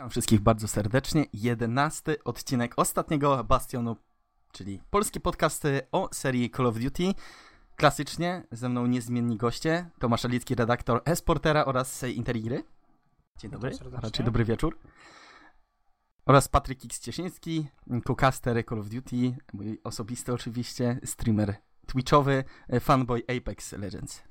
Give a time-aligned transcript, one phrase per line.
[0.00, 1.24] Witam wszystkich bardzo serdecznie.
[1.32, 3.96] Jedenasty odcinek ostatniego Bastionu,
[4.52, 7.14] czyli polski podcast o serii Call of Duty.
[7.76, 12.64] Klasycznie ze mną niezmienni goście, Tomasz Alicki, redaktor Esportera oraz Interigry.
[13.38, 14.78] Dzień dobry, a raczej dobry wieczór.
[16.26, 17.68] Oraz Patryk X Cieszyński,
[18.06, 21.54] co-caster Call of Duty, mój osobisty oczywiście, streamer
[21.86, 22.44] twitchowy,
[22.80, 24.29] fanboy Apex Legends.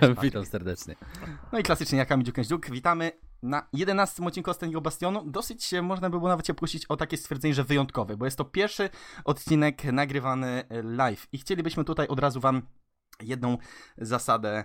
[0.00, 0.94] Cześć, Witam serdecznie.
[1.52, 3.12] No i klasycznie, jak Kamil Dziuk, witamy
[3.42, 5.30] na 11 odcinku Ostatniego Bastionu.
[5.30, 8.44] Dosyć można by było nawet się puścić o takie stwierdzenie, że wyjątkowy, bo jest to
[8.44, 8.90] pierwszy
[9.24, 12.62] odcinek nagrywany live i chcielibyśmy tutaj od razu wam
[13.22, 13.58] jedną
[13.98, 14.64] zasadę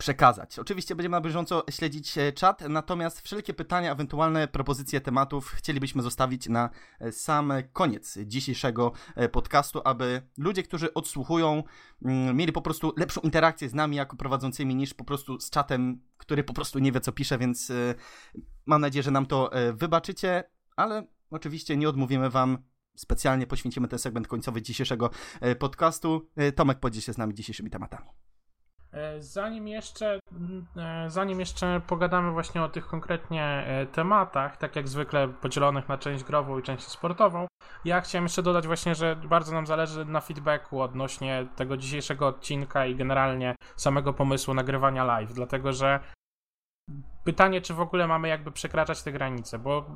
[0.00, 0.58] przekazać.
[0.58, 6.48] Oczywiście będziemy na bieżąco śledzić e, czat, natomiast wszelkie pytania, ewentualne propozycje tematów chcielibyśmy zostawić
[6.48, 11.62] na e, sam koniec dzisiejszego e, podcastu, aby ludzie, którzy odsłuchują,
[12.04, 16.02] mm, mieli po prostu lepszą interakcję z nami jako prowadzącymi niż po prostu z czatem,
[16.16, 17.72] który po prostu nie wie co pisze, więc
[18.66, 20.44] mam nadzieję, że nam to wybaczycie,
[20.76, 22.58] ale oczywiście nie odmówimy wam
[22.96, 25.10] specjalnie poświęcimy ten segment końcowy dzisiejszego
[25.58, 26.28] podcastu.
[26.56, 28.29] Tomek podziel się z nami dzisiejszymi tematami.
[28.92, 34.76] E, zanim jeszcze, mm, e, zanim jeszcze pogadamy właśnie o tych konkretnie e, tematach, tak
[34.76, 37.46] jak zwykle podzielonych na część grową i część sportową,
[37.84, 42.86] ja chciałem jeszcze dodać właśnie, że bardzo nam zależy na feedbacku odnośnie tego dzisiejszego odcinka
[42.86, 46.00] i generalnie samego pomysłu nagrywania live, dlatego że
[47.24, 49.86] pytanie, czy w ogóle mamy jakby przekraczać te granice, bo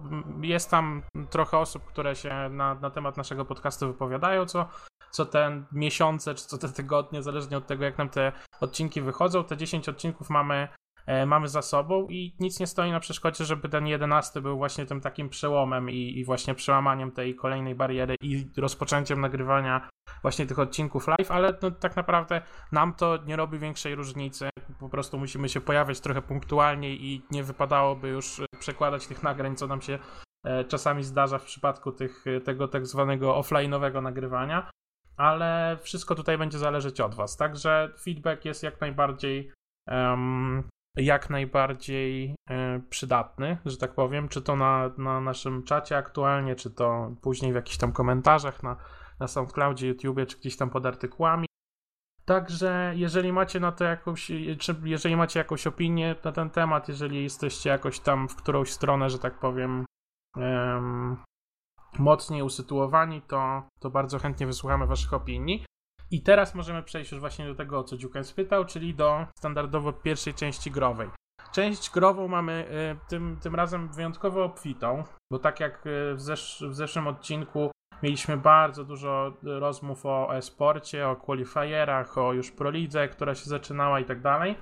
[0.40, 4.68] jest tam trochę osób, które się na, na temat naszego podcastu wypowiadają, co
[5.14, 9.44] co te miesiące, czy co te tygodnie, zależnie od tego, jak nam te odcinki wychodzą.
[9.44, 10.68] Te 10 odcinków mamy,
[11.06, 14.86] e, mamy za sobą i nic nie stoi na przeszkodzie, żeby ten 11 był właśnie
[14.86, 19.88] tym takim przełomem i, i właśnie przełamaniem tej kolejnej bariery i rozpoczęciem nagrywania
[20.22, 22.42] właśnie tych odcinków live, ale no, tak naprawdę
[22.72, 24.48] nam to nie robi większej różnicy.
[24.80, 29.66] Po prostu musimy się pojawiać trochę punktualniej i nie wypadałoby już przekładać tych nagrań, co
[29.66, 29.98] nam się
[30.44, 34.70] e, czasami zdarza w przypadku tych, tego tak zwanego offline'owego nagrywania
[35.16, 37.36] ale wszystko tutaj będzie zależeć od Was.
[37.36, 39.52] Także feedback jest jak najbardziej
[39.90, 46.56] um, jak najbardziej e, przydatny, że tak powiem, czy to na, na naszym czacie aktualnie,
[46.56, 48.76] czy to później w jakichś tam komentarzach na,
[49.20, 51.46] na SoundCloudzie, YouTubie, czy gdzieś tam pod artykułami.
[52.24, 57.22] Także jeżeli macie na to jakąś, czy jeżeli macie jakąś opinię na ten temat, jeżeli
[57.22, 59.84] jesteście jakoś tam w którąś stronę, że tak powiem,
[61.98, 65.64] mocniej usytuowani, to, to bardzo chętnie wysłuchamy Waszych opinii.
[66.10, 69.92] I teraz możemy przejść już właśnie do tego, o co Dziuken spytał, czyli do standardowo
[69.92, 71.10] pierwszej części growej.
[71.52, 72.68] Część grową mamy
[73.02, 77.70] y, tym, tym razem wyjątkowo obfitą, bo tak jak y, w, zesz w zeszłym odcinku
[78.02, 84.04] mieliśmy bardzo dużo rozmów o e-sporcie, o qualifierach, o już prolidze, która się zaczynała i
[84.04, 84.56] tak dalej.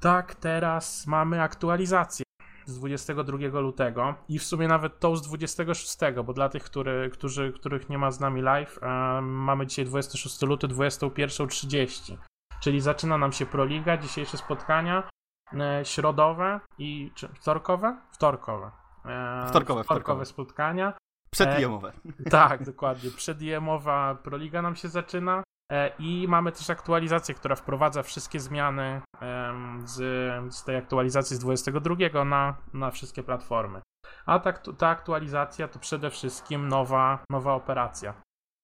[0.00, 2.24] Tak, teraz mamy aktualizację
[2.66, 7.52] z 22 lutego i w sumie nawet tą z 26, bo dla tych, który, którzy,
[7.52, 12.16] których nie ma z nami live, e, mamy dzisiaj 26 luty, 21.30.
[12.60, 15.08] Czyli zaczyna nam się Proliga, dzisiejsze spotkania
[15.52, 17.98] e, środowe i czy wtorkowe?
[18.12, 18.70] Wtorkowe.
[19.04, 20.92] E, wtorkowe, wtorkowe spotkania.
[21.30, 21.92] Przedjemowe.
[22.26, 23.10] E, tak, dokładnie.
[23.10, 25.42] Przedjemowa Proliga nam się zaczyna.
[25.70, 29.02] E, I mamy też aktualizację, która wprowadza wszystkie zmiany
[29.84, 29.96] z,
[30.54, 33.80] z tej aktualizacji z 22 na, na wszystkie platformy.
[34.26, 38.14] A ta, ta aktualizacja to przede wszystkim nowa, nowa operacja.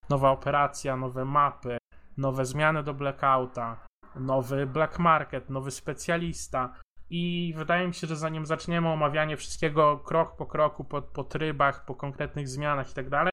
[0.09, 1.79] Nowa operacja, nowe mapy,
[2.17, 3.77] nowe zmiany do blackouta,
[4.17, 6.75] nowy black market, nowy specjalista.
[7.11, 11.85] I wydaje mi się, że zanim zaczniemy omawianie wszystkiego krok po kroku, po, po trybach,
[11.85, 13.33] po konkretnych zmianach i tak dalej,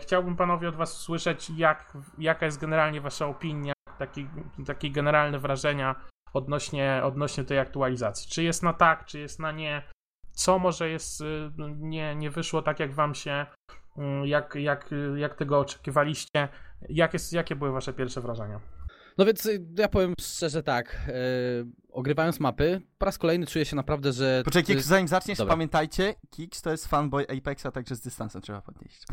[0.00, 4.26] chciałbym panowie od was usłyszeć, jak, jaka jest generalnie wasza opinia, takie,
[4.66, 5.94] takie generalne wrażenia
[6.32, 8.30] odnośnie, odnośnie tej aktualizacji.
[8.30, 9.82] Czy jest na tak, czy jest na nie?
[10.32, 13.46] Co może jest, y, nie, nie wyszło tak, jak wam się,
[13.98, 16.48] y, jak, jak, jak tego oczekiwaliście?
[16.88, 18.60] Jak jest, jakie były wasze pierwsze wrażenia?
[19.18, 21.12] No więc y, ja powiem szczerze tak, yy,
[21.92, 24.42] ogrywając mapy, po raz kolejny czuję się naprawdę, że...
[24.44, 25.54] Poczekaj, Kix, zanim zaczniesz, Dobra.
[25.54, 29.02] pamiętajcie, Kix to jest fanboy Apexa, także z dystansem trzeba podnieść.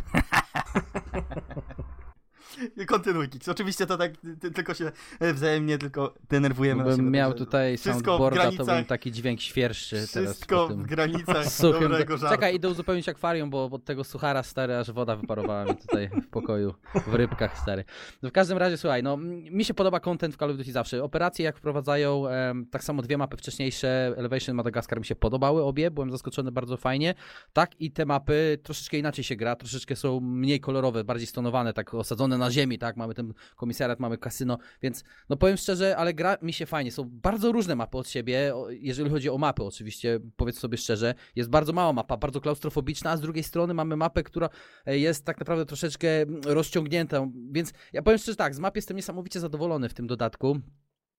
[2.88, 3.50] Kontynuuj, Kix.
[3.50, 4.12] Oczywiście to tak
[4.56, 4.92] tylko się
[5.34, 6.84] wzajemnie tylko denerwujemy.
[6.84, 10.36] Gdybym miał tutaj soundboarda, to bym taki dźwięk świerszczy Wszystko teraz.
[10.36, 11.82] Wszystko w granicach suchym.
[11.82, 12.36] dobrego żartu.
[12.36, 16.28] Czekaj, idę uzupełnić akwarium, bo od tego suchara stary, aż woda wyparowała mi tutaj w
[16.28, 16.74] pokoju,
[17.08, 17.84] w rybkach stary.
[18.22, 19.18] No w każdym razie, słuchaj, no
[19.52, 21.04] mi się podoba content w Call of Duty zawsze.
[21.04, 22.24] Operacje jak wprowadzają,
[22.72, 27.16] tak samo dwie mapy wcześniejsze, Elevation Madagaskar mi się podobały obie, byłem zaskoczony bardzo fajnie.
[27.54, 31.94] Tak i te mapy troszeczkę inaczej się gra, troszeczkę są mniej kolorowe, bardziej stonowane, tak
[31.94, 32.98] osadzone na ziemi, tak?
[32.98, 36.92] Mamy ten komisariat, mamy kasyno, więc no powiem szczerze, ale gra mi się fajnie.
[36.92, 41.16] Są bardzo różne mapy od siebie, jeżeli chodzi o mapy oczywiście, powiedz sobie szczerze.
[41.36, 44.50] Jest bardzo mała mapa, bardzo klaustrofobiczna, a z drugiej strony mamy mapę, która
[44.86, 48.98] e, jest tak naprawdę troszeczkę mm, rozciągnięta, więc ja powiem szczerze tak, z map jestem
[48.98, 50.60] niesamowicie zadowolony w tym dodatku.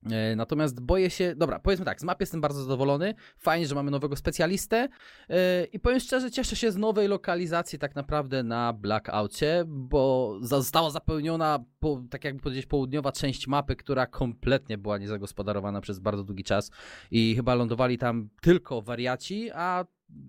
[0.06, 3.90] E, natomiast boję się, dobra, powiedzmy tak, z map jestem bardzo zadowolony, fajnie, że mamy
[3.90, 4.88] nowego specjalistę
[5.28, 5.36] yy,
[5.72, 11.58] i powiem szczerze, cieszę się z nowej lokalizacji tak naprawdę na Blackoutie, bo została zapełniona,
[11.80, 16.70] po, tak jakby powiedzieć, południowa część mapy, która kompletnie była niezagospodarowana przez bardzo długi czas
[17.10, 19.84] i chyba lądowali tam tylko wariaci, a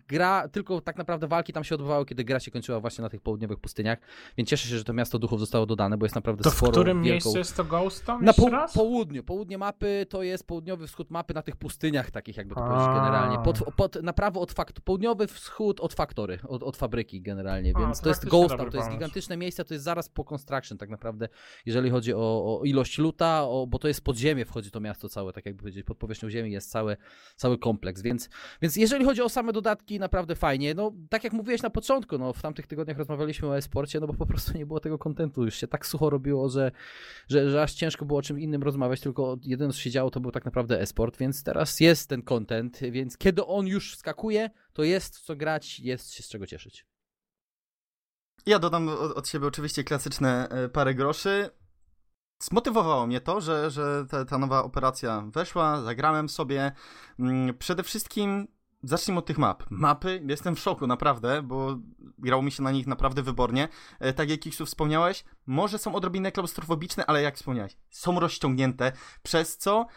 [0.07, 3.21] gra, tylko tak naprawdę walki tam się odbywały, kiedy gra się kończyła właśnie na tych
[3.21, 3.99] południowych pustyniach,
[4.37, 6.71] więc cieszę się, że to miasto duchów zostało dodane, bo jest naprawdę to sporo.
[6.71, 7.11] w którym wielką...
[7.11, 8.25] miejscu jest to Ghosttown?
[8.25, 9.23] Na po południu.
[9.23, 13.39] Południe mapy to jest południowy wschód mapy na tych pustyniach takich, jakby to powiedzieć generalnie.
[13.43, 17.99] Pod, pod, na prawo od faktu, południowy wschód od faktory, od, od fabryki generalnie, więc
[17.99, 20.89] A, to, jest Ghost Town, to jest gigantyczne miejsce, to jest zaraz po construction tak
[20.89, 21.27] naprawdę,
[21.65, 25.33] jeżeli chodzi o, o ilość luta, o, bo to jest podziemie wchodzi to miasto całe,
[25.33, 26.97] tak jakby powiedzieć, pod powierzchnią ziemi jest cały,
[27.35, 28.29] cały kompleks, więc,
[28.61, 30.73] więc jeżeli chodzi o same dodatki, naprawdę fajnie.
[30.73, 34.13] No, tak jak mówiłeś na początku, no, w tamtych tygodniach rozmawialiśmy o e-sporcie, no bo
[34.13, 35.45] po prostu nie było tego kontentu.
[35.45, 36.71] Już się tak sucho robiło, że,
[37.29, 40.19] że, że aż ciężko było o czym innym rozmawiać, tylko jedyne co się działo to
[40.19, 44.83] był tak naprawdę e-sport, więc teraz jest ten kontent, więc kiedy on już skakuje, to
[44.83, 46.85] jest co grać, jest się z czego cieszyć.
[48.45, 51.49] Ja dodam od siebie oczywiście klasyczne e, parę groszy.
[52.43, 56.71] Zmotywowało mnie to, że, że ta, ta nowa operacja weszła, zagrałem sobie.
[57.19, 58.47] Mm, przede wszystkim
[58.83, 59.63] Zacznijmy od tych map.
[59.69, 61.77] Mapy, jestem w szoku, naprawdę, bo
[62.17, 63.67] grało mi się na nich naprawdę wybornie.
[63.99, 68.91] E, tak jak Kiksu wspomniałeś, może są odrobinę klaustrofobiczne, ale jak wspomniałeś, są rozciągnięte,
[69.23, 69.87] przez co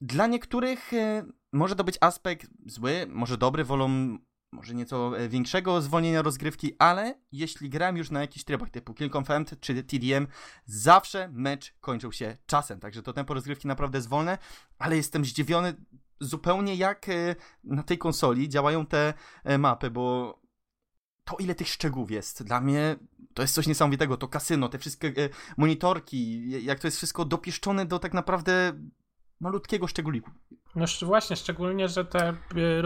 [0.00, 4.18] dla niektórych e, może to być aspekt zły, może dobry, wolą
[4.52, 9.10] może nieco e, większego zwolnienia rozgrywki, ale jeśli grałem już na jakichś trybach typu Kill
[9.16, 10.26] Confirmed czy TDM,
[10.66, 14.38] zawsze mecz kończył się czasem, także to tempo rozgrywki naprawdę jest wolne,
[14.78, 15.74] ale jestem zdziwiony
[16.20, 19.14] zupełnie jak e, na tej konsoli działają te
[19.44, 20.38] e, mapy, bo
[21.24, 22.96] to ile tych szczegółów jest, dla mnie
[23.34, 27.86] to jest coś niesamowitego, to kasyno, te wszystkie e, monitorki, jak to jest wszystko dopieszczone
[27.86, 28.72] do tak naprawdę
[29.40, 30.30] malutkiego szczególiku.
[30.74, 32.34] No właśnie, szczególnie, że te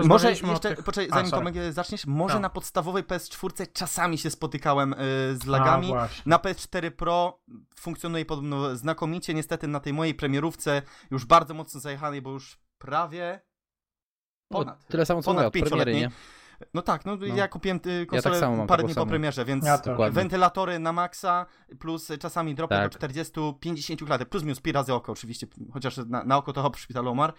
[0.05, 0.85] Może jeszcze, tych...
[0.85, 2.41] poczekaj, zanim A, Tomek zaczniesz, może no.
[2.41, 4.97] na podstawowej PS4 czasami się spotykałem y,
[5.37, 5.93] z lagami.
[5.95, 7.41] A, na PS4 Pro
[7.77, 13.41] funkcjonuje podobno znakomicie, niestety na tej mojej premierówce już bardzo mocno zajechanej, bo już prawie
[14.51, 14.79] no, ponad.
[14.81, 16.11] No, tyle samo co ponad premiery, nie?
[16.75, 17.27] No tak, no, no.
[17.27, 21.47] ja kupiłem y, konsolę ja tak parę dni po premierze, więc ja wentylatory na maksa,
[21.79, 22.93] plus czasami dropy tak.
[22.93, 26.77] do 40-50 klatek, plus minus pi razy oko oczywiście, chociaż na, na oko to hop
[26.77, 27.33] w szpitalu Omar,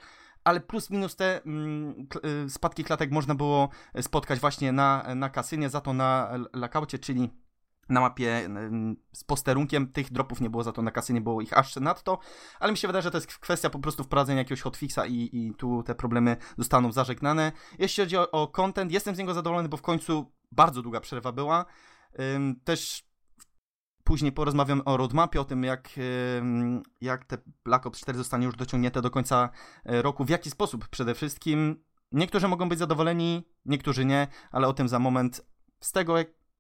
[0.44, 2.08] ale plus minus te mm,
[2.46, 3.70] y, spadki klatek można było
[4.02, 7.30] spotkać właśnie na, na kasynie, za to na lakaucie, czyli
[7.90, 8.50] na mapie
[9.14, 9.92] z posterunkiem.
[9.92, 12.20] Tych dropów nie było, za to na kasy nie było ich aż nadto,
[12.60, 15.54] ale mi się wydaje, że to jest kwestia po prostu wprowadzenia jakiegoś hotfixa i, i
[15.58, 17.52] tu te problemy zostaną zażegnane.
[17.80, 21.32] Jeśli chodzi o, o content, jestem z niego zadowolony, bo w końcu bardzo długa przerwa
[21.32, 21.66] była.
[22.64, 23.06] Też
[24.06, 25.90] później porozmawiam o roadmapie, o tym jak,
[27.02, 29.50] jak te Black Ops 4 zostanie już dociągnięte do końca
[29.86, 31.84] e, roku, w jaki sposób przede wszystkim.
[32.12, 35.42] Niektórzy mogą być zadowoleni, niektórzy nie, ale o tym za moment.
[35.80, 36.18] Z tego,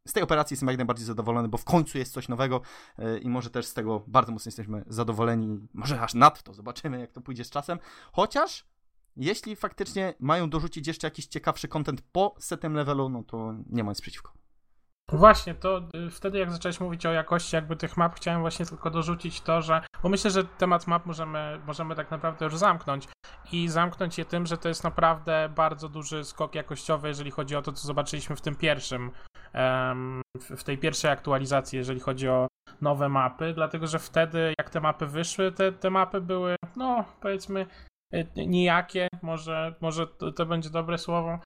[0.08, 2.62] z tej operacji jestem jak najbardziej zadowolony, bo w końcu jest coś nowego
[2.98, 7.12] yy, i może też z tego bardzo mocno jesteśmy zadowoleni, może aż nadto, zobaczymy jak
[7.12, 7.80] to pójdzie z czasem,
[8.12, 8.66] chociaż
[9.18, 13.92] jeśli faktycznie mają dorzucić jeszcze jakiś ciekawszy content po setem levelu, no to nie ma
[13.92, 14.34] nic przeciwko.
[15.10, 18.90] Właśnie, to y, wtedy jak zacząłeś mówić o jakości jakby tych map, chciałem właśnie tylko
[18.90, 23.08] dorzucić to, że, bo myślę, że temat map możemy, możemy tak naprawdę już zamknąć.
[23.52, 27.62] I zamknąć je tym, że to jest naprawdę bardzo duży skok jakościowy, jeżeli chodzi o
[27.62, 29.12] to, co zobaczyliśmy w tym pierwszym,
[30.36, 32.48] w tej pierwszej aktualizacji, jeżeli chodzi o
[32.82, 37.66] nowe mapy, dlatego że wtedy, jak te mapy wyszły, te, te mapy były, no powiedzmy,
[38.14, 41.40] y, nijakie, może, może to, to będzie dobre słowo,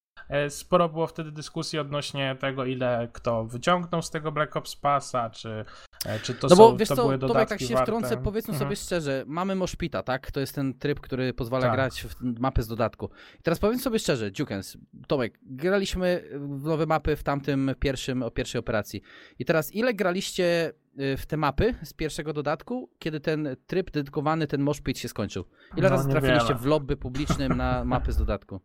[0.50, 5.66] sporo było wtedy dyskusji odnośnie tego, ile kto wyciągnął z tego Black Ops Passa, czy,
[6.06, 7.92] e, czy to, no bo, są, wiesz to co, były dodatki Tomek, tak się warte.
[7.92, 8.70] wtrącę, powiedzmy mhm.
[8.70, 10.32] sobie szczerze, mamy Moszpita, tak?
[10.32, 11.74] To jest ten tryb, który pozwala tak.
[11.74, 13.10] grać w mapy z dodatku.
[13.40, 18.32] I teraz powiem sobie szczerze, Jukens, Tomek, graliśmy w nowe mapy w tamtym pierwszym, o
[18.32, 19.02] pierwszej operacji.
[19.40, 24.48] I teraz ile graliście y, w te mapy z pierwszego dodatku, kiedy ten tryb dedykowany,
[24.48, 25.46] ten moshpit się skończył?
[25.78, 28.62] Ile no, razy trafiliście w lobby publicznym na mapy z dodatku?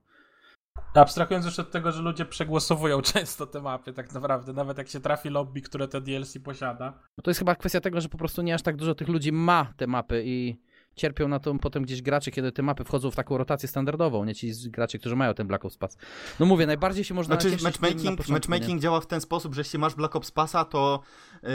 [0.94, 5.00] Abstrahując już od tego, że ludzie przegłosowują często te mapy, tak naprawdę, nawet jak się
[5.00, 6.92] trafi lobby, które te DLC posiada.
[7.18, 9.32] No to jest chyba kwestia tego, że po prostu nie aż tak dużo tych ludzi
[9.32, 10.60] ma te mapy i
[10.96, 14.34] cierpią na to potem gdzieś gracze, kiedy te mapy wchodzą w taką rotację standardową, nie
[14.34, 15.96] ci gracze, którzy mają ten Black Ops Pass.
[16.40, 19.60] No mówię, najbardziej się można Znaczy matchmaking, na początku, matchmaking działa w ten sposób, że
[19.60, 21.00] jeśli masz Black Ops Passa, to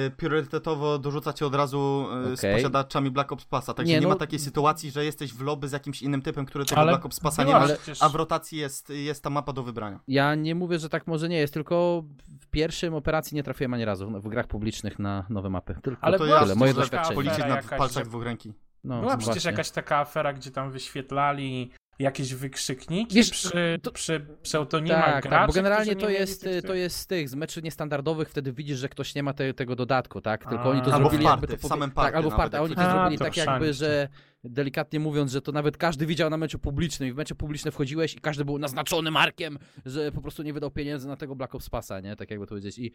[0.07, 2.55] y, priorytetowo dorzuca cię od razu y, z Okej.
[2.55, 3.73] posiadaczami Black Ops Passa.
[3.73, 6.45] Także Nie, nie, no- ma takiej sytuacji, że jesteś w lobby z jakimś innym typem,
[6.45, 9.23] który tego Ale Black Ops Passa nie była ma, przecież- a w rotacji jest, jest
[9.23, 9.99] ta mapa do wybrania.
[10.07, 12.03] Ja nie mówię, że tak może nie jest, tylko
[12.41, 15.75] w pierwszym operacji nie trafiłem ani razu w grach publicznych na nowe mapy.
[15.83, 17.15] Tylko Ale to ja tyle, moje doświadczenie.
[17.15, 18.53] policzyć na palcach dwóch ręki.
[18.83, 19.51] No, Była przecież właśnie.
[19.51, 25.29] jakaś taka afera, gdzie tam wyświetlali jakieś wykrzykniki Wiesz, przy, to- przy pseudonimach Tak, graczy,
[25.37, 28.77] tak, bo generalnie to jest, tych- to jest z tych, z meczy niestandardowych, wtedy widzisz,
[28.79, 30.43] że ktoś nie ma te, tego dodatku, tak?
[30.49, 30.69] Tylko A.
[30.69, 32.57] oni to Albo w zrobili party, jakby to w samym Tak, party albo w party,
[32.57, 34.07] a oni to A, zrobili to tak jakby, że
[34.43, 38.15] delikatnie mówiąc, że to nawet każdy widział na meczu publicznym i w mecze publiczne wchodziłeś
[38.15, 41.69] i każdy był naznaczony markiem, że po prostu nie wydał pieniędzy na tego Black Ops
[41.69, 42.15] Passa, nie?
[42.15, 42.79] Tak jakby to powiedzieć.
[42.79, 42.91] I,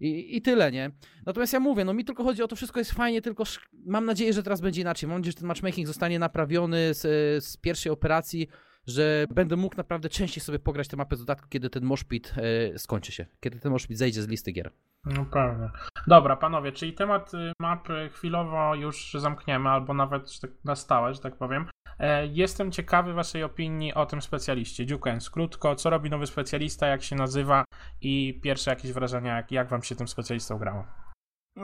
[0.00, 0.90] i, I tyle, nie?
[1.26, 3.44] Natomiast ja mówię, no mi tylko chodzi o to, wszystko jest fajnie, tylko
[3.86, 5.08] mam nadzieję, że teraz będzie inaczej.
[5.08, 8.48] Mam nadzieję, że ten matchmaking zostanie naprawiony z, z pierwszej operacji,
[8.88, 12.34] że będę mógł naprawdę częściej sobie pograć tę mapę z dodatku, kiedy ten moshpit
[12.74, 14.70] e, skończy się, kiedy ten moshpit zejdzie z listy gier.
[15.04, 15.70] No pewnie.
[16.06, 21.20] Dobra, panowie, czyli temat y, mapy chwilowo już zamkniemy, albo nawet tak na stałe, że
[21.20, 21.66] tak powiem.
[21.98, 24.86] E, Jestem ciekawy waszej opinii o tym specjaliście.
[24.86, 27.64] Dziukens, krótko, co robi nowy specjalista, jak się nazywa
[28.00, 30.84] i pierwsze jakieś wrażenia, jak, jak wam się tym specjalistą grało?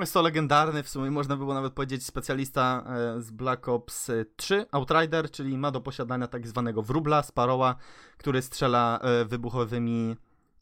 [0.01, 4.67] Jest to legendarny, w sumie można było nawet powiedzieć specjalista e, z Black Ops 3,
[4.73, 7.77] Outrider, czyli ma do posiadania tak zwanego wróbla, sparoła,
[8.17, 10.17] który strzela e, wybuchowymi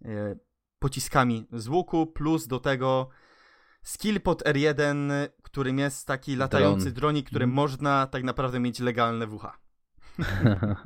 [0.05, 0.37] e,
[0.79, 3.09] pociskami z łuku, plus do tego
[3.83, 5.13] skill pod R1,
[5.43, 6.95] którym jest taki latający Dron.
[6.95, 7.57] dronik, którym Mhm.
[7.57, 9.47] można tak naprawdę mieć legalne WH.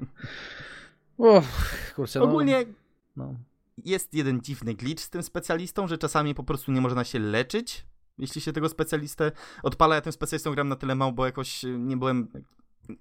[1.16, 2.64] Uff, kurczę, no, Ogólnie
[3.16, 3.34] no.
[3.84, 7.86] jest jeden dziwny glitch z tym specjalistą, że czasami po prostu nie można się leczyć,
[8.18, 9.32] jeśli się tego specjalistę
[9.62, 9.94] odpala.
[9.94, 12.28] Ja tym specjalistą gram na tyle mało, bo jakoś y, nie byłem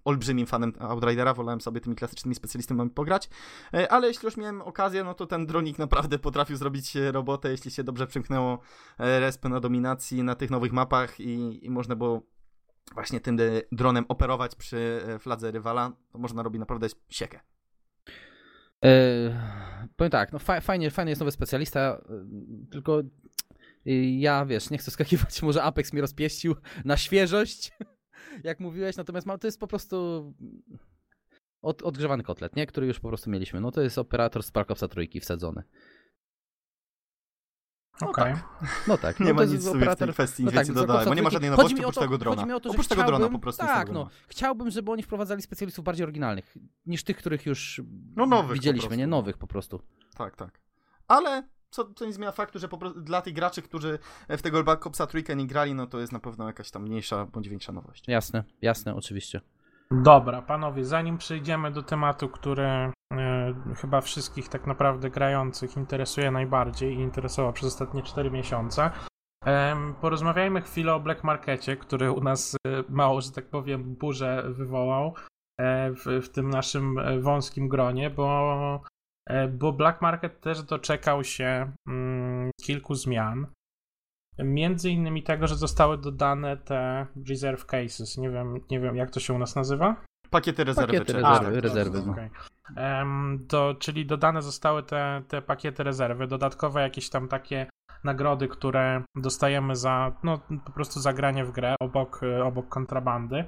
[0.05, 3.29] olbrzymim fanem Outridera, wolałem sobie tymi klasycznymi specjalistami pograć,
[3.73, 7.51] E, ale jeśli już miałem okazję, no to ten dronik naprawdę potrafił zrobić e, robotę,
[7.51, 8.59] jeśli się dobrze przymknęło
[8.99, 12.21] e, respy na dominacji na tych nowych mapach i, i można było
[12.93, 13.37] właśnie tym
[13.71, 17.39] dronem operować przy fladze rywala, to można robić naprawdę siekę.
[18.85, 22.01] E, powiem tak, no fa- fajnie, fajny jest nowy specjalista,
[22.71, 23.01] tylko
[24.19, 27.71] ja, wiesz, nie chcę skakiwać, może Apex mnie rozpieścił na świeżość,
[28.43, 30.33] jak mówiłeś, natomiast mam, to jest po prostu
[31.61, 32.67] od, odgrzewany kotlet, nie?
[32.67, 33.61] Który już po prostu mieliśmy.
[33.61, 35.63] No to jest operator z Opsa trójki wsadzony.
[38.01, 38.33] Okej.
[38.87, 40.07] No tak, Nie no ma to jest nic sobie w operator...
[40.07, 42.45] tej kwestii no tak, dodałem, bo nie ma żadnej nowości mi oprócz to- tego drona.
[42.45, 44.09] Mi to, oprócz tego drona po prostu Tak, no.
[44.27, 47.81] Chciałbym, żeby oni wprowadzali specjalistów bardziej oryginalnych, niż tych, których już
[48.15, 49.07] No nowych widzieliśmy, nie?
[49.07, 49.81] Nowych po prostu.
[50.17, 50.61] Tak, tak.
[51.07, 51.43] Ale
[51.75, 54.87] co, co nie zmienia faktu, że po prostu dla tych graczy, którzy w tego Black
[54.87, 58.07] Opsa trójkę nie grali, no to jest na pewno jakaś tam mniejsza bądź większa nowość.
[58.07, 59.41] Jasne, jasne, oczywiście.
[59.91, 62.91] Dobra, panowie, zanim przejdziemy do tematu, który e,
[63.75, 68.91] chyba wszystkich tak naprawdę grających interesuje najbardziej i interesował przez ostatnie 4 miesiące,
[69.45, 74.43] em, porozmawiajmy chwilę o Black Markecie, który u nas e, mało, że tak powiem, burzę
[74.49, 75.13] wywołał
[75.59, 78.94] e, w, w tym naszym e, wąskim gronie, bo, e,
[79.51, 83.47] bo Black Market też doczekał się mm, kilku zmian.
[84.39, 88.17] Między innymi tego, że zostały dodane te reserve cases.
[88.17, 89.95] Nie wiem, nie wiem jak to się u nas nazywa.
[90.29, 90.87] Pakiety rezerwy.
[90.87, 92.11] Pakiety czy- rezerwy, tak, rezerwy, no.
[92.11, 92.29] Okej.
[92.75, 97.67] Em, to, czyli dodane zostały te, te pakiety rezerwy, dodatkowe jakieś tam takie
[98.03, 103.45] nagrody, które dostajemy za, no po prostu za granie w grę obok, e, obok kontrabandy.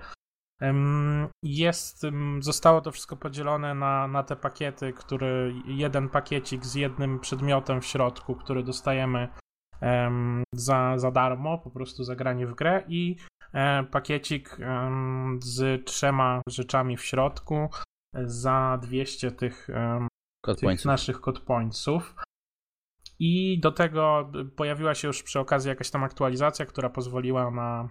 [1.44, 2.06] Jest,
[2.40, 7.86] zostało to wszystko podzielone na, na te pakiety, który jeden pakiecik z jednym przedmiotem w
[7.86, 9.28] środku, który dostajemy
[9.82, 13.16] em, za, za darmo, po prostu za granie w grę i
[13.54, 14.58] e, pakiecik
[15.40, 17.70] z trzema rzeczami w środku
[18.14, 19.68] za 200 tych,
[20.60, 22.16] tych naszych code pointsów.
[23.20, 27.90] I do tego pojawiła się już przy okazji jakaś tam aktualizacja, która pozwoliła na,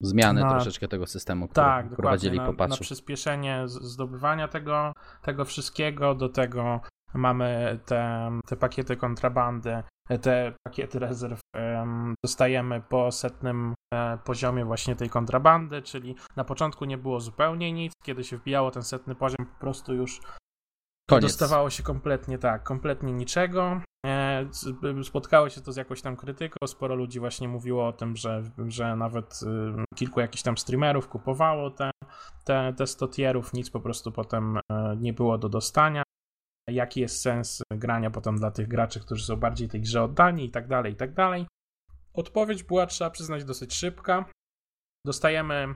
[0.00, 2.80] Zmiany na- troszeczkę tego systemu, który tak, prowadzili na, po na patchu.
[2.84, 6.14] przyspieszenie z- zdobywania tego, tego wszystkiego.
[6.14, 6.80] Do tego
[7.14, 9.82] mamy te, te pakiety kontrabandy,
[10.22, 16.84] te pakiety rezerw em, dostajemy po setnym e, poziomie właśnie tej kontrabandy, czyli na początku
[16.84, 20.20] nie było zupełnie nic, kiedy się wbijało ten setny poziom, po prostu już
[21.10, 21.22] Koniec.
[21.22, 23.80] dostawało się kompletnie tak, kompletnie niczego.
[24.06, 24.48] E,
[25.02, 26.56] Spotkało się to z jakąś tam krytyką.
[26.66, 31.70] Sporo ludzi właśnie mówiło o tym, że, że nawet y, kilku jakichś tam streamerów kupowało
[31.70, 31.90] te,
[32.44, 36.02] te, te 100 tierów, nic po prostu potem e, nie było do dostania.
[36.70, 40.50] Jaki jest sens grania potem dla tych graczy, którzy są bardziej tej grze oddani i
[40.50, 41.46] tak dalej, i tak dalej.
[42.14, 44.24] Odpowiedź była, trzeba przyznać, dosyć szybka.
[45.06, 45.74] Dostajemy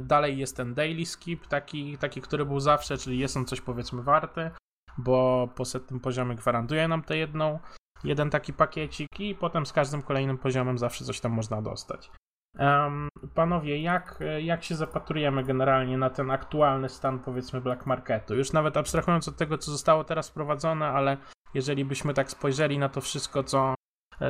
[0.00, 4.02] dalej jest ten daily skip, taki, taki, który był zawsze, czyli jest on coś powiedzmy
[4.02, 4.50] warty,
[4.98, 7.58] bo po setnym poziomie gwarantuje nam tę jedną,
[8.04, 12.10] jeden taki pakiecik i potem z każdym kolejnym poziomem zawsze coś tam można dostać.
[12.58, 18.34] Um, panowie, jak, jak się zapatrujemy generalnie na ten aktualny stan powiedzmy black marketu?
[18.34, 21.16] Już nawet abstrahując od tego, co zostało teraz wprowadzone, ale
[21.54, 23.74] jeżeli byśmy tak spojrzeli na to wszystko, co,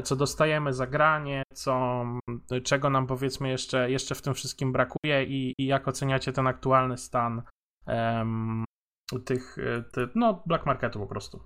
[0.05, 2.05] co dostajemy za granie, co,
[2.65, 6.99] czego nam powiedzmy jeszcze, jeszcze w tym wszystkim brakuje i, i jak oceniacie ten aktualny
[6.99, 7.43] stan
[7.87, 8.65] um,
[9.25, 9.57] tych,
[9.93, 11.43] tych, no, black marketu po prostu.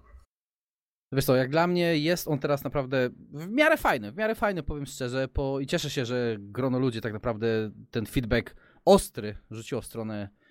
[1.13, 4.63] Wiesz co, jak dla mnie jest on teraz naprawdę w miarę fajny, w miarę fajny
[4.63, 9.81] powiem szczerze po, i cieszę się, że grono ludzi tak naprawdę ten feedback ostry rzuciło
[9.81, 10.46] w stronę E,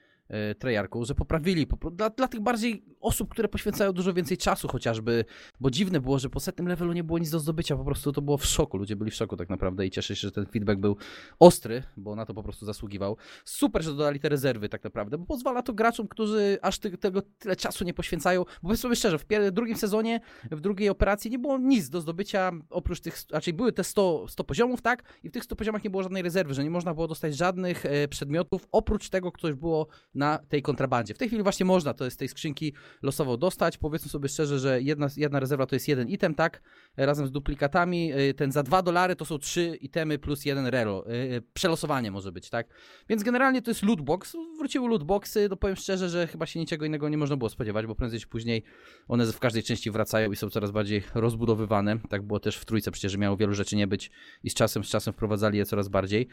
[0.60, 5.26] Treyarchu, że poprawili po, dla, dla tych bardziej osób, które poświęcają dużo więcej czasu chociażby,
[5.60, 8.22] bo dziwne było, że po setnym levelu nie było nic do zdobycia, po prostu to
[8.22, 10.80] było w szoku, ludzie byli w szoku tak naprawdę i cieszę się, że ten feedback
[10.80, 10.98] był
[11.40, 13.18] ostry, bo na to po prostu zasługiwał.
[13.46, 17.22] Super, że dodali te rezerwy tak naprawdę, bo pozwala to graczom, którzy aż ty, tego
[17.40, 20.20] tyle czasu nie poświęcają, bo powiedzmy sobie szczerze, w drugim sezonie,
[20.52, 24.44] w drugiej operacji nie było nic do zdobycia, oprócz tych, raczej były te 100, 100
[24.44, 27.08] poziomów, tak, i w tych 100 poziomach nie było żadnej rezerwy, że nie można było
[27.08, 31.14] dostać żadnych e, przedmiotów, oprócz tego, już było na tej kontrabandzie.
[31.14, 33.78] W tej chwili właśnie można to z tej skrzynki losowo dostać.
[33.78, 36.62] Powiedzmy sobie szczerze, że jedna, jedna rezerwa to jest jeden item, tak?
[36.98, 38.14] Razem z duplikatami.
[38.14, 41.10] Y, ten za dwa dolary to są trzy itemy plus jeden relo.
[41.10, 42.68] Y, y, przelosowanie może być, tak?
[43.10, 44.38] Więc generalnie to jest lootbox.
[44.58, 45.48] Wróciły lootboxy.
[45.50, 48.28] No powiem szczerze, że chyba się niczego innego nie można było spodziewać, bo prędzej czy
[48.28, 48.64] później
[49.08, 52.00] one w każdej części wracają i są coraz bardziej rozbudowywane.
[52.10, 54.12] Tak było też w trójce przecież, miało wielu rzeczy nie być
[54.44, 56.28] i z czasem, z czasem wprowadzali je coraz bardziej.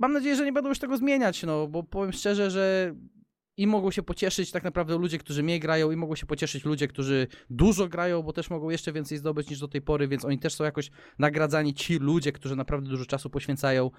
[0.00, 2.94] Mam nadzieję, że nie będą już tego zmieniać, no bo powiem szczerze, że
[3.56, 6.88] i mogą się pocieszyć tak naprawdę ludzie, którzy mniej grają i mogą się pocieszyć ludzie,
[6.88, 10.38] którzy dużo grają, bo też mogą jeszcze więcej zdobyć niż do tej pory, więc oni
[10.38, 13.90] też są jakoś nagradzani ci ludzie, którzy naprawdę dużo czasu poświęcają.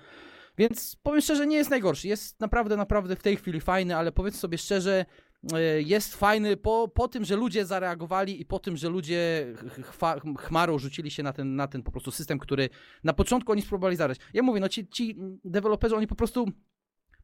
[0.57, 2.07] Więc powiem szczerze, nie jest najgorszy.
[2.07, 5.05] Jest naprawdę, naprawdę w tej chwili fajny, ale powiedz sobie szczerze,
[5.77, 10.79] jest fajny po, po tym, że ludzie zareagowali i po tym, że ludzie chwa, chmarą
[10.79, 12.69] rzucili się na ten, na ten po prostu system, który
[13.03, 14.19] na początku oni spróbowali zabrać.
[14.33, 16.45] Ja mówię, no ci, ci deweloperzy, oni po prostu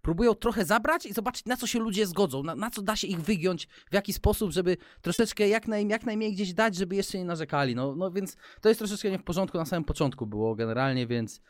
[0.02, 3.08] próbują trochę zabrać i zobaczyć, na co się ludzie zgodzą, na, na co da się
[3.08, 7.18] ich wygiąć, w jaki sposób, żeby troszeczkę jak, naj, jak najmniej gdzieś dać, żeby jeszcze
[7.18, 7.76] nie narzekali.
[7.76, 11.42] No, no więc to jest troszeczkę nie w porządku na samym początku było generalnie, więc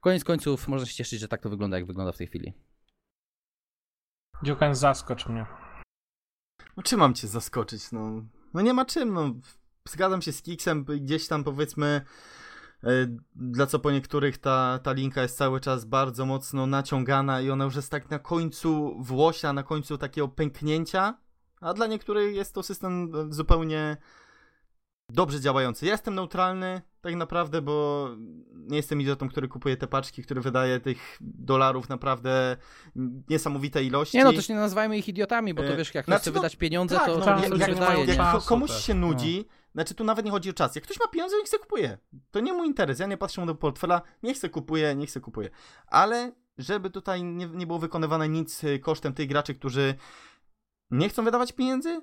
[0.00, 2.52] koniec końców można się cieszyć, że tak to wygląda, jak wygląda w tej chwili.
[4.42, 5.65] Dziukan, zaskocz mnie.
[6.76, 8.24] No czy mam cię zaskoczyć, no?
[8.54, 9.34] No nie ma czym, no.
[9.88, 12.04] Zgadzam się z Kiksem, gdzieś tam powiedzmy
[12.84, 12.88] E,
[13.34, 17.64] dla co po niektórych ta, ta linka jest cały czas bardzo mocno naciągana i ona
[17.64, 21.18] już jest tak na końcu włosia, na końcu takiego pęknięcia,
[21.60, 23.96] a dla niektórych jest to system zupełnie
[25.08, 25.86] dobrze działający.
[25.86, 28.08] Ja jestem neutralny tak naprawdę, bo
[28.52, 32.56] nie jestem idiotą, który kupuje te paczki, który wydaje tych dolarów naprawdę
[33.30, 34.16] niesamowite ilości.
[34.16, 36.34] Nie no, też nie nazywajmy ich idiotami, bo to e, wiesz, jak znaczy, chce no,
[36.34, 40.04] wydać pieniądze, tak, to no, jak, jak, wydaje, jak komuś się nudzi, no znaczy tu
[40.04, 40.74] nawet nie chodzi o czas.
[40.74, 41.98] Jak ktoś ma pieniądze, niech se kupuje.
[42.30, 42.98] To nie mój interes.
[42.98, 45.50] Ja nie patrzę mu do portfela, niech se kupuje, niech se kupuje.
[45.86, 49.94] Ale żeby tutaj nie, nie było wykonywane nic y, kosztem tych graczy, którzy
[50.90, 52.00] nie chcą wydawać pieniędzy,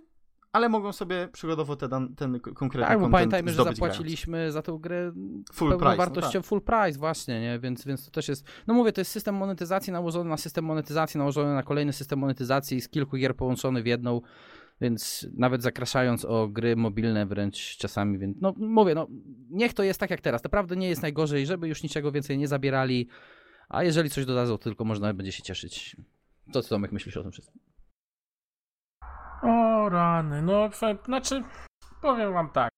[0.53, 4.53] ale mogą sobie przygodowo ten, ten konkretny Tak, bo pamiętajmy, że zapłaciliśmy grając.
[4.53, 5.11] za tę grę
[5.53, 6.45] full price, wartością no tak.
[6.45, 7.59] full price właśnie, nie?
[7.59, 11.17] Więc, więc to też jest, no mówię, to jest system monetyzacji nałożony na system monetyzacji,
[11.17, 14.21] nałożony na kolejny system monetyzacji z kilku gier połączony w jedną
[14.81, 19.07] więc nawet zakraszając o gry mobilne wręcz czasami, więc no mówię, no
[19.49, 20.43] niech to jest tak jak teraz.
[20.43, 23.07] Naprawdę nie jest najgorzej, żeby już niczego więcej nie zabierali,
[23.69, 25.95] a jeżeli coś dodadzą, to tylko można będzie się cieszyć.
[26.51, 27.61] Co ty Tomek myślisz o tym wszystkim?
[29.43, 30.69] O rany, no
[31.05, 31.43] znaczy
[32.01, 32.71] powiem wam tak,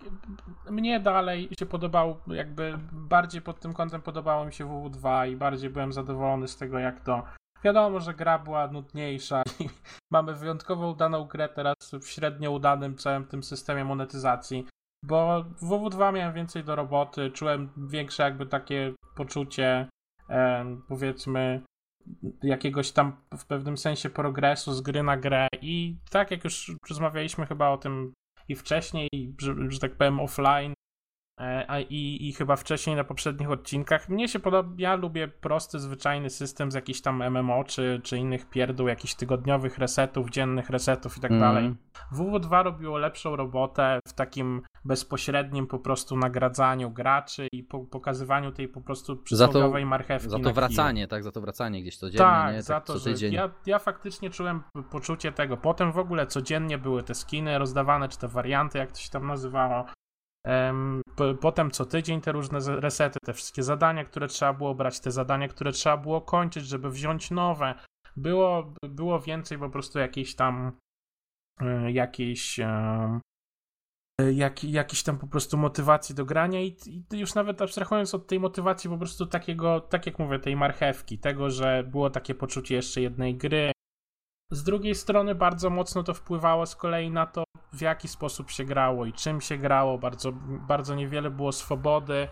[0.70, 5.70] mnie dalej się podobał, jakby bardziej pod tym kątem podobało mi się WW2 i bardziej
[5.70, 7.24] byłem zadowolony z tego jak to.
[7.64, 9.70] Wiadomo, że gra była nudniejsza i
[10.12, 14.68] mamy wyjątkowo udaną grę teraz w średnio udanym całym tym systemie monetyzacji,
[15.04, 19.88] bo w WW2 miałem więcej do roboty, czułem większe jakby takie poczucie
[20.88, 21.62] powiedzmy
[22.44, 25.48] jakiegoś tam w pewnym sensie progresu z gry na grę.
[25.62, 28.14] I tak jak już rozmawialiśmy chyba o tym
[28.50, 29.10] i wcześniej,
[29.42, 30.74] że, że tak powiem offline,
[31.90, 34.10] i, i chyba wcześniej na poprzednich odcinkach.
[34.10, 38.50] Mnie się podoba, ja lubię prosty, zwyczajny system z jakichś tam MMO czy, czy innych
[38.50, 41.42] pierdół, jakichś tygodniowych resetów, dziennych resetów i tak mm.
[41.42, 41.76] dalej.
[42.14, 48.68] WW2 robiło lepszą robotę w takim bezpośrednim po prostu nagradzaniu graczy i po, pokazywaniu tej
[48.68, 51.24] po prostu przysłowiowej marchewki Za to wracanie, tak?
[51.24, 52.58] Za to wracanie gdzieś codziennie, tak, nie?
[52.58, 55.58] Tak, za to, że ja, ja faktycznie czułem poczucie tego.
[55.58, 59.28] Potem w ogóle codziennie były te skiny rozdawane, czy te warianty, jak to się tam
[59.28, 59.86] nazywało
[61.42, 65.48] Potem co tydzień te różne resety, te wszystkie zadania, które trzeba było brać, te zadania,
[65.48, 67.76] które trzeba było kończyć, żeby wziąć nowe.
[68.16, 70.72] Było, było więcej po prostu jakiejś tam
[71.62, 73.20] e, jakiejś e,
[74.34, 78.40] jak, jakiejś tam po prostu motywacji do grania i, i, już nawet abstrahując od tej
[78.40, 83.02] motywacji po prostu takiego, tak jak mówię, tej marchewki, tego, że było takie poczucie jeszcze
[83.02, 83.72] jednej gry.
[84.52, 88.66] Z drugiej strony bardzo mocno to wpływało z kolei na to, w jaki sposób się
[88.66, 89.98] grało i czym się grało.
[89.98, 90.32] Bardzo,
[90.68, 92.28] bardzo niewiele było swobody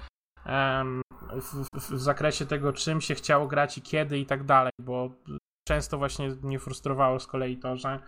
[1.32, 5.10] w, w, zakresie tego, czym się chciało grać i kiedy i tak dalej, bo
[5.68, 8.00] często właśnie mnie frustrowało z kolei to, że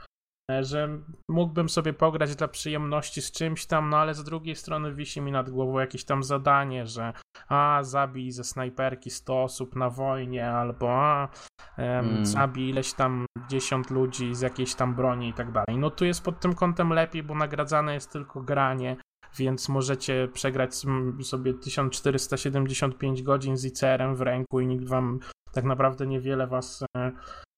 [0.62, 5.22] że mógłbym sobie pograć dla przyjemności z czymś tam, no ale z drugiej strony wisi
[5.22, 7.14] mi nad głową jakieś tam zadanie, że
[7.48, 11.30] a, zabij ze snajperki 100 osób na wojnie, albo a,
[11.78, 12.26] mm.
[12.26, 15.78] zabij ileś tam 10 ludzi z jakiejś tam broni i tak dalej.
[15.78, 18.98] No tu jest pod tym kątem lepiej, bo nagradzane jest tylko granie,
[19.38, 20.76] więc możecie przegrać
[21.22, 25.20] sobie 1475 godzin z ICR-em w ręku i nikt wam
[25.54, 27.12] tak naprawdę niewiele was e,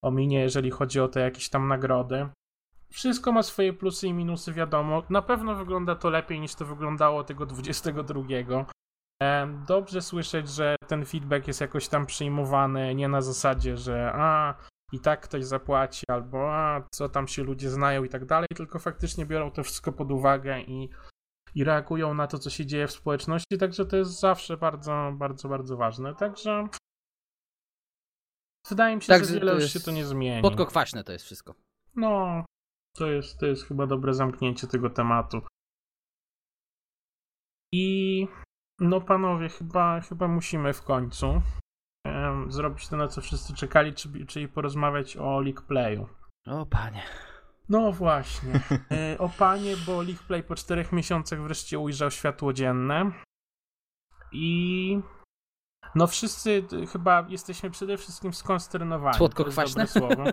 [0.04, 2.28] ominie, jeżeli chodzi o te jakieś tam nagrody.
[2.92, 5.04] Wszystko ma swoje plusy i minusy, wiadomo.
[5.10, 8.24] Na pewno wygląda to lepiej niż to wyglądało tego 22.
[9.68, 14.56] Dobrze słyszeć, że ten feedback jest jakoś tam przyjmowany, nie na zasadzie, że a
[14.92, 18.80] i tak ktoś zapłaci, albo a co tam się ludzie znają i tak dalej, tylko
[18.80, 20.90] faktycznie biorą to wszystko pod uwagę i,
[21.56, 25.50] i reagują na to, co się dzieje w społeczności, także to jest zawsze bardzo, bardzo,
[25.50, 26.16] bardzo ważne.
[26.16, 26.68] Także
[28.70, 30.42] wydaje mi się, tak, że wiele już się to nie zmieni.
[30.42, 31.56] Podkokwaśne to jest wszystko.
[31.96, 32.46] No,
[32.98, 35.42] to jest, to jest chyba dobre zamknięcie tego tematu.
[37.72, 38.28] I
[38.80, 41.42] no panowie, chyba, chyba musimy w końcu
[42.06, 46.08] um, zrobić to, na co wszyscy czekali, czyli, czyli porozmawiać o League Playu.
[46.48, 47.04] O panie.
[47.70, 48.60] No właśnie.
[48.92, 53.12] E, o panie, bo League Play po czterech miesiącach wreszcie ujrzał światło dzienne.
[54.32, 55.02] I
[55.96, 59.18] no wszyscy chyba jesteśmy przede wszystkim skonsternowani.
[59.18, 59.88] Słodko-kwaśne?
[59.88, 60.24] słowo.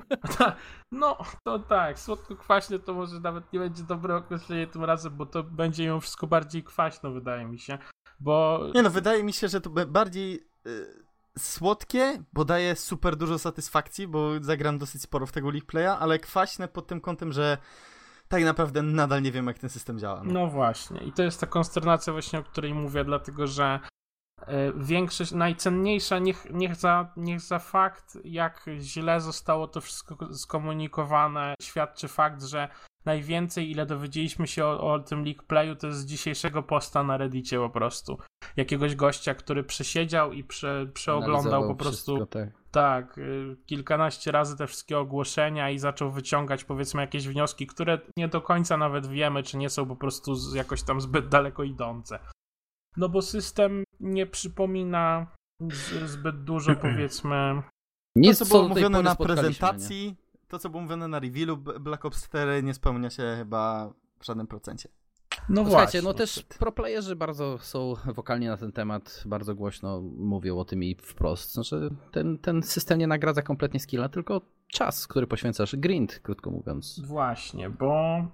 [0.92, 5.42] no, to tak, słodko-kwaśne to może nawet nie będzie dobre określenie tym razem, bo to
[5.42, 7.78] będzie ją wszystko bardziej kwaśno, wydaje mi się.
[8.20, 8.60] Bo...
[8.74, 11.04] Nie no, wydaje mi się, że to bardziej y,
[11.38, 16.18] słodkie, bo daje super dużo satysfakcji, bo zagram dosyć sporo w tego League Playa, ale
[16.18, 17.58] kwaśne pod tym kątem, że
[18.28, 20.22] tak naprawdę nadal nie wiem, jak ten system działa.
[20.24, 20.32] No.
[20.32, 23.80] no właśnie, i to jest ta konsternacja właśnie, o której mówię, dlatego że
[24.76, 32.08] większość, najcenniejsza, niech, niech, za, niech za fakt, jak źle zostało to wszystko skomunikowane, świadczy
[32.08, 32.68] fakt, że
[33.04, 37.16] najwięcej, ile dowiedzieliśmy się o, o tym League Playu, to jest z dzisiejszego posta na
[37.16, 38.18] Reddicie po prostu.
[38.56, 42.16] Jakiegoś gościa, który przesiedział i prze, przeoglądał po prostu.
[42.16, 42.48] Wszystko, tak.
[42.70, 48.28] tak, y, kilkanaście razy te wszystkie ogłoszenia i zaczął wyciągać powiedzmy jakieś wnioski, które nie
[48.28, 52.18] do końca nawet wiemy, czy nie są po prostu jakoś tam zbyt daleko idące.
[52.96, 55.26] No bo system nie przypomina
[56.04, 57.62] zbyt dużo, powiedzmy.
[58.16, 60.48] Nic, to, co było mówione na prezentacji, nie?
[60.48, 64.46] to, co było mówione na revealu Black Ops 4 nie spełnia się chyba w żadnym
[64.46, 64.88] procencie.
[65.48, 70.64] No, Słuchajcie, no też proplayerzy bardzo są wokalni na ten temat, bardzo głośno mówią o
[70.64, 71.52] tym i wprost.
[71.52, 77.00] Znaczy, ten, ten system nie nagradza kompletnie skilla, tylko czas, który poświęcasz, grind, krótko mówiąc.
[77.06, 78.24] Właśnie, bo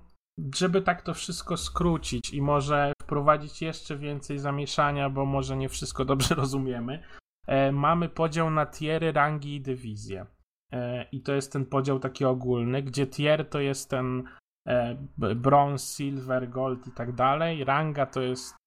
[0.55, 6.05] żeby tak to wszystko skrócić i może wprowadzić jeszcze więcej zamieszania, bo może nie wszystko
[6.05, 7.03] dobrze rozumiemy,
[7.47, 10.27] e, mamy podział na tiery, rangi i dywizje.
[10.73, 14.25] E, I to jest ten podział taki ogólny, gdzie tier to jest ten
[14.69, 17.65] e, bronze, silver, gold i tak dalej.
[17.65, 18.60] Ranga to jest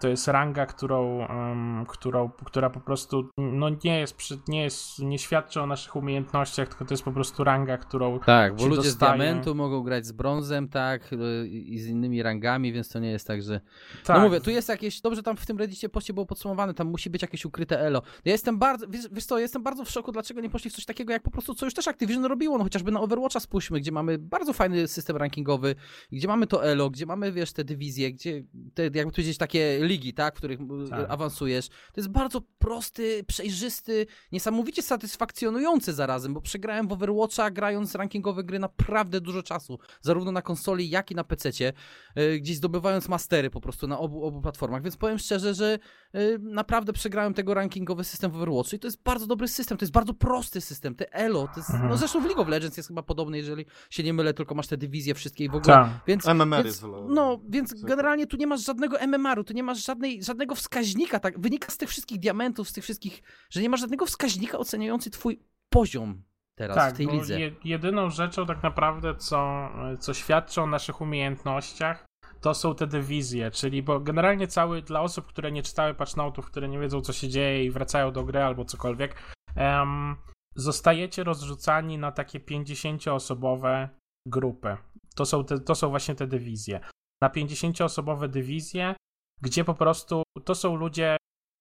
[0.00, 4.16] to jest ranga, którą, um, którą, która po prostu no nie jest,
[4.48, 8.56] nie jest, nie świadczy o naszych umiejętnościach, tylko to jest po prostu ranga, którą Tak,
[8.56, 8.92] bo ludzie dostaje.
[8.92, 11.10] z diamentu mogą grać z brązem, tak,
[11.48, 13.60] i z innymi rangami, więc to nie jest tak, że...
[13.94, 14.16] No tak.
[14.16, 17.10] No mówię, tu jest jakieś, dobrze tam w tym reddicie poście było podsumowane, tam musi
[17.10, 18.02] być jakieś ukryte elo.
[18.24, 20.84] Ja jestem bardzo, wiesz, wiesz co, jestem bardzo w szoku, dlaczego nie poszli w coś
[20.84, 23.92] takiego, jak po prostu, co już też Activision robiło, no chociażby na Overwatcha spójrzmy, gdzie
[23.92, 25.74] mamy bardzo fajny system rankingowy,
[26.12, 30.14] gdzie mamy to elo, gdzie mamy, wiesz, te dywizje, gdzie, te, jakby powiedzieć, takie ligi,
[30.14, 30.58] tak, w których
[30.90, 31.10] tak.
[31.10, 31.68] awansujesz.
[31.68, 38.58] To jest bardzo prosty, przejrzysty, niesamowicie satysfakcjonujący zarazem, bo przegrałem w Overwatcha grając rankingowe gry
[38.58, 41.72] naprawdę dużo czasu, zarówno na konsoli, jak i na PC-cie,
[42.16, 45.78] yy, gdzieś zdobywając mastery po prostu na obu, obu platformach, więc powiem szczerze, że
[46.12, 49.84] yy, naprawdę przegrałem tego rankingowy system w Overwatchu i to jest bardzo dobry system, to
[49.84, 51.88] jest bardzo prosty system, te elo, to jest, mhm.
[51.88, 54.66] no zresztą w League of Legends jest chyba podobny, jeżeli się nie mylę, tylko masz
[54.66, 55.88] te dywizje wszystkie i w ogóle, tak.
[56.06, 59.77] więc, MMR więc, jest no, więc generalnie tu nie masz żadnego MMR-u, tu nie masz
[59.84, 63.68] żadnej żadnej, żadnego wskaźnika, tak, wynika z tych wszystkich diamentów, z tych wszystkich, że nie
[63.68, 66.22] ma żadnego wskaźnika oceniający twój poziom
[66.58, 67.40] teraz tak, w tej lidze.
[67.40, 69.68] Je, jedyną rzeczą tak naprawdę, co,
[70.00, 72.06] co świadczy o naszych umiejętnościach,
[72.40, 76.68] to są te dywizje, czyli bo generalnie cały, dla osób, które nie czytały patchnoutów, które
[76.68, 79.22] nie wiedzą co się dzieje i wracają do gry albo cokolwiek,
[79.56, 80.16] um,
[80.56, 83.88] zostajecie rozrzucani na takie 50-osobowe
[84.26, 84.76] grupy.
[85.14, 86.80] To są, te, to są właśnie te dywizje.
[87.22, 88.94] Na 50-osobowe dywizje,
[89.40, 91.16] gdzie po prostu to są ludzie,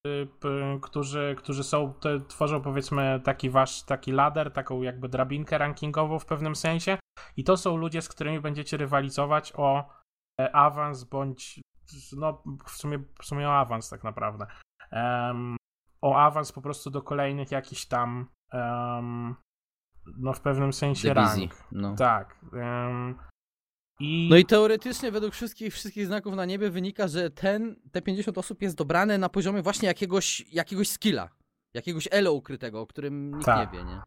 [0.08, 0.28] y,
[0.82, 1.94] którzy, którzy są,
[2.28, 6.98] tworzą powiedzmy taki wasz, taki ladder, taką jakby drabinkę rankingową w pewnym sensie
[7.38, 9.90] i to są ludzie, z którymi będziecie rywalizować o
[10.42, 11.62] e, awans bądź
[12.18, 14.48] no w sumie, w sumie o awans tak naprawdę.
[14.92, 15.58] Um,
[16.02, 19.36] o awans po prostu do kolejnych jakichś tam um,
[20.18, 21.48] no w pewnym sensie Dywizji.
[21.48, 21.64] rank.
[21.72, 21.96] No.
[21.96, 22.40] Tak.
[22.54, 23.18] Um,
[24.00, 24.28] i...
[24.30, 28.62] No i teoretycznie według wszystkich, wszystkich znaków na niebie wynika, że ten, te 50 osób
[28.62, 31.30] jest dobrane na poziomie właśnie jakiegoś, jakiegoś skilla,
[31.74, 33.74] jakiegoś elo ukrytego, o którym nikt tak.
[33.74, 34.02] nie wie, nie?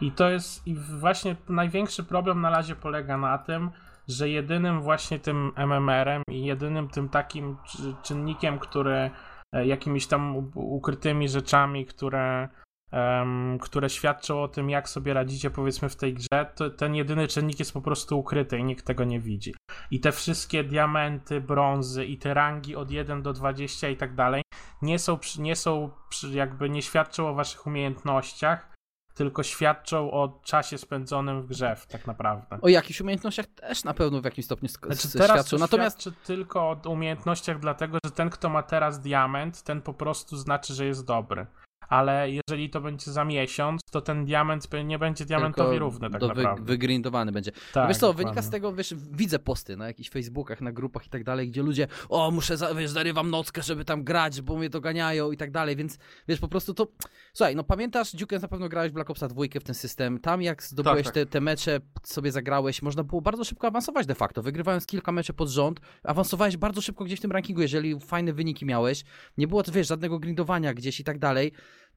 [0.00, 3.70] I to jest, i właśnie największy problem na razie polega na tym,
[4.08, 7.56] że jedynym właśnie tym MMR-em i jedynym tym takim
[8.02, 9.10] czynnikiem, który
[9.52, 12.48] e, jakimiś tam ukrytymi rzeczami, które
[12.94, 17.28] um, które świadczą o tym, jak sobie radzicie, powiedzmy, w tej grze, to ten jedyny
[17.28, 19.54] czynnik jest po prostu ukryty i nikt tego nie widzi.
[19.90, 24.42] I te wszystkie diamenty, brązy i te rangi od 1 do 20 i tak dalej
[24.82, 25.90] nie są, nie są
[26.30, 28.74] jakby nie świadczą o waszych umiejętnościach,
[29.14, 32.58] tylko świadczą o czasie spędzonym w grze, tak naprawdę.
[32.62, 35.58] O jakichś umiejętnościach też na pewno w jakimś stopniu znaczy, teraz świadczą.
[35.58, 40.36] Natomiast świadczy tylko o umiejętnościach, dlatego że ten, kto ma teraz diament, ten po prostu
[40.36, 41.46] znaczy, że jest dobry
[41.94, 46.20] ale jeżeli to będzie za miesiąc, to ten diament nie będzie diamentowi Tylko równy tak
[46.20, 46.62] do naprawdę.
[46.62, 47.52] Wy, wygrindowany będzie.
[47.72, 48.24] Tak, wiesz co, dokładnie.
[48.24, 51.62] wynika z tego, wiesz, widzę posty na jakichś Facebookach, na grupach i tak dalej, gdzie
[51.62, 55.76] ludzie, o, muszę, wiesz, zarywam nockę, żeby tam grać, bo mnie doganiają i tak dalej,
[55.76, 56.88] więc wiesz, po prostu to,
[57.32, 60.62] słuchaj, no pamiętasz, Dziukens na pewno grałeś Black Opsa 2 w ten system, tam jak
[60.62, 61.14] zdobyłeś tak, tak.
[61.14, 65.32] Te, te mecze, sobie zagrałeś, można było bardzo szybko awansować de facto, wygrywając kilka meczy
[65.32, 69.04] pod rząd, awansowałeś bardzo szybko gdzieś w tym rankingu, jeżeli fajne wyniki miałeś,
[69.38, 71.52] nie było, wiesz, żadnego grindowania gdzieś i tak dalej,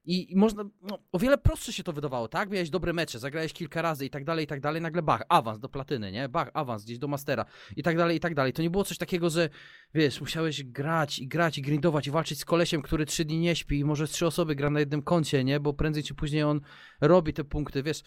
[0.07, 2.49] i, można, no, o wiele prostsze się to wydawało, tak?
[2.49, 5.59] Miałeś dobre mecze, zagrałeś kilka razy i tak dalej, i tak dalej, nagle bach, awans
[5.59, 6.29] do platyny, nie?
[6.29, 8.53] Bach, awans gdzieś do mastera i tak dalej, i tak dalej.
[8.53, 9.49] To nie było coś takiego, że
[9.93, 13.55] wiesz, musiałeś grać i grać i grindować i walczyć z kolesiem, który trzy dni nie
[13.55, 15.59] śpi i może trzy osoby gra na jednym koncie, nie?
[15.59, 16.61] Bo prędzej czy później on
[17.01, 18.03] robi te punkty, wiesz.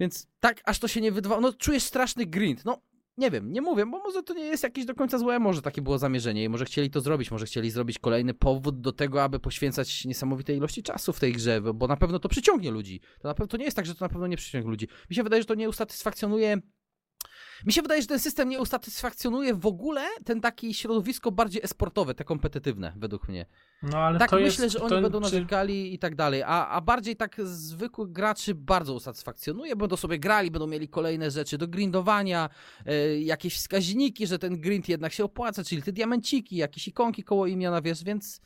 [0.00, 1.40] Więc tak, aż to się nie wydawało.
[1.40, 2.64] No, czujesz straszny grind.
[2.64, 2.82] No,
[3.16, 5.82] nie wiem, nie mówię, bo może to nie jest jakieś do końca złe, może takie
[5.82, 9.38] było zamierzenie i może chcieli to zrobić, może chcieli zrobić kolejny powód do tego, aby
[9.38, 13.00] poświęcać niesamowite ilości czasu w tej grze, bo na pewno to przyciągnie ludzi.
[13.20, 14.88] To na pewno to nie jest tak, że to na pewno nie przyciągnie ludzi.
[15.10, 16.58] Mi się wydaje, że to nie usatysfakcjonuje
[17.66, 22.14] mi się wydaje, że ten system nie usatysfakcjonuje w ogóle ten taki środowisko bardziej esportowe,
[22.14, 23.46] te kompetytywne, według mnie.
[23.82, 25.88] No, ale tak myślę, jest, że oni będą narzekali czy...
[25.88, 30.66] i tak dalej, a, a bardziej tak zwykłych graczy bardzo usatysfakcjonuje, będą sobie grali, będą
[30.66, 32.48] mieli kolejne rzeczy do grindowania,
[32.86, 37.46] e, jakieś wskaźniki, że ten grind jednak się opłaca, czyli te diamenciki, jakieś ikonki koło
[37.46, 38.40] imiona, wiesz, więc...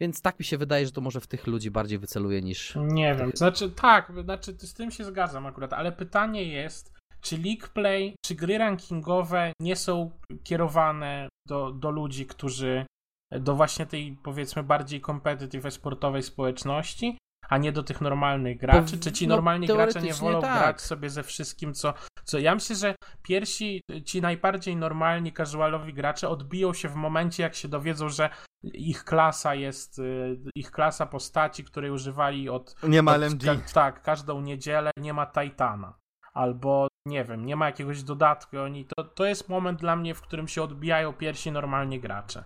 [0.00, 2.78] Więc tak mi się wydaje, że to może w tych ludzi bardziej wyceluje niż.
[2.86, 6.93] Nie wiem, znaczy tak, znaczy z tym się zgadzam akurat, ale pytanie jest,
[7.24, 10.10] czy League Play, czy gry rankingowe nie są
[10.44, 12.86] kierowane do, do ludzi, którzy
[13.30, 18.98] do właśnie tej powiedzmy bardziej competitive sportowej społeczności, a nie do tych normalnych graczy?
[18.98, 20.58] Czy ci no, normalni gracze nie wolą tak.
[20.58, 22.38] grać sobie ze wszystkim, co, co.
[22.38, 27.68] Ja myślę, że pierwsi, ci najbardziej normalni, casualowi gracze odbiją się w momencie, jak się
[27.68, 28.30] dowiedzą, że
[28.64, 32.74] ich klasa jest, y, ich klasa postaci, której używali od.
[32.82, 33.44] Nie ma od, LMG.
[33.44, 36.03] Ka, tak, każdą niedzielę nie ma Titana.
[36.34, 40.20] Albo nie wiem, nie ma jakiegoś dodatku, oni to, to jest moment dla mnie, w
[40.20, 42.44] którym się odbijają pierwsi normalnie gracze.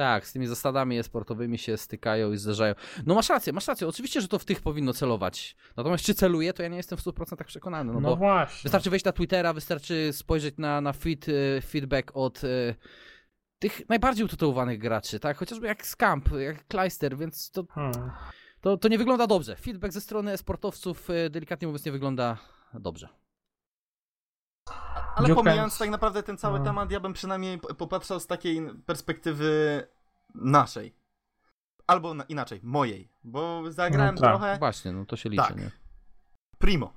[0.00, 2.74] Tak, z tymi zasadami sportowymi się stykają i zderzają.
[3.06, 3.88] No masz rację, masz rację.
[3.88, 5.56] Oczywiście, że to w tych powinno celować.
[5.76, 7.92] Natomiast czy celuje, to ja nie jestem w 100% przekonany.
[7.92, 8.62] No, no właśnie.
[8.62, 12.74] Wystarczy wejść na Twittera, wystarczy spojrzeć na, na feed, y, feedback od y,
[13.58, 15.36] tych najbardziej utytułowanych graczy, tak?
[15.36, 18.10] Chociażby jak Scamp, jak Kleister, więc to, hmm.
[18.60, 19.56] to, to nie wygląda dobrze.
[19.56, 22.38] Feedback ze strony sportowców, y, delikatnie mówiąc, nie wygląda
[22.74, 23.08] dobrze.
[25.14, 26.64] Ale pomijając tak naprawdę ten cały no.
[26.64, 29.86] temat, ja bym przynajmniej popatrzał z takiej perspektywy
[30.34, 30.94] naszej.
[31.86, 33.08] Albo na, inaczej, mojej.
[33.24, 34.30] Bo zagrałem no, tak.
[34.30, 34.58] trochę.
[34.58, 35.56] Właśnie, no to się liczy, tak.
[35.56, 35.70] nie?
[36.58, 36.92] Primo.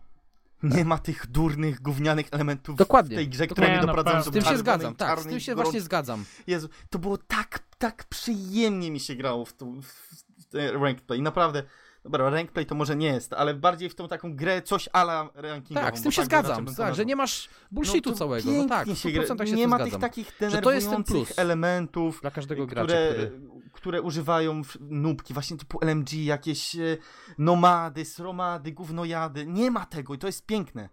[0.63, 3.15] Nie ma tych durnych, gównianych elementów Dokładnie.
[3.15, 5.55] w tej grze, które mnie doprowadzą do Z tym się zgadzam, tak, z tym się
[5.55, 6.25] właśnie zgadzam.
[6.47, 11.21] Jezu, to było tak, tak przyjemnie mi się grało w, to, w te ranked play.
[11.21, 11.63] Naprawdę,
[12.03, 15.85] Dobra, rankplay to może nie jest, ale bardziej w tą taką grę coś ala rankingową.
[15.85, 18.51] Tak, z tym się tak zgadzam, tak, że nie masz bullshitu no całego.
[18.51, 19.35] No tak, się gra.
[19.35, 23.41] Tak się nie ma tych takich denerwujących elementów, dla każdego gracza, które, który...
[23.71, 26.97] które używają nubki, właśnie typu LMG, jakieś e,
[27.37, 29.45] nomady, sromady, gównojady.
[29.45, 30.89] Nie ma tego i to jest piękne.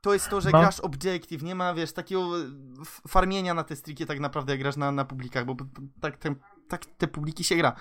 [0.00, 2.30] to jest to, że grasz objective, nie ma, wiesz, takiego
[2.82, 5.56] f- farmienia na te striki tak naprawdę, jak grasz na, na publikach, bo
[6.00, 6.34] tak te,
[6.68, 7.76] tak te publiki się gra.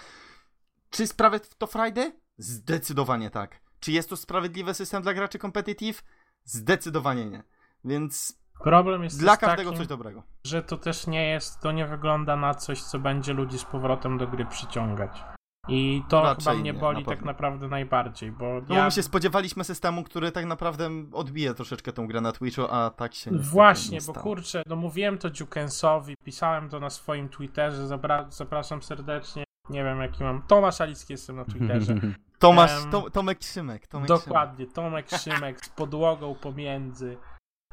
[0.90, 2.25] Czy sprawia to Friday?
[2.38, 3.62] Zdecydowanie tak.
[3.80, 6.04] Czy jest to sprawiedliwy system dla graczy competitive?
[6.44, 7.44] Zdecydowanie nie.
[7.86, 10.24] Więc Problem jest dla każdego taki, coś dobrego.
[10.46, 14.18] że to też nie jest, to nie wygląda na coś, co będzie ludzi z powrotem
[14.18, 15.24] do gry przyciągać.
[15.68, 18.86] I to Raczej chyba mnie nie, boli na tak naprawdę najbardziej, bo No ja...
[18.86, 23.14] my się spodziewaliśmy systemu, który tak naprawdę odbije troszeczkę tą grę na Twitchu, a tak
[23.16, 27.88] się niestety Właśnie, nie bo kurczę, no mówiłem to Dziukensowi, pisałem to na swoim Twitterze,
[28.30, 31.96] zapraszam serdecznie, nie wiem jaki mam, Tomasz Alicki jestem na Twitterze.
[32.40, 33.88] Tomasz, Em, Tom, Tomek Szymek.
[33.88, 34.08] Tomek.
[34.08, 37.18] Dokładnie, Tomek Szymek z podłogą pomiędzy.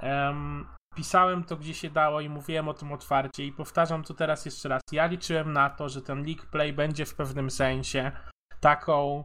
[0.01, 4.45] Em, pisałem to gdzie się dało i mówiłem o tym otwarcie i powtarzam to teraz
[4.45, 4.83] jeszcze raz.
[4.93, 8.13] Ja liczyłem na to, że ten League Play będzie w pewnym sensie
[8.61, 9.25] taką,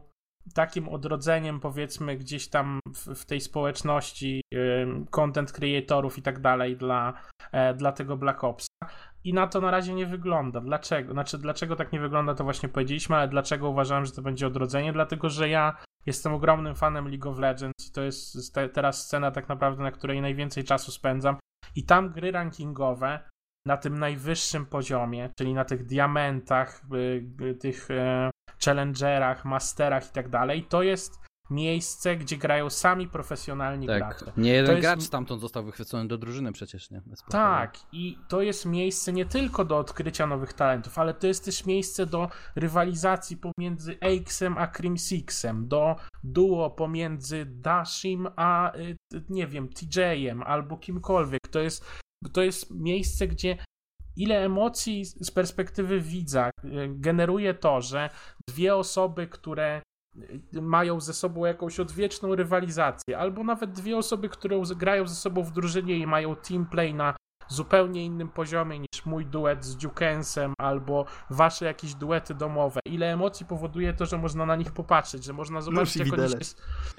[0.54, 6.76] takim odrodzeniem powiedzmy gdzieś tam w, w tej społeczności em, content creatorów i tak dalej
[6.76, 7.12] dla,
[7.52, 8.68] e, dla tego Black Opsa.
[9.24, 10.60] I na to na razie nie wygląda.
[10.60, 11.12] Dlaczego?
[11.12, 14.92] Znaczy, dlaczego tak nie wygląda, to właśnie powiedzieliśmy, ale dlaczego uważałem, że to będzie odrodzenie?
[14.92, 15.76] Dlatego, że ja
[16.08, 19.90] Jestem ogromnym fanem League of Legends i to jest te, teraz scena tak naprawdę, na
[19.90, 21.36] której najwięcej czasu spędzam.
[21.76, 23.30] I tam gry rankingowe
[23.66, 28.30] na tym najwyższym poziomie, czyli na tych diamentach, y, y, tych e,
[28.64, 34.32] challengerach, masterach i tak dalej, to jest miejsce, gdzie grają sami profesjonalni Tak, gracze.
[34.36, 37.02] nie jeden jest- gracz stamtąd został wychwycony do drużyny przecież, nie?
[37.30, 41.66] Tak, i to jest miejsce nie tylko do odkrycia nowych talentów, ale to jest też
[41.66, 48.96] miejsce do rywalizacji pomiędzy Aixem a Sixem, do duo pomiędzy Dashim a y,
[49.28, 51.48] nie wiem, TJ-em albo kimkolwiek.
[51.50, 51.84] To jest,
[52.32, 53.58] to jest miejsce, gdzie
[54.16, 56.50] ile emocji z perspektywy widza y,
[56.88, 58.10] generuje to, że
[58.48, 59.82] dwie osoby, które
[60.52, 65.52] mają ze sobą jakąś odwieczną rywalizację, albo nawet dwie osoby, które grają ze sobą w
[65.52, 67.14] drużynie i mają teamplay na
[67.48, 72.80] zupełnie innym poziomie niż mój duet z Dukensem albo wasze jakieś duety domowe.
[72.84, 76.36] Ile emocji powoduje to, że można na nich popatrzeć, że można zobaczyć, jak oni, się,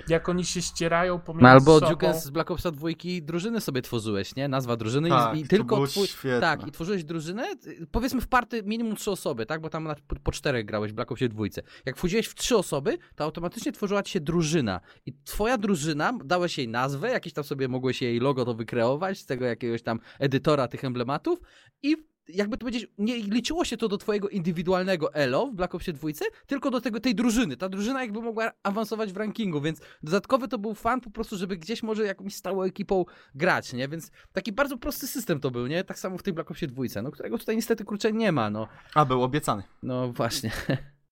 [0.08, 1.92] jak oni się ścierają pomiędzy No albo sobą.
[1.92, 4.48] Dukes z Black Opsa dwójki drużyny sobie tworzyłeś, nie?
[4.48, 6.08] Nazwa drużyny Tak, i, i tylko twój...
[6.08, 6.42] świetne.
[6.42, 7.48] Tak, i tworzyłeś drużynę,
[7.92, 9.62] powiedzmy w party minimum trzy osoby, tak?
[9.62, 11.62] Bo tam na, po, po czterech grałeś w Black Opsie dwójce.
[11.86, 14.80] Jak wchodziłeś w trzy osoby, to automatycznie tworzyła ci się drużyna.
[15.06, 19.26] I twoja drużyna, dałeś jej nazwę, jakieś tam sobie mogłeś jej logo to wykreować z
[19.26, 20.39] tego jakiegoś tam edytora
[20.70, 21.40] tych emblematów
[21.84, 25.94] i jakby to powiedzieć, nie liczyło się to do twojego indywidualnego elo w Black Opsie
[25.94, 27.58] dwójce, tylko do tego, tej drużyny.
[27.58, 31.58] Ta drużyna jakby mogła awansować w rankingu, więc dodatkowy to był fan po prostu, żeby
[31.58, 33.88] gdzieś może jakąś stałą ekipą grać, nie?
[33.88, 35.84] Więc taki bardzo prosty system to był, nie?
[35.84, 38.68] Tak samo w tej Black Opsie dwójce, no którego tutaj niestety kurczę nie ma, no.
[38.94, 39.64] A, był obiecany.
[39.84, 40.52] No właśnie.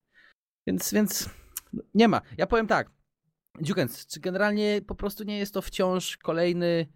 [0.68, 1.30] więc, więc
[1.94, 2.22] nie ma.
[2.38, 2.92] Ja powiem tak.
[3.62, 6.88] Dziukens, czy generalnie po prostu nie jest to wciąż kolejny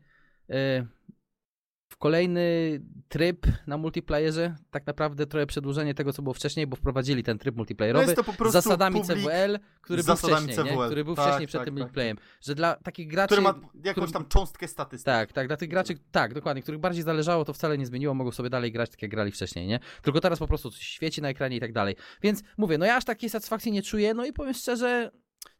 [1.93, 4.55] e, kolejny tryb na multiplayerze?
[4.71, 8.49] Tak naprawdę trochę przedłużenie tego, co było wcześniej, bo wprowadzili ten tryb No multiplayerowy po
[8.49, 10.71] z zasadami CWL, który z był zasadami wcześniej, nie?
[10.71, 10.85] CWL.
[10.85, 11.79] który był Tak, wcześniej przed tak, tym tak.
[11.81, 12.17] multiplayerem.
[12.41, 13.27] Że dla takich graczy...
[13.27, 15.05] który ma jakąś którym- tam cząstkę statystyki.
[15.05, 18.31] tak, tak, dla tych graczy, tak, dokładnie, których bardziej zależało, to wcale nie zmieniło, mogą
[18.31, 19.79] sobie dalej grać tak jak grali wcześniej, nie?
[20.01, 21.95] Tylko teraz po prostu coś świeci na ekranie i tak dalej.
[22.21, 25.11] Więc mówię, no ja aż takiej satysfakcji nie czuję, no i powiem szczerze,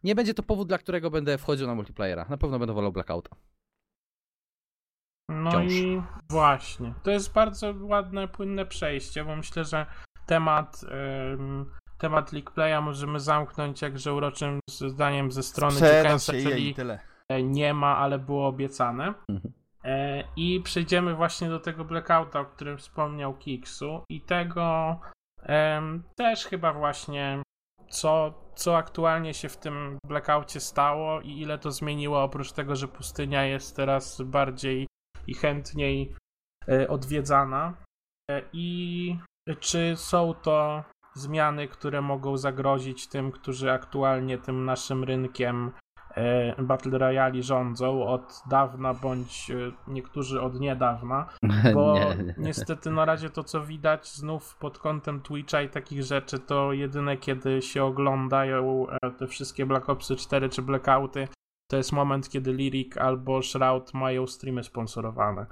[0.04, 2.26] nie będzie to powód, dla którego będę wchodził na multiplayera.
[2.30, 3.36] Na pewno będę wolał Blackouta.
[5.32, 5.72] No Wciąż.
[5.72, 6.94] i właśnie.
[7.04, 9.86] To jest bardzo ładne, płynne przejście, bo myślę, że
[10.26, 10.82] temat,
[11.34, 15.80] ym, temat League Playa możemy zamknąć jakże uroczym zdaniem ze strony
[16.34, 16.76] jej czyli
[17.30, 19.14] e, nie ma, ale było obiecane.
[19.30, 19.54] Mhm.
[19.84, 25.00] E, I przejdziemy właśnie do tego Blackouta, o którym wspomniał Kiksu i tego
[25.44, 27.42] em, też chyba właśnie
[27.90, 32.88] co, co aktualnie się w tym Blackoutie stało i ile to zmieniło, oprócz tego, że
[32.88, 34.88] pustynia jest teraz bardziej
[35.32, 36.16] i chętniej
[36.68, 37.74] e, odwiedzana.
[38.32, 39.18] E, I
[39.60, 40.84] czy są to
[41.16, 45.72] zmiany, które mogą zagrozić tym, którzy aktualnie tym naszym rynkiem
[46.16, 49.52] e, Battle Royale rządzą od dawna, bądź
[49.88, 51.30] niektórzy od niedawna,
[51.76, 52.36] bo nie, nie.
[52.38, 57.18] niestety na razie to co widać znów pod kątem Twitcha i takich rzeczy to jedyne
[57.18, 61.28] kiedy się oglądają te wszystkie Black Opsy 4 czy Blackouty
[61.72, 65.46] to jest moment kiedy Lyric albo Shroud mają streamy sponsorowane.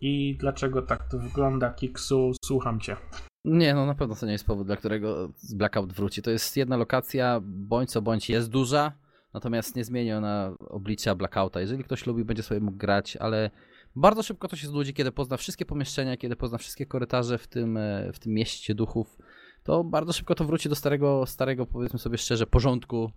[0.00, 2.32] I dlaczego tak to wygląda, Kiksu?
[2.44, 2.96] Słucham cię.
[3.44, 6.22] Nie, no na pewno to nie jest powód, dla którego Blackout wróci.
[6.22, 8.92] To jest jedna lokacja, bądź co bądź jest duża,
[9.34, 11.60] natomiast nie zmieni ona oblicza Blackouta.
[11.60, 13.50] Jeżeli ktoś lubi, będzie sobie mógł grać, ale
[13.96, 17.76] bardzo szybko to się znudzi, kiedy pozna wszystkie pomieszczenia, kiedy pozna wszystkie korytarze w tym,
[17.76, 19.18] e, w tym mieście duchów,
[19.62, 23.10] to bardzo szybko to wróci do starego, starego powiedzmy sobie szczerze, porządku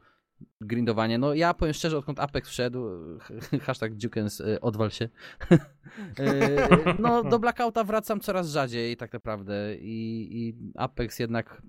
[0.61, 1.17] grindowanie.
[1.17, 2.89] No ja powiem szczerze, odkąd Apex wszedł,
[3.65, 5.05] hashtag Jukens, y, odwal się,
[5.51, 5.57] y,
[6.99, 11.61] no do Blackouta wracam coraz rzadziej tak naprawdę i, i Apex jednak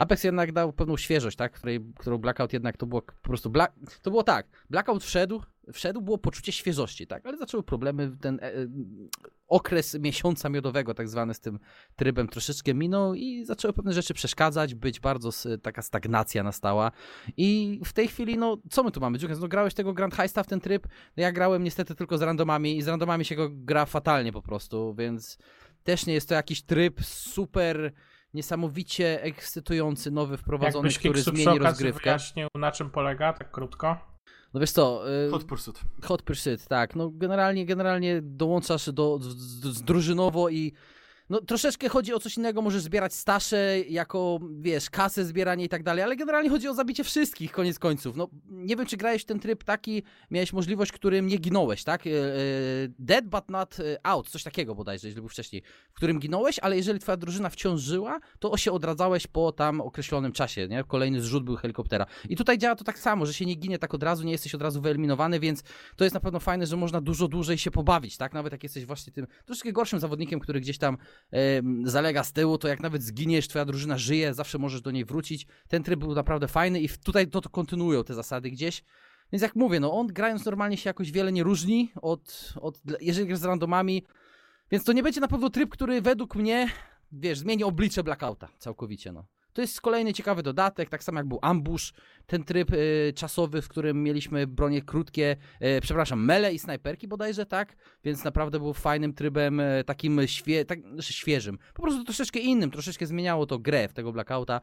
[0.00, 1.52] Apex jednak dał pewną świeżość, tak?
[1.52, 3.50] Której, którą Blackout jednak to było po prostu.
[3.50, 3.72] Black,
[4.02, 4.46] to było tak.
[4.70, 5.42] Blackout wszedł,
[5.72, 7.26] wszedł, było poczucie świeżości, tak?
[7.26, 8.66] Ale zaczęły problemy, ten e, e,
[9.48, 11.58] okres miesiąca miodowego, tak zwany, z tym
[11.96, 15.30] trybem troszeczkę minął i zaczęły pewne rzeczy przeszkadzać, być bardzo
[15.62, 16.92] taka stagnacja nastała.
[17.36, 19.18] I w tej chwili, no, co my tu mamy?
[19.18, 20.88] Dziukas, no grałeś tego Grand Heista w ten tryb?
[21.16, 24.42] No, ja grałem niestety tylko z randomami i z randomami się go gra fatalnie po
[24.42, 25.38] prostu, więc
[25.84, 27.92] też nie jest to jakiś tryb super
[28.34, 32.02] niesamowicie ekscytujący, nowy, wprowadzony, Jakbyś który Kiksu zmieni rozgrywkę.
[32.04, 33.96] wyjaśnił, na czym polega, tak krótko?
[34.54, 35.10] No wiesz co...
[35.26, 35.80] Y, Hot Pursuit.
[36.04, 36.96] Hot Pursuit, tak.
[36.96, 39.26] No generalnie, generalnie dołączasz do, z,
[39.76, 40.72] z drużynowo i
[41.30, 45.82] no troszeczkę chodzi o coś innego, możesz zbierać stasze jako, wiesz, kasę, zbieranie i tak
[45.82, 48.16] dalej, ale generalnie chodzi o zabicie wszystkich, koniec końców.
[48.16, 52.06] No, nie wiem, czy grałeś ten tryb taki, miałeś możliwość, którym nie ginąłeś, tak?
[52.06, 52.38] E, e,
[52.98, 55.62] dead but not e, out, coś takiego bodajże, jeżeli był wcześniej,
[55.92, 60.32] w którym ginąłeś, ale jeżeli twoja drużyna wciąż żyła, to się odradzałeś po tam określonym
[60.32, 60.84] czasie, nie?
[60.84, 62.06] Kolejny zrzut był helikoptera.
[62.28, 64.54] I tutaj działa to tak samo, że się nie ginie tak od razu, nie jesteś
[64.54, 65.62] od razu wyeliminowany, więc
[65.96, 68.34] to jest na pewno fajne, że można dużo dłużej się pobawić, tak?
[68.34, 70.96] Nawet jak jesteś właśnie tym troszeczkę gorszym zawodnikiem, który gdzieś tam
[71.84, 75.46] zalega z tyłu, to jak nawet zginiesz, twoja drużyna żyje, zawsze możesz do niej wrócić.
[75.68, 78.82] Ten tryb był naprawdę fajny i tutaj to, to kontynuują te zasady gdzieś.
[79.32, 83.28] Więc jak mówię, no on grając normalnie się jakoś wiele nie różni od, od jeżeli
[83.28, 84.06] grasz z randomami,
[84.70, 86.68] więc to nie będzie na pewno tryb, który według mnie,
[87.12, 89.26] wiesz, zmieni oblicze Blackouta całkowicie, no.
[89.52, 91.92] To jest kolejny ciekawy dodatek, tak samo jak był Ambush,
[92.26, 97.46] ten tryb y, czasowy, w którym mieliśmy bronie krótkie, y, przepraszam, mele i snajperki bodajże,
[97.46, 97.76] tak?
[98.04, 101.58] Więc naprawdę był fajnym trybem, y, takim świe, tak, znaczy świeżym.
[101.74, 104.60] Po prostu troszeczkę innym, troszeczkę zmieniało to grę w tego Blackouta.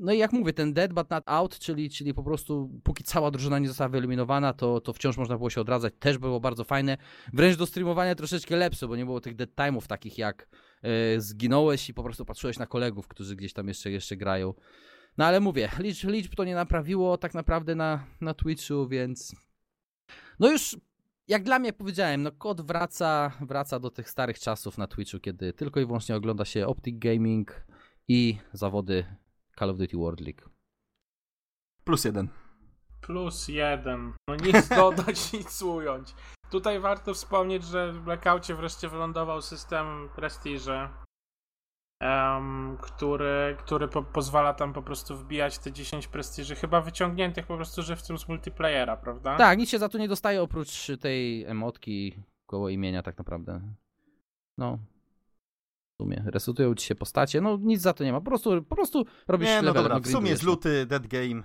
[0.00, 3.30] No i jak mówię, ten dead but not out, czyli, czyli po prostu póki cała
[3.30, 6.96] drużyna nie została wyeliminowana, to, to wciąż można było się odradzać, też było bardzo fajne.
[7.32, 10.48] Wręcz do streamowania troszeczkę lepsze, bo nie było tych dead time'ów takich jak
[11.18, 14.54] zginąłeś i po prostu patrzyłeś na kolegów, którzy gdzieś tam jeszcze, jeszcze grają.
[15.18, 19.34] No ale mówię, liczb, liczb to nie naprawiło tak naprawdę na, na Twitchu, więc
[20.38, 20.76] no już
[21.28, 25.52] jak dla mnie powiedziałem, no kod wraca, wraca do tych starych czasów na Twitchu, kiedy
[25.52, 27.64] tylko i wyłącznie ogląda się Optic Gaming,
[28.10, 29.04] i zawody
[29.58, 30.50] Call of Duty World League.
[31.84, 32.28] Plus jeden.
[33.00, 34.12] Plus jeden.
[34.28, 36.14] No nic dodać, nic ująć.
[36.50, 40.88] Tutaj warto wspomnieć, że w Blackoutie wreszcie wylądował system Prestige,
[42.00, 47.56] um, który, który po pozwala tam po prostu wbijać te 10 prestiży, chyba wyciągniętych po
[47.56, 49.36] prostu żywcem z multiplayera, prawda?
[49.36, 53.60] Tak, nic się za to nie dostaje oprócz tej emotki koło imienia tak naprawdę.
[54.58, 54.78] No,
[56.00, 56.22] sumie.
[56.26, 58.20] Resetują ci się postacie, no nic za to nie ma.
[58.20, 61.42] Po prostu, po prostu robisz Nie, no dobra, w sumie jest luty, dead game.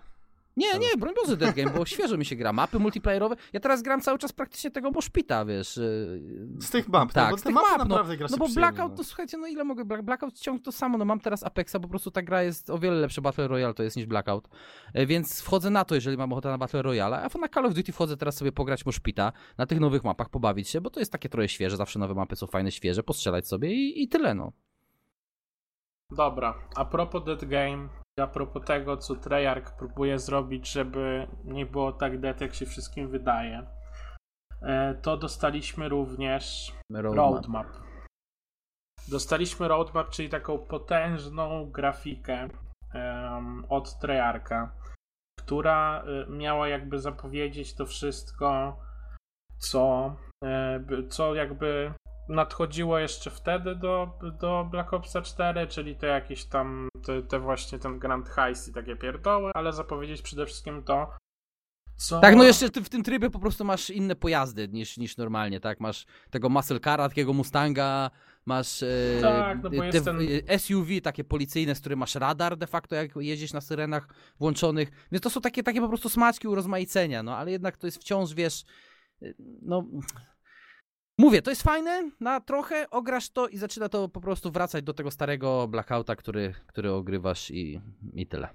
[0.58, 2.54] Nie, nie, broń Boże Dead Game, bo świeżo mi się gra.
[2.54, 3.36] Mapy multiplayerowe.
[3.54, 5.78] Ja teraz gram cały czas praktycznie tego boszpita, wiesz.
[5.78, 6.22] Y,
[6.60, 8.98] z tych map, tak, bo z tych map, no, naprawdę no bo Blackout, no.
[8.98, 12.12] to słuchajcie, no ile mogę, Blackout ciąg to samo, no mam teraz Apexa, po prostu
[12.12, 14.48] ta gra jest o wiele lepsze Battle Royale to jest niż Blackout,
[14.94, 17.74] e, więc wchodzę na to, jeżeli mam ochotę na Battle Royale, a na Call of
[17.74, 21.12] Duty wchodzę teraz sobie pograć moszpita, na tych nowych mapach pobawić się, bo to jest
[21.12, 24.52] takie trochę świeże, zawsze nowe mapy są fajne, świeże, postrzelać sobie i, i tyle, no.
[26.12, 27.90] Dobra, a propos Dead Game,
[28.20, 33.10] a propos tego, co Treyarch próbuje zrobić, żeby nie było tak dead, jak się wszystkim
[33.10, 33.68] wydaje,
[34.62, 37.16] e, to dostaliśmy również roadmap.
[37.16, 37.68] roadmap.
[39.08, 42.50] Dostaliśmy roadmap, czyli taką potężną grafikę
[42.94, 44.72] um, od Treyarcha,
[45.40, 48.78] która e, miała jakby zapowiedzieć to wszystko,
[49.60, 51.94] co, e, co jakby
[52.30, 54.10] nadchodziło jeszcze wtedy do,
[54.40, 58.74] do Black Opsa 4, czyli te jakieś tam, te, te właśnie ten Grand Heist i
[58.74, 61.08] takie pierdoły, ale zapowiedzieć przede wszystkim to,
[61.96, 62.20] co...
[62.20, 65.80] Tak, no jeszcze w tym trybie po prostu masz inne pojazdy niż, niż normalnie, tak?
[65.80, 68.12] Masz tego muscle cara, takiego Mustanga,
[68.46, 68.88] masz e,
[69.22, 70.20] tak, no te ten...
[70.58, 74.08] SUV takie policyjne, z którym masz radar de facto, jak jeździsz na syrenach
[74.40, 74.92] włączonych.
[75.12, 78.34] Więc to są takie, takie po prostu smaczki urozmaicenia, no ale jednak to jest wciąż,
[78.34, 78.64] wiesz,
[79.22, 79.84] e, no
[81.18, 84.94] Mówię, to jest fajne, na trochę ograsz to i zaczyna to po prostu wracać do
[84.94, 87.82] tego starego Blackouta, który, który ogrywasz i,
[88.14, 88.50] i tyle.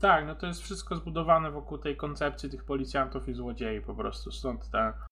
[0.00, 4.32] Tak, no to jest wszystko zbudowane wokół tej koncepcji tych policjantów i złodziei po prostu,
[4.32, 5.06] stąd ta,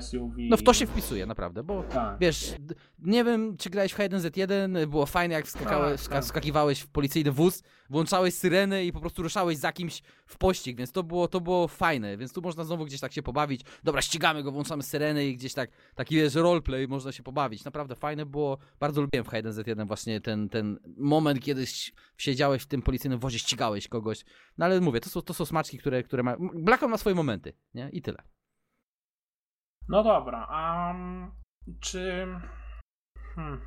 [0.00, 0.34] SUV.
[0.38, 2.18] No w to się wpisuje, naprawdę, bo Tak.
[2.20, 2.54] wiesz,
[2.98, 6.24] nie wiem, czy grałeś w H1Z1, było fajnie, jak wskakałeś, Tak, tak.
[6.24, 10.92] wskakiwałeś w policyjny wóz, włączałeś syreny i po prostu ruszałeś za kimś w pościg, więc
[10.92, 13.60] to było, to było fajne, więc tu można znowu gdzieś tak się pobawić.
[13.84, 17.64] Dobra, ścigamy go, włączamy syreny i gdzieś tak, taki wiesz, roleplay, można się pobawić.
[17.64, 21.64] Naprawdę fajne było, bardzo lubiłem w H1Z1 właśnie ten, ten moment, kiedy
[22.18, 24.24] siedziałeś w tym policyjnym wozie, ścigałeś kogoś.
[24.58, 26.50] No ale mówię, to są, to są smaczki, które, które mają...
[26.54, 27.90] Blackout ma swoje momenty, nie?
[27.92, 28.22] I tyle.
[29.88, 30.94] No dobra, a
[31.80, 32.26] czy.
[33.34, 33.60] Hmm.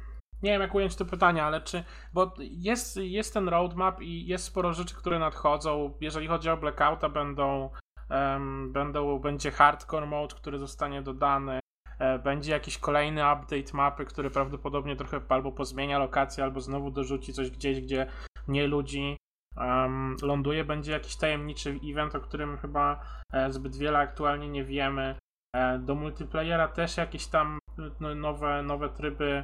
[0.43, 1.83] Nie wiem, jak ująć to pytanie, ale czy.
[2.13, 5.97] Bo jest, jest ten roadmap i jest sporo rzeczy, które nadchodzą.
[6.01, 7.69] Jeżeli chodzi o Blackouta, będą.
[8.09, 11.59] em, będą będzie hardcore mode, który zostanie dodany.
[11.99, 17.33] E, będzie jakiś kolejny update mapy, który prawdopodobnie trochę albo pozmienia lokację, albo znowu dorzuci
[17.33, 18.07] coś gdzieś, gdzie
[18.47, 19.17] mniej ludzi
[19.57, 20.63] em, ląduje.
[20.63, 22.99] Będzie jakiś tajemniczy event, o którym chyba
[23.33, 25.15] e, zbyt wiele aktualnie nie wiemy.
[25.55, 27.59] E, Do multiplayera też jakieś tam
[27.99, 29.43] no, nowe, nowe tryby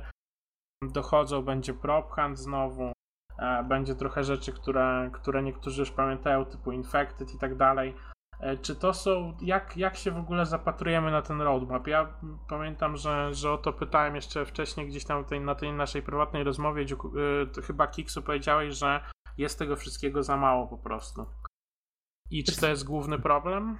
[0.84, 1.42] dochodzą.
[1.42, 2.92] Będzie prop hunt znowu.
[3.40, 7.96] E, Będzie trochę rzeczy, które, które niektórzy już pamiętają, typu Infected i tak dalej.
[8.40, 9.38] E, Czy to są.
[9.42, 11.88] Jak, jak się w ogóle zapatrujemy na ten roadmap?
[11.88, 12.14] Ja
[12.50, 16.44] pamiętam, że, że o to pytałem jeszcze wcześniej, gdzieś tam tej, na tej naszej prywatnej
[16.44, 16.86] rozmowie.
[17.68, 19.04] Chyba Kiksu powiedziałeś, że
[19.38, 21.26] jest tego wszystkiego za mało po prostu.
[22.32, 23.78] I czy to jest główny problem?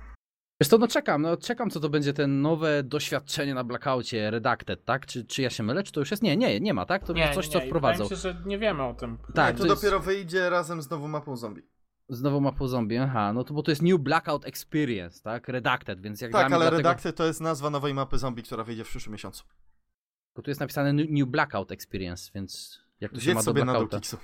[0.62, 4.86] Wiesz to, no czekam, no czekam co to będzie ten nowe doświadczenie na Blackoutie, Redacted,
[4.86, 5.06] tak?
[5.06, 6.24] Czy, czy ja się mylę, czy to już jest?
[6.24, 7.04] Nie, nie, nie ma, tak?
[7.04, 8.04] To będzie coś, co i wprowadzą.
[8.04, 9.18] Wydaje się, że nie wiemy o tym.
[9.34, 11.62] Tak, to, to jest- dopiero wyjdzie razem z nową mapą zombie.
[12.10, 15.48] Znowu mapą zombie, aha, no to bo to jest New Blackout Experience, tak?
[15.48, 18.84] Redacted, więc jak Tak, ale dlatego, Redacted to jest nazwa nowej mapy zombie, która wyjdzie
[18.84, 19.44] w przyszłym miesiącu.
[20.36, 23.72] Bo tu jest napisane New Blackout Experience, więc jak to się ma do sobie na
[23.72, 23.98] Blackouta?
[23.98, 24.18] Kiksu.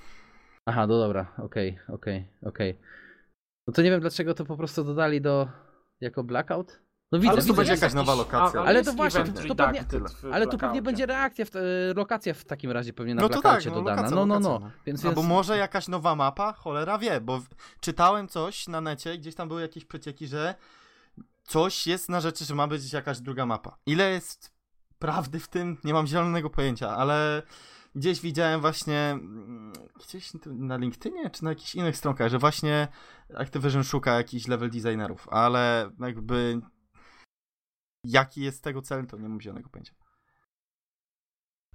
[0.66, 2.78] Aha, no dobra, okej, okej, okej.
[3.68, 5.48] No to nie wiem dlaczego to po prostu dodali do,
[6.02, 6.80] jako Blackout?
[7.12, 8.62] No widzę, Ale to widzę, będzie jest jakaś nowa lokacja.
[8.62, 9.86] Ale to właśnie, to- to pewnie-
[10.32, 11.60] Ale to pewnie będzie reakcja, w, e,
[11.96, 13.96] lokacja w takim razie pewnie na No to tak, Blackoutie no, dodana.
[13.96, 14.60] lokacja, no, no, no.
[14.60, 14.72] no.
[14.86, 15.30] Więc, Albo więc...
[15.30, 16.54] może jakaś nowa mapa?
[16.54, 17.46] Cholera wie, bo w...
[17.80, 20.56] czytałem coś na necie, gdzieś tam były jakieś przecieki, że
[21.44, 23.78] coś jest na rzeczy, że ma być jakaś druga mapa.
[23.86, 24.52] Ile jest
[25.00, 25.78] prawdy w tym?
[25.84, 27.42] Nie mam zielonego pojęcia, ale
[27.98, 29.74] gdzieś widziałem właśnie mm,
[30.06, 32.88] gdzieś na LinkedInie czy na jakichś innych stronkach, że właśnie
[33.36, 36.62] Activision szuka jakichś level designerów, ale jakby
[38.04, 39.94] jaki jest tego cel, to nie mam zielonego pojęcia.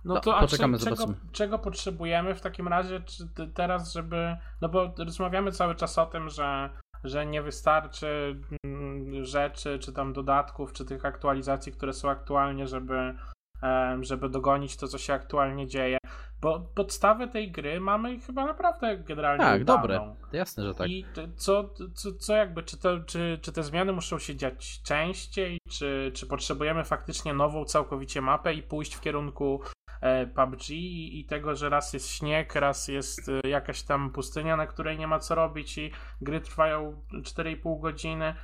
[0.05, 4.37] No No, to a poczekamy, czy, czego, czego potrzebujemy w takim razie czy teraz, żeby.
[4.61, 6.71] No bo rozmawiamy cały czas o tym, że,
[7.05, 13.15] że nie wystarczy mm, rzeczy, czy tam dodatków, czy tych aktualizacji, które są aktualnie, żeby,
[14.01, 15.99] żeby dogonić to, co się aktualnie dzieje.
[16.41, 19.81] Bo podstawę tej gry mamy chyba naprawdę generalnie Tak, udaną.
[19.81, 20.15] dobre.
[20.33, 20.89] Jasne, że tak.
[20.89, 21.07] I
[21.37, 26.13] co, co, co jakby, czy, to, czy, czy te zmiany muszą się dziać częściej, czy,
[26.15, 29.61] czy potrzebujemy faktycznie nową całkowicie mapę i pójść w kierunku
[30.01, 34.57] e, PUBG i, i tego, że raz jest śnieg, raz jest e, jakaś tam pustynia,
[34.57, 35.91] na której nie ma co robić i
[36.21, 38.35] gry trwają 4,5 godziny.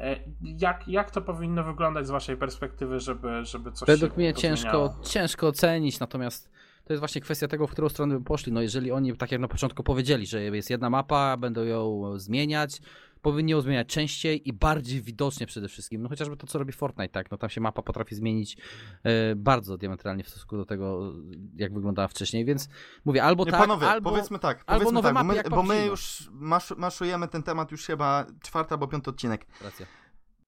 [0.00, 4.34] E, Jak, jak to powinno wyglądać z waszej perspektywy, żeby, żeby coś Według się mnie
[4.34, 6.50] ciężko, ciężko ocenić, natomiast
[6.84, 8.52] to jest właśnie kwestia tego, w którą stronę by poszli.
[8.52, 12.80] No jeżeli oni, tak jak na początku powiedzieli, że jest jedna mapa, będą ją zmieniać,
[13.22, 16.02] powinni ją zmieniać częściej i bardziej widocznie przede wszystkim.
[16.02, 17.30] No chociażby to, co robi Fortnite, tak?
[17.30, 18.56] No tam się mapa potrafi zmienić
[19.02, 21.12] e, bardzo diametralnie w stosunku do tego,
[21.56, 22.68] jak wyglądała wcześniej, więc
[23.04, 24.10] mówię, albo Nie, tak, panowie, albo...
[24.10, 25.90] powiedzmy tak, albo powiedzmy nowe tak, bo mapy my, bo my PUBG, no.
[25.90, 29.46] już masz, maszujemy ten temat już chyba czwarty albo piąty odcinek.
[29.60, 29.86] Racja.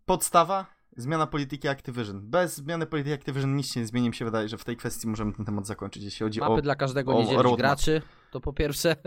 [0.07, 0.67] Podstawa,
[0.97, 2.21] zmiana polityki Activision.
[2.31, 5.09] Bez zmiany polityki Activision nic się nie zmieni, mi się wydaje, że w tej kwestii
[5.09, 6.63] możemy ten temat zakończyć, jeśli chodzi Mapy o...
[6.63, 7.59] dla każdego o nie dzielić roadmap.
[7.59, 8.03] graczy,
[8.33, 8.97] to po pierwsze.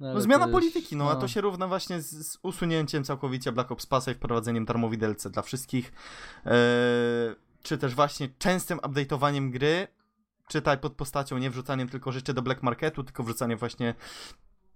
[0.00, 3.72] No, No, zmiana polityki, no, a to się równa właśnie z, z usunięciem całkowicie Black
[3.72, 5.92] Ops Passa i wprowadzeniem darmowej DLC dla wszystkich,
[6.44, 6.52] eee,
[7.62, 9.88] czy też właśnie częstym update'owaniem gry,
[10.48, 13.94] czytaj pod postacią, nie wrzucaniem tylko rzeczy do Black Marketu, tylko wrzucaniem właśnie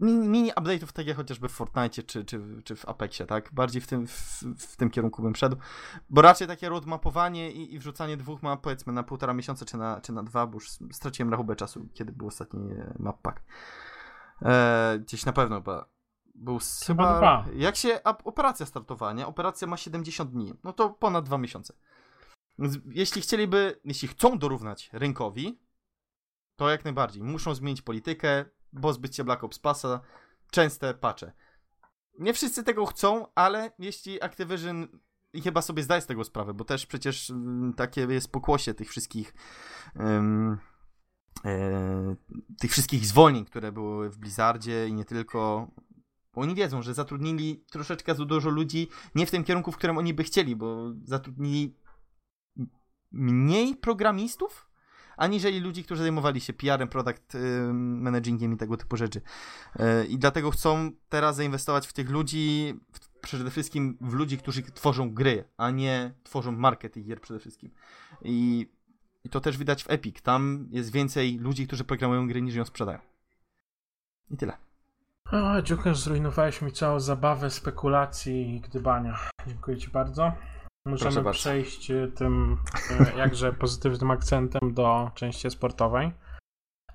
[0.01, 3.53] mini, mini update'ów, tak jak chociażby w Fortnite czy, czy, czy w Apexie, tak?
[3.53, 5.57] Bardziej w tym, w, w tym kierunku bym szedł,
[6.11, 10.01] bo raczej takie roadmapowanie i, i wrzucanie dwóch map, powiedzmy, na półtora miesiąca czy na,
[10.01, 13.40] czy na dwa, bo już straciłem rachubę czasu, kiedy był ostatni e, map pack.
[14.42, 15.88] E, gdzieś na pewno chyba
[16.34, 17.44] był Chyba dwa.
[17.57, 19.26] jak się operacja startowała, nie?
[19.26, 21.74] Operacja ma 70 dni, no to ponad dwa miesiące.
[22.59, 25.61] Więc jeśli chcieliby, jeśli chcą dorównać rynkowi,
[26.57, 27.22] to jak najbardziej.
[27.22, 28.44] Muszą zmienić politykę,
[28.82, 30.00] pozbyć się Black Ops Passa,
[30.50, 31.32] częste patche.
[32.18, 34.88] Nie wszyscy tego chcą, ale jeśli Activision
[35.32, 38.88] i chyba sobie zdaje z tego sprawę, bo też przecież mm, takie jest pokłosie tych
[38.88, 39.34] wszystkich
[39.96, 40.58] em,
[41.44, 42.16] e,
[42.58, 45.70] tych wszystkich zwolnień, które były w Blizzardzie i nie tylko.
[46.34, 49.98] Bo oni wiedzą, że zatrudnili troszeczkę za dużo ludzi nie w tym kierunku, w którym
[49.98, 51.76] oni by chcieli, bo zatrudnili
[53.12, 54.69] mniej programistów,
[55.20, 59.20] aniżeli ludzi, którzy zajmowali się PR-em, product y, managingiem i tego typu rzeczy.
[59.20, 62.74] Y, I dlatego chcą teraz zainwestować w tych ludzi,
[63.20, 67.70] przede wszystkim w ludzi, którzy tworzą gry, a nie tworzą market gier przede wszystkim.
[68.22, 68.66] I,
[69.24, 70.22] I to też widać w Epic.
[70.22, 72.98] Tam jest więcej ludzi, którzy programują gry, niż ją sprzedają.
[74.30, 74.56] I tyle.
[75.32, 79.18] O, zrujnowałeś mi całą zabawę spekulacji i gdybania.
[79.46, 80.32] Dziękuję Ci bardzo.
[80.87, 82.57] Możemy przejść e, tym
[82.91, 86.12] e, jakże pozytywnym akcentem do części sportowej.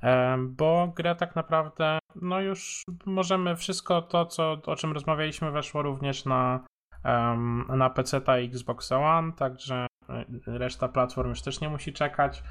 [0.03, 5.81] E, bo gra tak naprawdę, no już możemy wszystko to, co, o czym rozmawialiśmy, weszło
[5.81, 6.65] również na,
[7.69, 9.87] na PC i Xbox One, także
[10.47, 12.43] reszta platform już też nie musi czekać.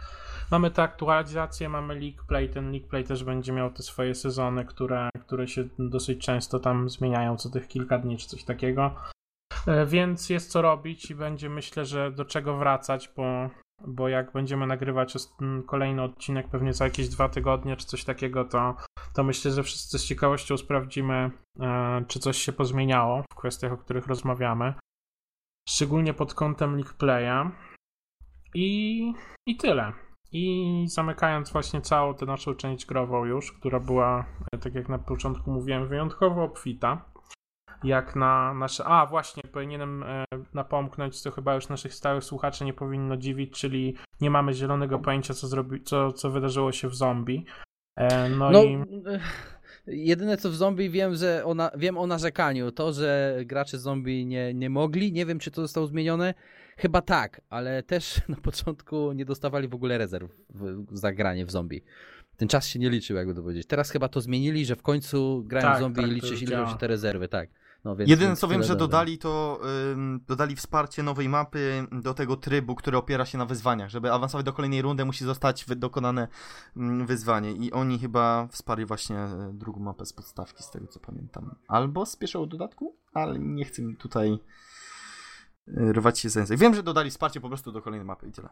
[0.50, 4.64] Mamy te aktualizacje, mamy League Play, ten League Play też będzie miał te swoje sezony,
[4.64, 8.94] które, które się dosyć często tam zmieniają co tych kilka dni czy coś takiego.
[9.66, 13.50] E, więc jest co robić i będzie myślę, że do czego wracać, bo,
[13.86, 15.14] bo jak będziemy nagrywać
[15.66, 18.76] kolejny odcinek pewnie za jakieś dwa tygodnie czy coś takiego, to,
[19.14, 23.76] to myślę, że wszyscy z ciekawością sprawdzimy, e, czy coś się pozmieniało w kwestiach, o
[23.76, 24.74] których rozmawiamy.
[25.68, 27.50] Szczególnie pod kątem League Playa.
[28.54, 29.12] I,
[29.46, 29.92] I tyle.
[30.32, 34.98] I zamykając właśnie całą tę naszą część grową już, która była, e, tak jak na
[34.98, 37.13] początku mówiłem, wyjątkowo obfita
[37.84, 38.84] jak na nasze.
[38.84, 40.24] A, właśnie, powinienem e,
[40.54, 45.34] napomknąć, co chyba już naszych stałych słuchaczy nie powinno dziwić, czyli nie mamy zielonego pojęcia,
[45.34, 47.44] co, zrobi, co, co wydarzyło się w zombie.
[47.96, 48.74] E, no, no i.
[48.74, 49.20] E,
[49.86, 52.72] jedyne co w zombie wiem, że ona, wiem o narzekaniu.
[52.72, 56.34] To, że gracze zombie nie, nie mogli, nie wiem czy to zostało zmienione.
[56.76, 60.30] Chyba tak, ale też na początku nie dostawali w ogóle rezerw
[60.92, 61.82] za granie w zombie.
[62.36, 63.66] Ten czas się nie liczył, jakby to powiedzieć.
[63.66, 66.46] Teraz chyba to zmienili, że w końcu grają tak, w zombie tak, i liczy się
[66.78, 67.48] te rezerwy, tak.
[67.84, 69.60] No, więc, Jedyne co wiem, że dodali to
[70.28, 73.90] dodali wsparcie nowej mapy do tego trybu, który opiera się na wyzwaniach.
[73.90, 76.28] Żeby awansować do kolejnej rundy musi zostać dokonane
[77.06, 81.54] wyzwanie i oni chyba wsparli właśnie e, drugą mapę z podstawki z tego co pamiętam.
[81.68, 84.38] Albo z pierwszego dodatku, ale nie chcę mi tutaj
[85.68, 86.58] e, rwać się z język.
[86.58, 88.48] Wiem, że dodali wsparcie po prostu do kolejnej mapy i tyle.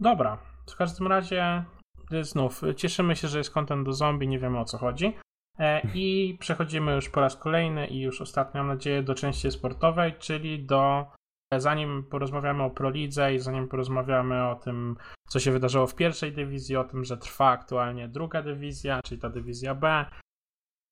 [0.00, 0.38] Dobra,
[0.70, 1.64] w każdym razie
[2.10, 5.16] e, znów cieszymy się, że jest kontent do zombie, nie wiemy o co chodzi.
[5.58, 10.14] E, I przechodzimy już po raz kolejny i już ostatnio, mam nadzieję, do części sportowej,
[10.18, 11.06] czyli do
[11.52, 14.96] e, zanim porozmawiamy o ProLidze i zanim porozmawiamy o tym,
[15.28, 19.30] co się wydarzyło w pierwszej dywizji, o tym, że trwa aktualnie druga dywizja, czyli ta
[19.30, 20.04] dywizja B,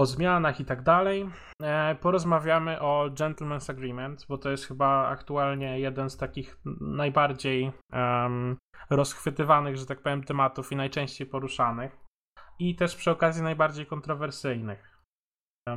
[0.00, 1.30] o zmianach i tak dalej,
[1.62, 8.56] e, porozmawiamy o Gentleman's Agreement, bo to jest chyba aktualnie jeden z takich najbardziej um,
[8.90, 12.01] rozchwytywanych, że tak powiem, tematów i najczęściej poruszanych
[12.58, 14.98] i też przy okazji najbardziej kontrowersyjnych.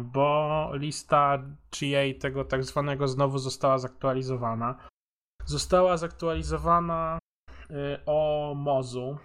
[0.02, 1.38] Bo lista
[1.82, 4.88] GA tego tak zwanego znowu została zaktualizowana.
[5.46, 7.20] Została zaktualizowana
[7.70, 9.18] y, o Mozu,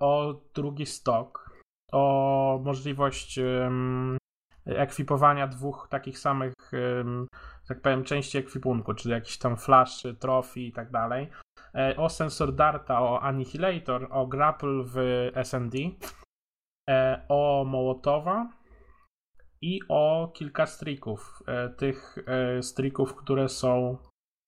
[0.00, 1.50] o drugi stok,
[1.92, 3.38] o możliwość
[4.66, 6.54] ekwipowania dwóch takich samych,
[7.68, 11.30] tak powiem, części ekwipunku, czyli jakiś tam flash, trofi i tak dalej.
[11.74, 14.96] E, o sensor Darta, o Annihilator, o grapple w
[15.44, 15.74] SND
[17.28, 18.48] o Mołotowa
[19.60, 21.42] i o kilka strików.
[21.46, 23.96] E, tych e, strików, które są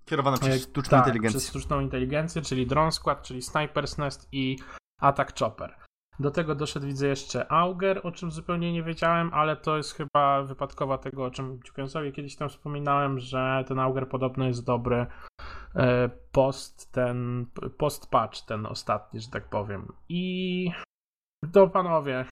[0.05, 1.39] kierowane przez sztuczną tak, inteligencję.
[1.39, 4.57] przez sztuczną inteligencję, czyli Drone Squad, czyli Sniper's Nest i
[5.01, 5.74] Attack Chopper.
[6.20, 10.43] Do tego doszedł, widzę, jeszcze Auger, o czym zupełnie nie wiedziałem, ale to jest chyba
[10.43, 15.07] wypadkowa tego, o czym Dziupiąsowi kiedyś tam wspominałem, że ten Auger podobno jest dobry
[16.32, 17.47] post ten,
[17.78, 19.93] post patch ten ostatni, że tak powiem.
[20.09, 20.70] I
[21.53, 22.24] to panowie,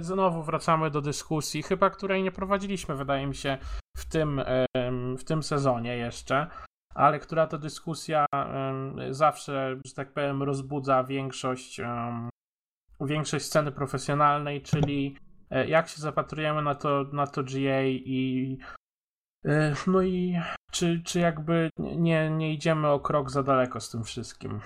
[0.00, 3.58] znowu wracamy do dyskusji, chyba której nie prowadziliśmy, wydaje mi się,
[3.96, 4.42] w tym,
[5.18, 6.46] w tym sezonie jeszcze,
[6.94, 8.26] ale która to dyskusja
[9.10, 11.80] zawsze, że tak powiem, rozbudza większość,
[13.00, 15.16] większość sceny profesjonalnej, czyli
[15.50, 18.58] e, jak się zapatrujemy na to, na to GA i
[19.44, 24.04] e, no i czy, czy jakby nie, nie idziemy o krok za daleko z tym
[24.04, 24.60] wszystkim.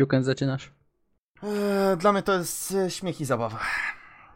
[0.00, 0.79] Juken, zaczynasz?
[1.42, 3.60] Eee, dla mnie to jest e, śmiech i zabawa.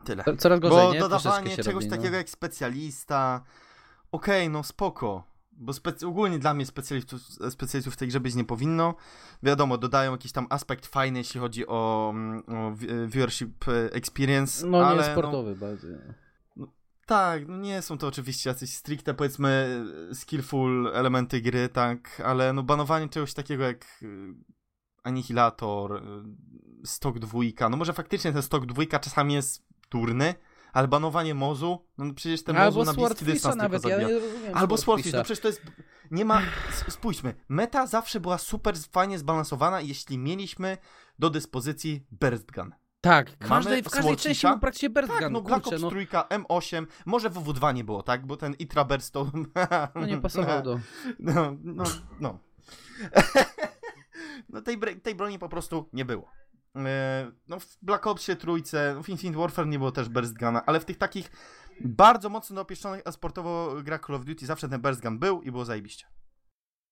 [0.04, 0.24] Tyle.
[0.38, 1.00] Coraz gorzej, Bo nie?
[1.00, 1.90] dodawanie czegoś robi, no.
[1.90, 2.16] takiego no.
[2.16, 3.44] jak specjalista,
[4.12, 5.34] okej, okay, no spoko.
[5.52, 8.94] Bo spec- ogólnie dla mnie specjalistów, specjalistów w tej grze być nie powinno.
[9.42, 12.72] Wiadomo, dodają jakiś tam aspekt fajny, jeśli chodzi o, mm, o
[13.08, 14.66] viewership e, experience.
[14.66, 15.90] No ale, nie sportowy no, bardziej.
[16.56, 16.66] No,
[17.06, 22.62] tak, no nie są to oczywiście jacyś stricte powiedzmy skillful elementy gry, tak, ale no
[22.62, 23.86] banowanie czegoś takiego jak
[25.04, 25.96] Anihilator,
[26.82, 27.68] y, stok dwójka.
[27.68, 30.34] No może faktycznie ten stok dwójka czasami jest turny,
[30.72, 34.18] Ale banowanie Mozu, no przecież ten Albo Mozu na bliski dystans nawet, tylko ja zabija.
[34.18, 34.76] nie rozumiem Albo.
[34.76, 35.62] Swordfish, no przecież to jest...
[36.10, 36.42] Nie ma...
[36.88, 40.78] Spójrzmy, meta zawsze była super fajnie zbalansowana, jeśli mieliśmy
[41.18, 42.74] do dyspozycji Burst Gun.
[43.00, 46.26] Tak, Mamy każdej, w każdej części był praktycznie Burst Tak, no Black Ops no, trójka,
[46.30, 48.26] M8, może w WW2 nie było, tak?
[48.26, 49.30] Bo ten Itra Burst to...
[49.94, 50.80] no nie pasował do...
[51.18, 51.84] No, no,
[52.20, 52.38] no.
[54.48, 56.30] No tej, tej broni po prostu nie było.
[56.76, 60.80] E, No w Black Opsie trójce, w Infinite Warfare nie było też Burst Guna, ale
[60.80, 61.30] w tych takich
[61.80, 65.64] bardzo mocno dopieszczonych sportowo grach Call of Duty zawsze ten Burst Gun był i było
[65.64, 66.06] zajebiście.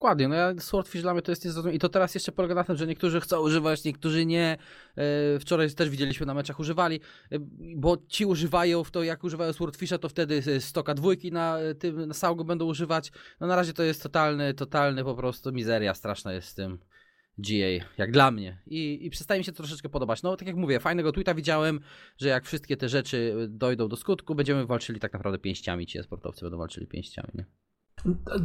[0.03, 1.75] Dokładnie, no ja Swordfish dla mnie to jest niezrozumiałe.
[1.75, 4.57] I to teraz jeszcze polega na tym, że niektórzy chcą używać, niektórzy nie.
[4.95, 6.99] E, wczoraj też widzieliśmy na meczach używali,
[7.31, 7.37] e,
[7.75, 12.13] bo ci używają w to, jak używają Swordfisha, to wtedy stoka dwójki na tym na
[12.13, 13.11] Saugu będą używać.
[13.39, 16.79] No na razie to jest totalny, totalny po prostu mizeria straszna jest z tym.
[17.37, 18.61] GA, jak dla mnie.
[18.65, 20.23] I, I przestaje mi się to troszeczkę podobać.
[20.23, 21.79] No, tak jak mówię, fajnego tweeta widziałem,
[22.17, 25.85] że jak wszystkie te rzeczy dojdą do skutku, będziemy walczyli tak naprawdę pięściami.
[25.85, 27.45] Ci sportowcy będą walczyli pięściami, nie?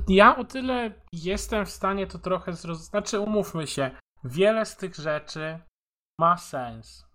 [0.09, 2.91] Ja o tyle jestem w stanie to trochę zrozumieć.
[2.91, 3.91] Znaczy, umówmy się,
[4.25, 5.59] wiele z tych rzeczy
[6.21, 7.07] ma sens.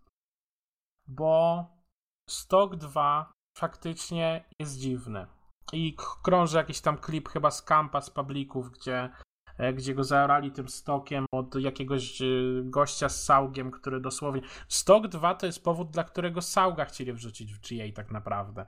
[1.07, 1.65] Bo
[2.29, 5.27] Stock 2 faktycznie jest dziwny.
[5.73, 9.09] I krąży jakiś tam klip chyba z kampa z publików, gdzie,
[9.73, 12.25] gdzie go zaorali tym stokiem od jakiegoś e,
[12.63, 14.41] gościa z Saugiem, który dosłownie.
[14.67, 18.65] Stock 2 to jest powód, dla którego Sauga chcieli wrzucić w GA tak naprawdę.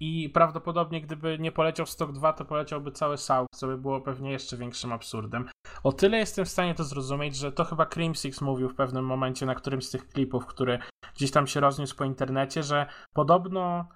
[0.00, 4.30] I prawdopodobnie gdyby nie poleciał Stock 2, to poleciałby cały Saug, co by było pewnie
[4.30, 5.48] jeszcze większym absurdem.
[5.82, 9.46] O tyle jestem w stanie to zrozumieć, że to chyba Crimsix mówił w pewnym momencie
[9.46, 10.78] na którymś z tych klipów, który
[11.16, 13.88] gdzieś tam się rozniósł po internecie, że podobno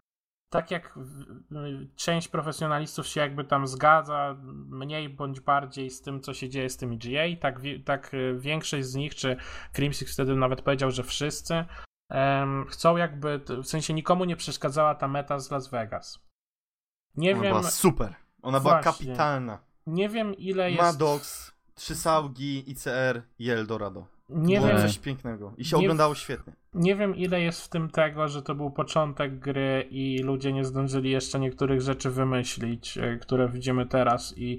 [0.50, 1.24] tak jak w-
[1.96, 4.36] część profesjonalistów się jakby tam zgadza,
[4.68, 8.86] mniej bądź bardziej z tym, co się dzieje z tymi GA, tak, tak y, większość
[8.86, 9.36] z nich, czy
[9.72, 11.64] Crimsix wtedy nawet powiedział, że wszyscy,
[12.10, 16.18] em, chcą jakby, w sensie nikomu nie przeszkadzała ta meta z Las Vegas.
[17.16, 18.14] Nie Ona wiem, była super.
[18.42, 19.06] Ona była Właśnie.
[19.06, 19.58] kapitalna.
[19.86, 20.82] nie wiem ile jest...
[20.82, 24.06] Maddox, Trzy Saugi, ICR i Eldorado.
[24.34, 25.52] Nie było wiem, coś pięknego.
[25.58, 26.52] I się nie- oglądało świetnie.
[26.74, 30.64] Nie wiem, ile jest w tym tego, że to był początek gry i ludzie nie
[30.64, 34.58] zdążyli jeszcze niektórych rzeczy wymyślić, e, które widzimy teraz i,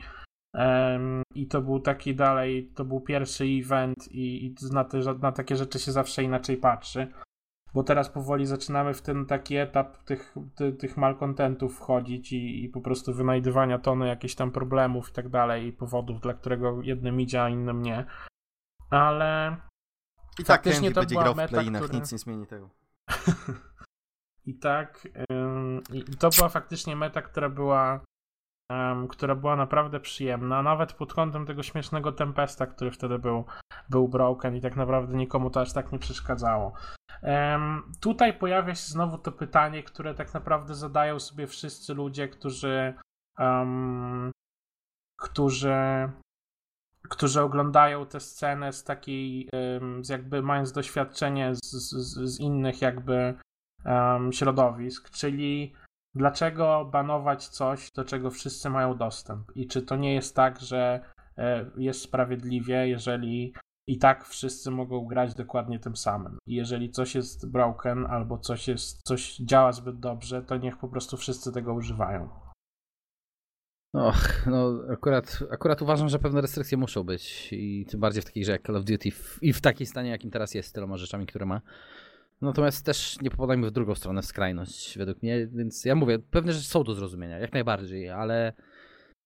[0.55, 5.31] em, i to był taki dalej, to był pierwszy event i, i na, te, na
[5.31, 7.07] takie rzeczy się zawsze inaczej patrzy.
[7.73, 12.69] Bo teraz powoli zaczynamy w ten taki etap tych, ty, tych malkontentów wchodzić i, i
[12.69, 17.21] po prostu wynajdywania tony jakichś tam problemów i tak dalej i powodów, dla którego jednym
[17.21, 18.05] idzie, a innym nie.
[18.91, 19.57] Ale
[20.39, 22.69] I tak to będzie grał w playinach, który- nic nie zmieni tego.
[24.45, 25.07] I tak,
[25.93, 27.99] i to była faktycznie meta, która była,
[29.09, 33.45] która była naprawdę przyjemna, nawet pod kątem tego śmiesznego Tempesta, który wtedy był,
[33.89, 36.73] był broken i tak naprawdę nikomu to aż tak nie przeszkadzało.
[37.99, 42.93] Tutaj pojawia się znowu to pytanie, które tak naprawdę zadają sobie wszyscy ludzie, którzy,
[45.17, 46.09] którzy
[47.11, 49.49] którzy oglądają tę scenę z takiej,
[50.01, 53.33] z jakby mając doświadczenie z, z, z innych jakby
[53.85, 55.73] em, środowisk, czyli
[56.15, 60.99] dlaczego banować coś, do czego wszyscy mają dostęp i czy to nie jest tak, że
[61.37, 63.53] e, jest sprawiedliwie, jeżeli
[63.87, 66.37] i tak wszyscy mogą grać dokładnie tym samym.
[66.47, 70.87] I jeżeli coś jest broken albo coś, jest, coś działa zbyt dobrze, to niech po
[70.87, 72.29] prostu wszyscy tego używają.
[73.93, 78.43] Och, no akurat, akurat uważam, że pewne restrykcje muszą być i tym bardziej w takiej
[78.43, 80.97] grze jak Call of Duty w, i w takim stanie, jakim teraz jest, z tyloma
[80.97, 81.61] rzeczami, które ma.
[82.41, 86.53] Natomiast też nie popadajmy w drugą stronę, w skrajność, według mnie, więc ja mówię, pewne
[86.53, 88.53] rzeczy są do zrozumienia, jak najbardziej, ale,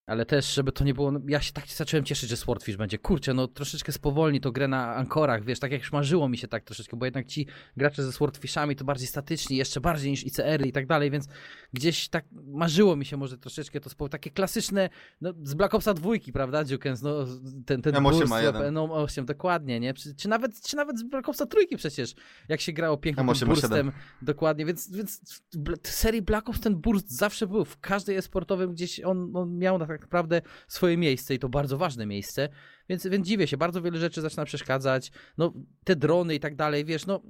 [0.06, 2.98] ale też, żeby to nie było, no, ja się tak zacząłem cieszyć, że Swordfish będzie,
[2.98, 6.48] kurczę, no troszeczkę spowolni to grę na ankorach, wiesz, tak jak już marzyło mi się
[6.48, 7.48] tak troszeczkę, bo jednak ci
[7.78, 11.28] gracze ze Swordfishami to bardziej statyczni, jeszcze bardziej niż ICR i tak dalej, więc
[11.74, 14.90] gdzieś tak marzyło mi się może troszeczkę, to było takie klasyczne,
[15.22, 17.26] no z Black Opsa dwójki, prawda, Dukens, no
[17.66, 18.74] ten, ten M8 burst, ma jeden.
[18.74, 22.14] no 8, dokładnie, nie, czy, czy, nawet, czy nawet z Black Opsa trójki przecież,
[22.50, 23.92] jak się grało pięknie M8 tym ma burstem,
[24.22, 25.42] dokładnie, więc, więc
[25.84, 29.80] w serii Black Ops ten burst zawsze był, w każdej e-sportowym gdzieś on, on miał
[29.80, 32.50] tak naprawdę swoje miejsce i to bardzo ważne miejsce,
[32.90, 36.86] więc, więc dziwię się, bardzo wiele rzeczy zaczyna przeszkadzać, no te drony i tak dalej,
[36.86, 37.22] wiesz, no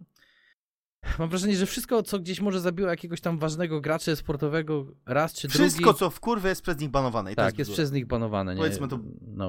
[1.20, 5.49] mam wrażenie, że wszystko, co gdzieś może zabiło jakiegoś tam ważnego gracza sportowego raz czy
[5.49, 7.32] Wszystko, drugi, co w kurwę jest przez nich banowane.
[7.32, 7.84] I tak, jest bzdura.
[7.84, 8.61] przez nich banowane, nie?
[8.61, 8.99] Powiedzmy to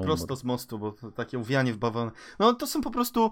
[0.02, 2.10] Prosto z mostu, bo takie uwijanie w bawełnę.
[2.38, 3.30] No to są po prostu...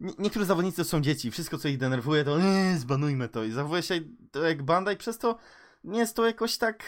[0.00, 1.30] nie- Niektórzy zawodnicy to są dzieci.
[1.30, 3.44] Wszystko, co ich denerwuje, to nie, zbanujmy to.
[3.44, 5.38] I zachowuje się to jak banda i przez to
[5.84, 6.84] nie jest to jakoś tak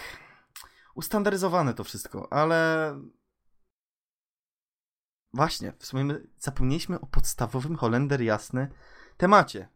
[0.96, 2.32] ustandaryzowane to wszystko.
[2.32, 3.00] Ale...
[5.32, 8.68] Właśnie, w sumie my zapomnieliśmy o podstawowym Holender jasny
[9.16, 9.68] temacie.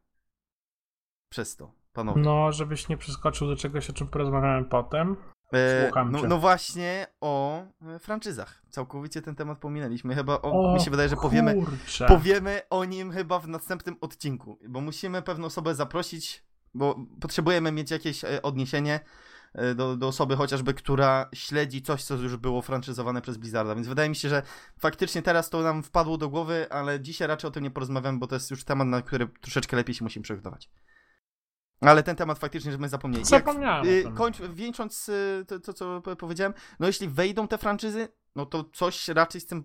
[1.31, 1.73] Przez to.
[1.93, 2.23] panowie.
[2.23, 5.16] No, żebyś nie przeskoczył do czegoś, o czym porozmawiamy potem.
[5.53, 8.62] E, no, no, właśnie o e, franczyzach.
[8.68, 10.14] Całkowicie ten temat pominęliśmy.
[10.14, 11.55] Chyba o, o mi się wydaje, że powiemy,
[12.09, 16.45] powiemy o nim chyba w następnym odcinku, bo musimy pewną osobę zaprosić,
[16.75, 19.01] bo potrzebujemy mieć jakieś e, odniesienie
[19.75, 24.09] do, do osoby chociażby, która śledzi coś, co już było franczyzowane przez Blizzarda, więc wydaje
[24.09, 24.43] mi się, że
[24.79, 28.27] faktycznie teraz to nam wpadło do głowy, ale dzisiaj raczej o tym nie porozmawiamy, bo
[28.27, 30.71] to jest już temat, na który troszeczkę lepiej się musimy przygotować.
[31.81, 33.25] Ale ten temat faktycznie, że my zapomnieli.
[33.25, 33.87] Zapomniałem.
[33.87, 38.47] Jak, y, kończ, wieńcząc y, to, to, co powiedziałem, no jeśli wejdą te franczyzy, no
[38.47, 39.65] to coś raczej z tym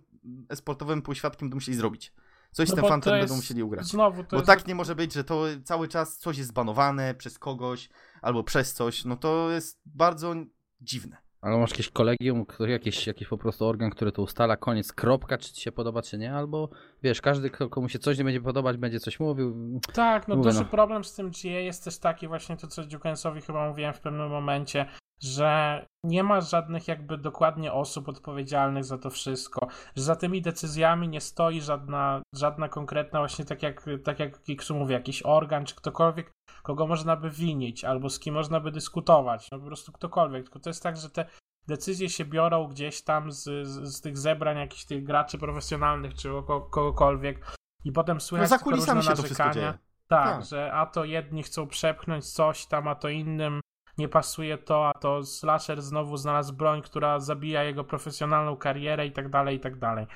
[0.50, 2.14] esportowym półświadkiem będą musieli zrobić.
[2.56, 3.86] Coś no z tym fantem będą musieli ugrać.
[3.86, 4.48] Znowu to bo jest...
[4.48, 7.90] tak nie może być, że to cały czas coś jest zbanowane przez kogoś
[8.22, 9.06] albo przez coś.
[9.06, 10.36] No to jest bardzo
[10.82, 11.18] dziwne.
[11.42, 15.54] Ale masz jakieś kolegium, jakiś, jakiś po prostu organ, który to ustala, koniec, kropka, czy
[15.54, 16.70] ci się podoba, czy nie, albo
[17.04, 19.80] wiesz, każdy, komu się coś nie będzie podobać, będzie coś mówił.
[19.94, 20.70] Tak, no Mówię, duży no.
[20.70, 24.30] problem z tym GA jest też taki właśnie to, co Dziukensowi chyba mówiłem w pewnym
[24.30, 24.86] momencie,
[25.22, 31.10] że nie ma żadnych jakby dokładnie osób odpowiedzialnych za to wszystko, że za tymi decyzjami
[31.10, 35.76] nie stoi żadna, żadna konkretna właśnie tak jak, tak jak Kiksu mówi, jakiś organ czy
[35.76, 36.32] ktokolwiek,
[36.64, 40.60] kogo można by winić albo z kim można by dyskutować, no po prostu ktokolwiek, tylko
[40.60, 41.26] to jest tak, że te
[41.68, 46.30] decyzje się biorą gdzieś tam z, z, z tych zebrań jakichś tych graczy profesjonalnych czy
[46.48, 49.30] kogokolwiek i potem słychać no, za kulisami się narzekania.
[49.30, 49.78] to wszystko dzieje.
[50.08, 53.62] Tak, tak, że a to jedni chcą przepchnąć coś tam, a to innym
[53.98, 59.12] nie pasuje to, a to slasher znowu znalazł broń, która zabija jego profesjonalną karierę i
[59.12, 60.08] tak dalej, i tak dalej.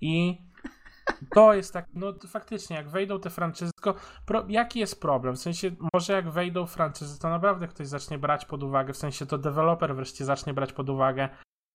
[0.00, 0.38] I
[1.34, 5.36] to jest tak, no faktycznie, jak wejdą te franczyzy, tylko pro, jaki jest problem?
[5.36, 9.26] W sensie, może jak wejdą franczyzy, to naprawdę ktoś zacznie brać pod uwagę, w sensie
[9.26, 11.28] to deweloper wreszcie zacznie brać pod uwagę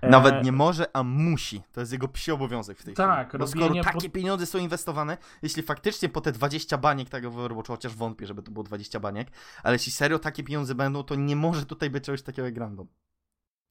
[0.09, 1.61] nawet e, nie może, a musi.
[1.71, 3.39] To jest jego psi obowiązek w tej tak, chwili.
[3.39, 7.73] Bo skoro takie pieniądze są inwestowane, jeśli faktycznie po te 20 baniek tego w Overwatchu,
[7.73, 9.27] chociaż wątpię, żeby to było 20 baniek,
[9.63, 12.87] ale jeśli serio takie pieniądze będą, to nie może tutaj być czegoś takiego jak random.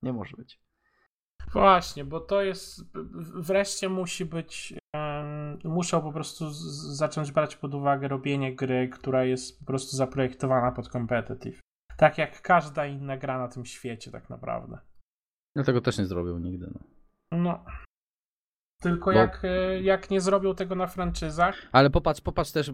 [0.03, 0.61] Nie może być.
[1.53, 2.85] Właśnie, bo to jest.
[3.35, 4.75] Wreszcie musi być.
[4.95, 6.61] Um, muszą po prostu z,
[6.97, 11.61] zacząć brać pod uwagę robienie gry, która jest po prostu zaprojektowana pod competitive.
[11.97, 14.79] Tak jak każda inna gra na tym świecie, tak naprawdę.
[15.61, 16.71] Ja tego też nie zrobił nigdy.
[17.31, 17.39] No.
[17.39, 17.65] no.
[18.83, 19.19] Tylko Bo...
[19.19, 21.57] jak, e, jak nie zrobią tego na franczyzach.
[21.73, 22.73] Ale popatrz, popatrz też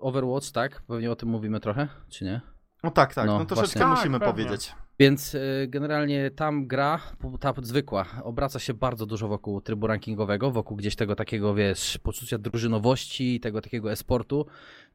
[0.00, 0.82] Overwatch, tak?
[0.86, 2.40] Pewnie o tym mówimy trochę, czy nie?
[2.82, 3.26] No tak, tak.
[3.26, 3.96] No, no troszeczkę właśnie.
[3.96, 4.74] musimy tak, powiedzieć.
[4.98, 7.00] Więc y, generalnie tam gra,
[7.40, 12.38] ta zwykła, obraca się bardzo dużo wokół trybu rankingowego, wokół gdzieś tego takiego, wiesz, poczucia
[12.38, 14.46] drużynowości, tego takiego esportu.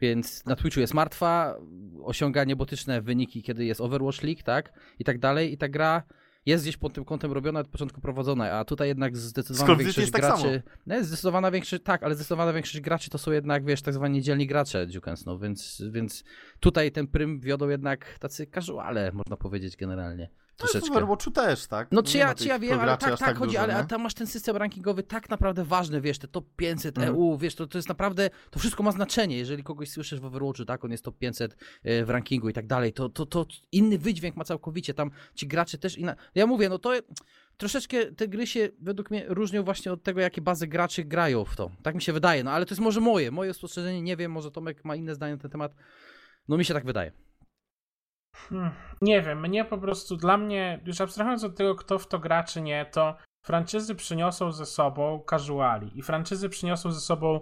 [0.01, 1.55] Więc na Twitchu jest martwa,
[2.03, 4.73] osiąga niebotyczne wyniki, kiedy jest Overwatch League, tak?
[4.99, 5.53] I tak dalej.
[5.53, 6.03] I ta gra
[6.45, 10.21] jest gdzieś pod tym kątem robiona, od początku prowadzona, a tutaj jednak zdecydowana większość tak
[10.21, 10.61] graczy...
[10.65, 14.21] Tak no, zdecydowana większość, tak, ale zdecydowana większość graczy to są jednak, wiesz, tak zwani
[14.21, 16.23] dzielni gracze Dukens, no, więc, więc
[16.59, 20.29] tutaj ten prym wiodą jednak tacy casuale, można powiedzieć generalnie.
[20.59, 20.87] Troszeczkę.
[20.87, 21.87] No w Overwatchu też, tak?
[21.91, 24.13] No czy ja, czy ja wiem, ale tak, tak, tak chodzi, dużo, ale tam masz
[24.13, 27.09] ten system rankingowy tak naprawdę ważny, wiesz, te top 500 mm.
[27.09, 30.65] EU, wiesz, to, to jest naprawdę, to wszystko ma znaczenie, jeżeli kogoś słyszysz w Overwatchu,
[30.65, 33.97] tak, on jest top 500 e, w rankingu i tak dalej, to, to, to inny
[33.97, 36.15] wydźwięk ma całkowicie, tam ci gracze też inna...
[36.35, 36.91] Ja mówię, no to
[37.57, 41.55] troszeczkę te gry się według mnie różnią właśnie od tego, jakie bazy graczy grają w
[41.55, 41.71] to.
[41.83, 44.51] Tak mi się wydaje, no ale to jest może moje, moje spostrzeżenie, nie wiem, może
[44.51, 45.75] Tomek ma inne zdanie na ten temat,
[46.47, 47.11] no mi się tak wydaje.
[48.49, 48.71] Hmm,
[49.01, 52.43] nie wiem, mnie po prostu, dla mnie, już abstrahując od tego, kto w to gra
[52.43, 57.41] czy nie, to franczyzy przyniosą ze sobą casuali i franczyzy przyniosą ze sobą,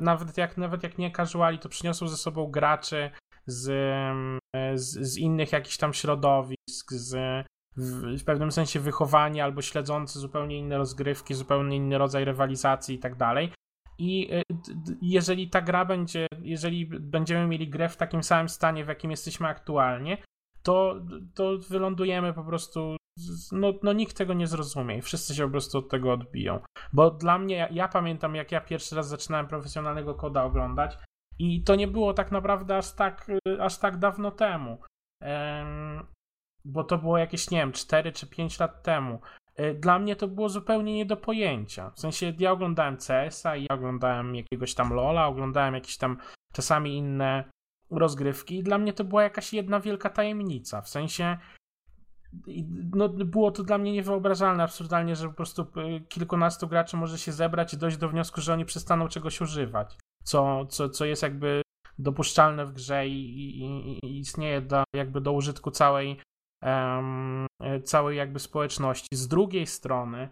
[0.00, 3.10] nawet, jak, nawet jak nie casuali, to przyniosą ze sobą graczy
[3.46, 3.64] z,
[4.74, 10.58] z, z innych jakichś tam środowisk, z w, w, pewnym sensie wychowania albo śledzący zupełnie
[10.58, 13.52] inne rozgrywki, zupełnie inny rodzaj rywalizacji i tak dalej.
[13.98, 14.42] I y,
[15.02, 19.48] jeżeli ta gra będzie, jeżeli będziemy mieli grę w takim samym stanie, w jakim jesteśmy
[19.48, 20.18] aktualnie,
[20.66, 20.94] to,
[21.34, 22.96] to wylądujemy po prostu.
[23.52, 26.60] No, no nikt tego nie zrozumie i wszyscy się po prostu od tego odbiją.
[26.92, 30.98] Bo dla mnie, ja, ja pamiętam, jak ja pierwszy raz zaczynałem profesjonalnego koda oglądać,
[31.38, 33.26] i to nie było tak naprawdę aż tak,
[33.60, 34.78] aż tak dawno temu.
[36.64, 39.20] Bo to było jakieś, nie wiem, 4 czy 5 lat temu.
[39.56, 41.90] E, dla mnie to było zupełnie nie do pojęcia.
[41.90, 46.18] W sensie ja oglądałem CS-a, ja oglądałem jakiegoś tam Lola, oglądałem jakieś tam
[46.52, 47.44] czasami inne
[47.90, 50.82] rozgrywki i dla mnie to była jakaś jedna wielka tajemnica.
[50.82, 51.38] W sensie
[52.94, 57.32] no, było to dla mnie niewyobrażalne absurdalnie, że po prostu e, kilkunastu graczy może się
[57.32, 61.62] zebrać i dojść do wniosku, że oni przestaną czegoś używać, co, co, co jest jakby
[61.98, 66.20] dopuszczalne w grze i, i, i istnieje do, jakby do użytku całej
[66.62, 67.46] um,
[67.84, 69.16] całej jakby społeczności.
[69.16, 70.28] Z drugiej strony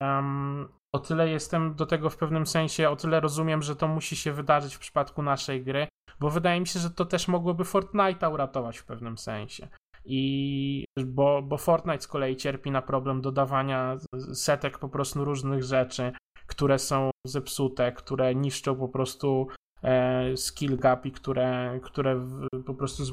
[0.00, 4.16] um, o tyle jestem do tego w pewnym sensie, o tyle rozumiem, że to musi
[4.16, 5.88] się wydarzyć w przypadku naszej gry,
[6.20, 9.68] bo wydaje mi się, że to też mogłoby Fortnite'a uratować w pewnym sensie.
[10.04, 13.96] I bo, bo Fortnite z kolei cierpi na problem dodawania
[14.34, 16.12] setek po prostu różnych rzeczy,
[16.46, 19.48] które są zepsute, które niszczą po prostu
[19.82, 22.26] e, skill gap i które, które
[22.66, 23.04] po prostu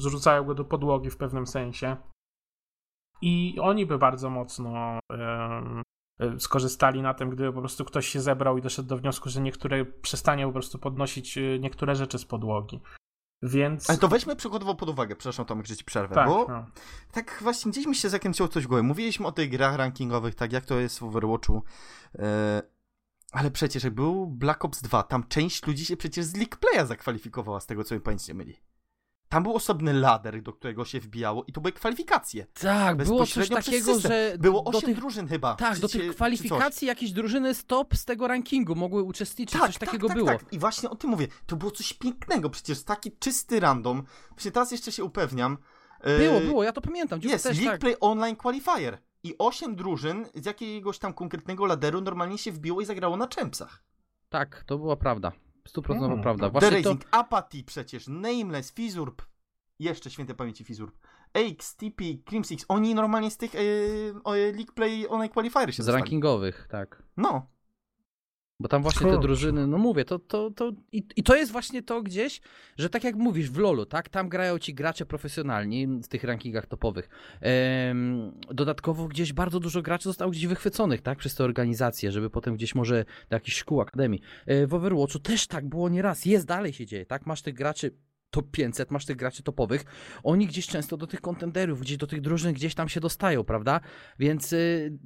[0.00, 1.96] zrzucają go do podłogi w pewnym sensie.
[3.22, 4.98] I oni by bardzo mocno
[6.38, 9.84] skorzystali na tym, gdyby po prostu ktoś się zebrał i doszedł do wniosku, że niektóre
[9.84, 12.80] przestanie po prostu podnosić e, niektóre rzeczy z podłogi.
[13.42, 13.90] Więc...
[13.90, 16.66] Ale to weźmy przykładowo pod uwagę, przepraszam Tomek, że ci przerwę, tak, bo no.
[17.12, 18.82] tak właśnie gdzieś mi się zakręciło coś w głowie.
[18.82, 21.62] Mówiliśmy o tych grach rankingowych, tak jak to jest w Overwatchu,
[22.18, 22.62] e,
[23.32, 26.86] ale przecież jak był Black Ops 2, tam część ludzi się przecież z League Playa
[26.86, 28.56] zakwalifikowała, z tego co mi pamięć nie myli.
[29.28, 32.46] Tam był osobny lader, do którego się wbijało i to były kwalifikacje.
[32.60, 34.34] Tak, było coś takiego, że...
[34.38, 34.96] Było osiem tych...
[34.96, 35.54] drużyn chyba.
[35.54, 39.88] Tak, do tych kwalifikacji jakieś drużyny stop z tego rankingu mogły uczestniczyć, tak, coś tak,
[39.88, 40.28] takiego tak, było.
[40.28, 40.52] Tak.
[40.52, 41.28] I właśnie o tym mówię.
[41.46, 44.02] To było coś pięknego, przecież taki czysty random.
[44.30, 45.58] Właśnie teraz jeszcze się upewniam.
[46.18, 47.20] Było, było, ja to pamiętam.
[47.22, 47.80] Jest, też, League tak.
[47.80, 48.98] Play Online Qualifier.
[49.22, 53.82] I osiem drużyn z jakiegoś tam konkretnego laderu normalnie się wbiło i zagrało na czempsach.
[54.28, 55.32] Tak, to była prawda.
[55.68, 56.22] Stuprocentowa hmm.
[56.22, 56.50] prawda.
[56.50, 57.18] Właśnie The Racing, to...
[57.18, 59.22] Apathy przecież, Nameless, Fizurb,
[59.78, 60.98] jeszcze świętej pamięci Fizurb,
[61.34, 66.02] AX, TP, Crimsix, oni normalnie z tych yy, League Play Online Qualifier się Z dostali.
[66.02, 67.02] rankingowych, tak.
[67.16, 67.46] No.
[68.60, 71.82] Bo tam właśnie te drużyny, no mówię, to, to, to i, i to jest właśnie
[71.82, 72.40] to gdzieś,
[72.76, 76.66] że tak jak mówisz w LoLu, tak, tam grają ci gracze profesjonalni w tych rankingach
[76.66, 77.08] topowych.
[77.40, 82.54] Ehm, dodatkowo gdzieś bardzo dużo graczy zostało gdzieś wychwyconych, tak, przez te organizacje, żeby potem
[82.54, 84.20] gdzieś może do jakichś szkół, akademii.
[84.46, 87.94] E, w Overwatchu też tak było nieraz, jest, dalej się dzieje, tak, masz tych graczy
[88.30, 89.84] top 500, masz tych graczy topowych,
[90.22, 93.80] oni gdzieś często do tych kontenderów, gdzieś do tych drużyn gdzieś tam się dostają, prawda?
[94.18, 94.98] Więc y,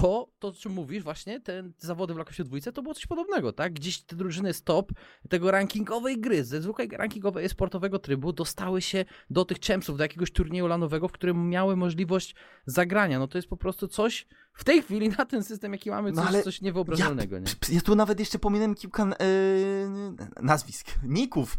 [0.00, 3.52] to, to o czym mówisz właśnie, te zawody w Lakosie dwójce, to było coś podobnego,
[3.52, 3.72] tak?
[3.72, 4.92] Gdzieś te drużyny stop
[5.28, 10.30] tego rankingowej gry, ze zwykłej rankingowej sportowego trybu dostały się do tych champsów, do jakiegoś
[10.32, 12.34] turnieju lanowego, w którym miały możliwość
[12.66, 13.18] zagrania.
[13.18, 16.32] No to jest po prostu coś w tej chwili na ten system, jaki mamy, coś,
[16.32, 17.74] no coś niewyobrażalnego, ja, nie?
[17.74, 21.58] Ja tu nawet jeszcze pominę kilka yy, nazwisk, ników,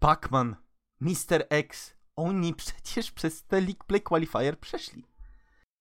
[0.00, 0.54] Pac-Man,
[1.00, 1.46] Mr.
[1.50, 5.11] X, oni przecież przez te League Play Qualifier przeszli.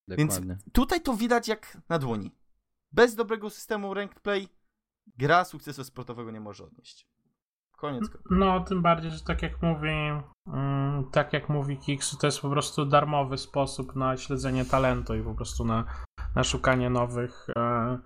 [0.08, 0.48] Dokładnie.
[0.48, 2.32] Więc tutaj to widać jak na dłoni.
[2.92, 4.48] Bez dobrego systemu Ranked Play
[5.18, 7.08] gra sukcesu sportowego nie może odnieść.
[7.78, 8.10] Koniec.
[8.32, 9.90] No, tym bardziej, że tak jak mówi,
[10.48, 15.24] mm, tak jak mówi Kix, to jest po prostu darmowy sposób na śledzenie talentu i
[15.24, 15.86] po prostu na,
[16.36, 17.98] na szukanie nowych, e,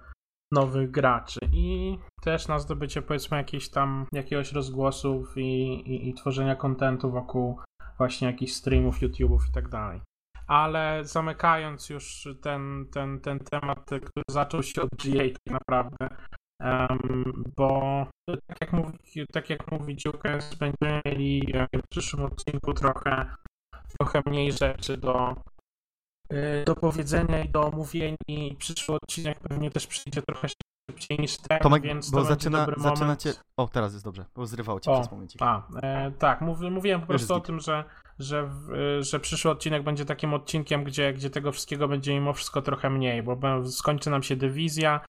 [0.51, 6.55] nowych graczy i też na zdobycie powiedzmy jakiejś tam jakiegoś rozgłosów i, i, i tworzenia
[6.55, 7.59] kontentu wokół
[7.97, 10.01] właśnie jakichś streamów, YouTube'ów i tak dalej.
[10.47, 16.07] Ale zamykając już ten, ten, ten temat, który zaczął się od GA tak naprawdę,
[16.59, 18.07] um, bo
[18.47, 23.35] tak jak mówi, tak jak mówi Jukes, będziemy mieli w przyszłym odcinku trochę,
[23.97, 25.35] trochę mniej rzeczy do,
[26.33, 30.47] Y, do powiedzenia i do omówień i przyszły odcinek pewnie też przyjdzie trochę
[30.91, 33.33] szybciej niż ten, Tomek, więc bo to zaczyna, zaczynacie...
[33.57, 34.47] O, teraz jest dobrze, bo
[34.79, 35.41] cię o, przez momencik.
[35.41, 37.83] A, e, tak, mów, mówiłem po prostu o tym, że,
[38.19, 38.49] że,
[38.99, 43.23] że przyszły odcinek będzie takim odcinkiem, gdzie, gdzie tego wszystkiego będzie mimo wszystko trochę mniej,
[43.23, 43.38] bo
[43.69, 45.05] skończy nam się dywizja,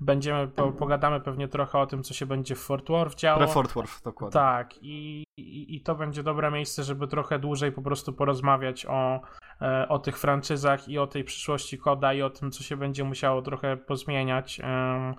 [0.00, 3.46] Będziemy, po, pogadamy pewnie trochę o tym, co się będzie w Fort Worth działo.
[3.46, 4.32] Fort Worth, dokładnie.
[4.32, 9.20] Tak, i, i, i, to będzie dobre miejsce, żeby trochę dłużej po prostu porozmawiać o,
[9.60, 13.04] e, o tych franczyzach i o tej przyszłości koda i o tym, co się będzie
[13.04, 15.14] musiało trochę pozmieniać e,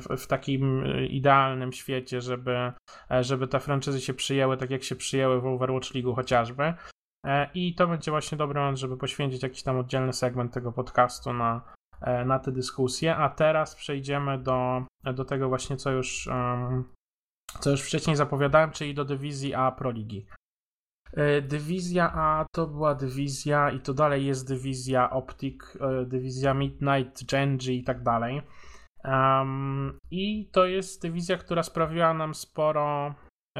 [0.00, 2.72] w, w takim idealnym świecie, żeby,
[3.10, 6.74] e, żeby te franczyzy się przyjęły tak, jak się przyjęły w Overwatch League chociażby.
[7.54, 11.60] I to będzie właśnie dobry moment, żeby poświęcić jakiś tam oddzielny segment tego podcastu na,
[11.60, 11.79] E,
[12.26, 14.82] na tę dyskusję, a teraz przejdziemy do,
[15.14, 16.28] do tego właśnie, co już,
[17.60, 20.26] co już wcześniej zapowiadałem, czyli do dywizji A Proligi.
[21.12, 27.24] E, dywizja A to była dywizja i to dalej jest dywizja Optic, e, dywizja Midnight,
[27.24, 28.42] Genji i tak dalej.
[29.04, 33.14] Um, I to jest dywizja, która sprawiła nam sporo.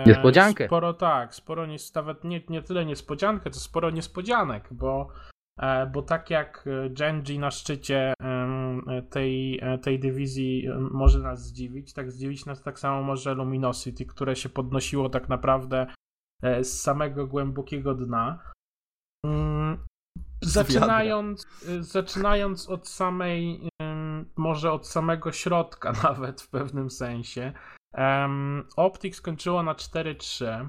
[0.06, 0.66] Niespodziankę.
[0.66, 5.12] Sporo tak, sporo nie, nawet nie, nie tyle niespodziankę, to sporo niespodzianek, bo
[5.60, 8.14] E, bo tak jak e, Genji na szczycie
[9.10, 14.36] tej, e, tej dywizji może nas zdziwić, tak zdziwić nas tak samo może Luminosity, które
[14.36, 15.86] się podnosiło tak naprawdę
[16.42, 18.52] z samego głębokiego dna.
[19.26, 19.78] Mm,
[20.42, 21.46] zaczynając,
[21.80, 23.68] zaczynając od samej,
[24.36, 27.52] może od samego środka nawet w pewnym sensie,
[28.76, 30.68] Optik skończyło na 4-3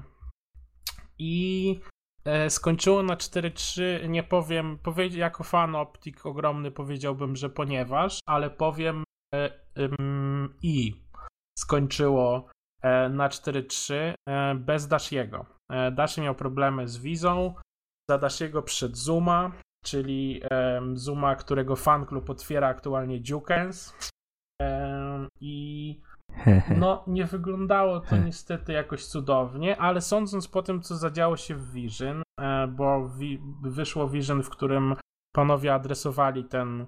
[1.18, 2.01] i E,
[2.48, 4.08] skończyło na 4-3.
[4.08, 9.04] Nie powiem, powie, jako fan Optik ogromny powiedziałbym, że ponieważ, ale powiem
[9.76, 11.02] um, i
[11.58, 12.48] skończyło
[13.10, 13.94] na 4-3
[14.56, 15.46] bez Dashiego.
[15.92, 17.54] Dashi miał problemy z wizą,
[18.10, 19.52] za Dashiego przed Zuma,
[19.84, 20.42] czyli
[20.94, 23.94] Zuma, którego fanklub otwiera aktualnie Dukens.
[25.40, 26.00] I
[26.78, 31.72] no, nie wyglądało to niestety jakoś cudownie, ale sądząc po tym, co zadziało się w
[31.72, 33.10] Vision, e, bo
[33.62, 34.96] wyszło Vision, w którym
[35.34, 36.86] panowie adresowali ten,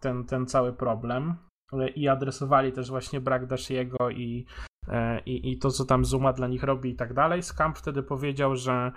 [0.00, 1.34] ten, ten cały problem
[1.72, 4.46] e, i adresowali też właśnie brak Dashiego i,
[4.88, 7.42] e, i, i to, co tam Zuma dla nich robi i tak dalej.
[7.42, 8.92] Scamp wtedy powiedział, że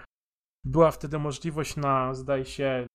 [0.65, 2.87] była wtedy możliwość na, zdaje się,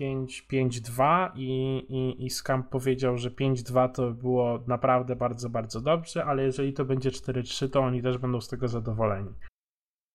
[0.00, 6.24] 5-2 mm, i, i, i Scamp powiedział, że 5-2 to było naprawdę bardzo, bardzo dobrze,
[6.24, 9.34] ale jeżeli to będzie 4-3, to oni też będą z tego zadowoleni.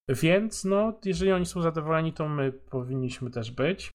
[0.10, 3.92] Więc, no, jeżeli oni są zadowoleni, to my powinniśmy też być.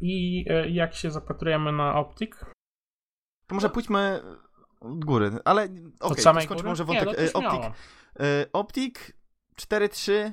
[0.00, 2.44] I e, jak się zapatrujemy na Optik?
[3.46, 4.22] To może pójdźmy
[4.80, 5.64] od góry, ale
[6.00, 7.08] okej, okay, skończmy może wątek.
[7.08, 7.72] Nie, no Optik,
[8.20, 9.16] e, Optik
[9.56, 10.32] 4-3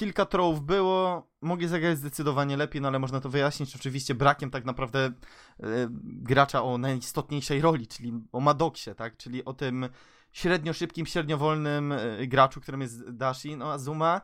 [0.00, 3.76] kilka trollów było, mogli zagrać zdecydowanie lepiej, no ale można to wyjaśnić.
[3.76, 5.12] Oczywiście brakiem tak naprawdę e,
[6.02, 9.88] gracza o najistotniejszej roli, czyli o Madoksie, tak, czyli o tym
[10.32, 14.20] średnio szybkim, średnio wolnym e, graczu, którym jest Dashi, no a Zuma,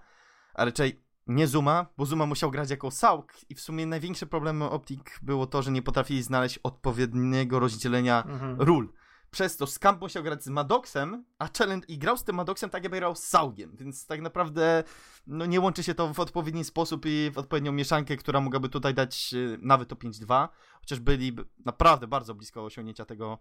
[0.55, 3.33] a raczej nie Zuma, bo Zuma musiał grać jako Sauk.
[3.49, 8.61] I w sumie największe problemy Optic było to, że nie potrafili znaleźć odpowiedniego rozdzielenia mhm.
[8.61, 8.93] ról.
[9.31, 12.83] Przez to Scamp musiał grać z Maddoxem, a Challenge i grał z tym Maddoxem tak
[12.83, 14.85] jakby grał z Saugiem, więc tak naprawdę
[15.27, 18.95] no, nie łączy się to w odpowiedni sposób i w odpowiednią mieszankę, która mogłaby tutaj
[18.95, 20.49] dać y, nawet to 5-2,
[20.81, 23.39] chociaż byli naprawdę bardzo blisko osiągnięcia tego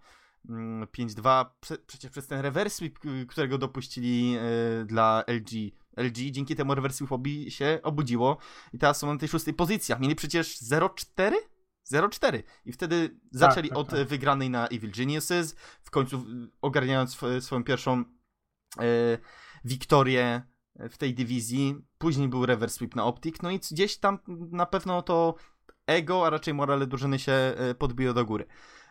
[0.47, 4.37] 5-2, mm, Prze przecież przez ten reverse sweep, y, którego dopuścili
[4.81, 5.71] y, dla LG.
[5.97, 8.37] LG dzięki temu sweepowi się obudziło
[8.73, 9.95] i teraz są na tej szóstej pozycji.
[9.99, 11.31] Mieli przecież 0-4?
[11.91, 12.43] 0-4.
[12.65, 14.07] I wtedy tak, zaczęli tak, od tak.
[14.07, 16.25] wygranej na Evil Geniuses, w końcu
[16.61, 18.03] ogarniając swoją pierwszą
[18.79, 19.17] e,
[19.65, 20.41] wiktorię
[20.75, 21.75] w tej dywizji.
[21.97, 24.19] Później był reverse sweep na Optic, no i gdzieś tam
[24.51, 25.35] na pewno to
[25.87, 28.45] ego, a raczej morale drużyny się e, podbiło do góry.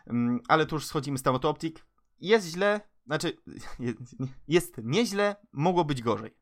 [0.07, 1.85] Um, ale tu już schodzimy z tematu Optic.
[2.19, 3.37] Jest źle, znaczy
[3.79, 4.15] jest,
[4.47, 6.37] jest nieźle, mogło być gorzej.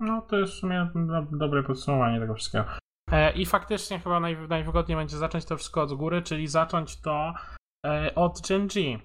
[0.00, 0.90] No to jest w sumie
[1.32, 2.64] dobre podsumowanie tego wszystkiego.
[3.12, 7.34] E, I faktycznie chyba naj, najwygodniej będzie zacząć to wszystko od góry, czyli zacząć to
[7.86, 8.98] e, od Gen G.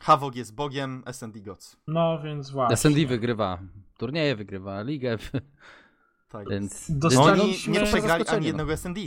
[0.00, 1.76] Havok jest bogiem, SND Gods.
[1.86, 2.76] No więc właśnie.
[2.76, 3.58] SND wygrywa
[3.98, 5.16] turnieje, wygrywa ligę.
[6.30, 9.00] Tak więc, no oni nie przegrali ani jednego SND.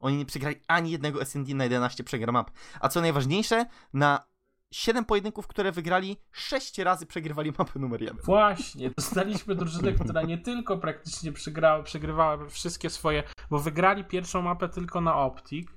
[0.00, 2.50] Oni nie przegrali ani jednego SND na 11 przegra map.
[2.80, 4.26] A co najważniejsze, na
[4.74, 8.18] 7 pojedynków, które wygrali, 6 razy przegrywali mapę numer 1.
[8.24, 14.68] Właśnie, dostaliśmy drużynę, która nie tylko praktycznie przegrała, przegrywała wszystkie swoje, bo wygrali pierwszą mapę
[14.68, 15.72] tylko na Optik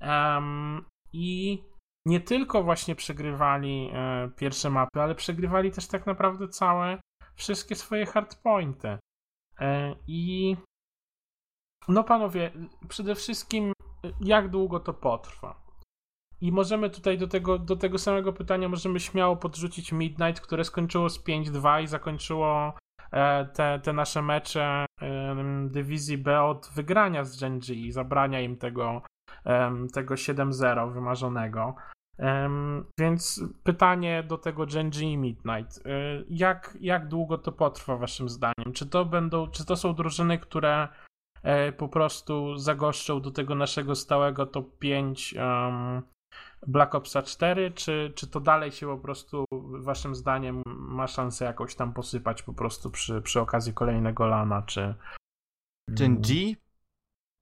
[0.00, 1.58] um, i
[2.06, 7.00] nie tylko właśnie przegrywali e, pierwsze mapy, ale przegrywali też tak naprawdę całe,
[7.34, 8.98] wszystkie swoje hardpointy.
[9.60, 10.56] E, I
[11.88, 12.52] no panowie,
[12.88, 13.72] przede wszystkim
[14.20, 15.69] jak długo to potrwa?
[16.40, 21.10] I możemy tutaj do tego, do tego samego pytania możemy śmiało podrzucić Midnight, które skończyło
[21.10, 22.74] z 5-2 i zakończyło
[23.12, 24.86] e, te, te nasze mecze
[25.66, 29.02] dywizji B od wygrania z Gen G i zabrania im tego,
[29.92, 31.74] tego 7-0 wymarzonego.
[32.98, 35.86] Więc pytanie do tego Gen G i Midnight.
[35.86, 35.90] E,
[36.28, 38.72] jak, jak długo to potrwa waszym zdaniem?
[38.74, 40.88] Czy to będą, czy to są drużyny, które
[41.42, 46.02] e, po prostu zagoszczą do tego naszego stałego top 5 um,
[46.66, 49.44] Black Opsa 4, czy, czy to dalej się po prostu,
[49.78, 54.94] waszym zdaniem, ma szansę jakoś tam posypać po prostu przy, przy okazji kolejnego lana, czy...
[55.88, 56.54] Gen G?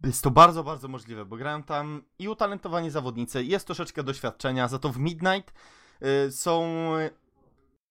[0.05, 4.79] Jest to bardzo, bardzo możliwe, bo grają tam i utalentowani zawodnicy, jest troszeczkę doświadczenia, za
[4.79, 5.55] to w Midnight
[6.27, 6.65] y, są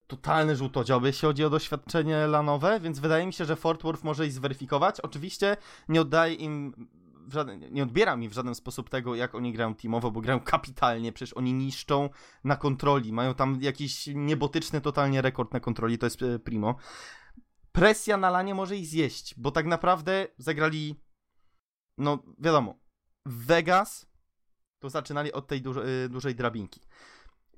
[0.08, 4.26] totalne żółtodzioby, jeśli chodzi o doświadczenie lanowe, więc wydaje mi się, że Fort Worth może
[4.26, 5.02] ich zweryfikować.
[5.02, 5.58] Oczywiście
[5.90, 6.88] nie oddaje im
[7.34, 11.14] żaden, nie odbiera mi w żaden sposób tego, jak oni grają teamowo, bo grają kapitalnie,
[11.14, 12.10] przecież oni niszczą
[12.44, 16.76] na kontroli, mają tam jakiś niebotyczny totalnie rekord na kontroli, to jest e, primo.
[17.72, 20.96] Presja na lanie może ich zjeść, bo tak naprawdę zagrali,
[21.98, 22.80] no wiadomo,
[23.26, 24.08] Vegas
[24.80, 26.82] to zaczynali od tej duże, dużej drabinki.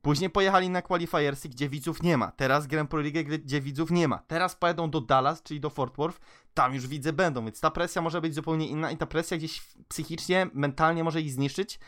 [0.01, 2.32] Później pojechali na qualifiersy, gdzie widzów nie ma.
[2.32, 4.17] Teraz Grand Pro League, gdzie widzów nie ma.
[4.17, 6.20] Teraz pojadą do Dallas, czyli do Fort Worth.
[6.60, 9.62] Tam już widzę będą, więc ta presja może być zupełnie inna i ta presja gdzieś
[9.88, 11.80] psychicznie, mentalnie może ich zniszczyć.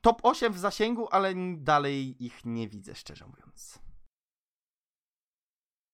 [0.00, 3.78] top 8 w zasięgu, ale dalej ich nie widzę, szczerze mówiąc.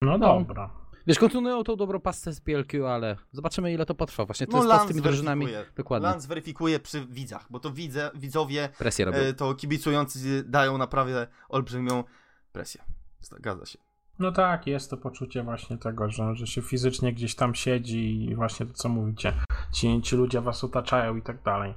[0.01, 0.71] No dobra.
[1.07, 4.25] Wiesz, kontynuują tą dobrą pastę z PLQ, ale zobaczymy ile to potrwa.
[4.25, 5.47] Właśnie to no, jest z tymi drużynami.
[5.77, 6.09] Dokładnie.
[6.09, 9.19] Lance weryfikuje przy widzach, bo to widze, widzowie, presję robią.
[9.19, 12.05] E, to kibicujący dają naprawdę olbrzymią
[12.53, 12.85] presję.
[13.21, 13.92] Zgadza się.
[14.23, 18.35] No tak, jest to poczucie właśnie tego, że, że się fizycznie gdzieś tam siedzi i
[18.35, 19.33] właśnie to, co mówicie,
[19.73, 21.75] ci, ci ludzie was otaczają i tak dalej.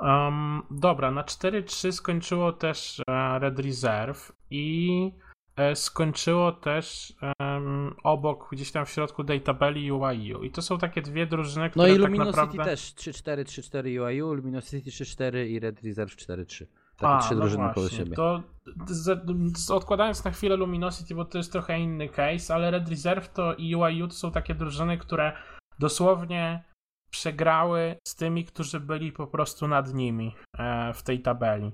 [0.00, 5.12] Um, dobra, na 4-3 skończyło też e, Red Reserve i
[5.56, 10.42] e, skończyło też um, obok, gdzieś tam w środku tej tabeli UIU.
[10.42, 12.64] I to są takie dwie drużyny, które No i tak Luminosity naprawdę...
[12.64, 16.66] też 3-4, 3-4 UIU, Luminosity 3-4 i Red Reserve 4-3.
[16.98, 18.16] Takie trzy drużyny no koło właśnie, siebie.
[18.16, 18.42] To
[18.86, 19.20] z,
[19.58, 23.54] z, odkładając na chwilę Luminosity, bo to jest trochę inny case, ale Red Reserve to
[23.54, 25.32] i UIU to są takie drużyny, które
[25.78, 26.64] dosłownie
[27.10, 31.72] przegrały z tymi, którzy byli po prostu nad nimi e, w tej tabeli.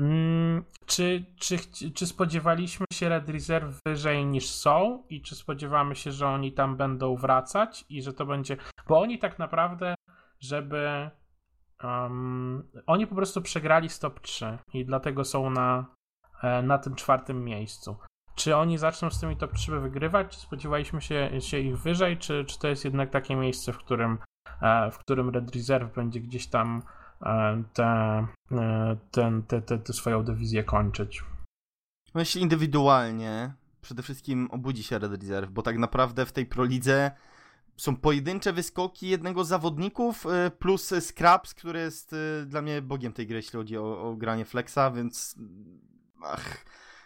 [0.00, 1.58] Mm, czy, czy,
[1.94, 6.76] czy spodziewaliśmy się Red Reserve wyżej niż są i czy spodziewamy się, że oni tam
[6.76, 8.56] będą wracać i że to będzie...
[8.88, 9.94] Bo oni tak naprawdę,
[10.40, 11.10] żeby
[11.84, 15.86] Um, oni po prostu przegrali stop 3 i dlatego są na,
[16.42, 17.96] e, na tym czwartym miejscu.
[18.34, 20.28] Czy oni zaczną z tymi top 3 wygrywać?
[20.36, 22.18] Czy spodziewaliśmy się, się ich wyżej?
[22.18, 24.18] Czy, czy to jest jednak takie miejsce, w którym,
[24.62, 26.82] e, w którym Red Reserve będzie gdzieś tam
[27.22, 28.26] e, tę
[29.10, 31.24] te, te, te, te, swoją dywizję kończyć?
[32.14, 37.10] No jeśli indywidualnie, przede wszystkim obudzi się Red Reserve, bo tak naprawdę w tej prolidze
[37.78, 40.26] są pojedyncze wyskoki jednego z zawodników
[40.58, 42.14] plus Scraps, który jest
[42.46, 45.36] dla mnie bogiem tej gry, jeśli chodzi o, o granie flexa, więc
[46.22, 46.64] ach,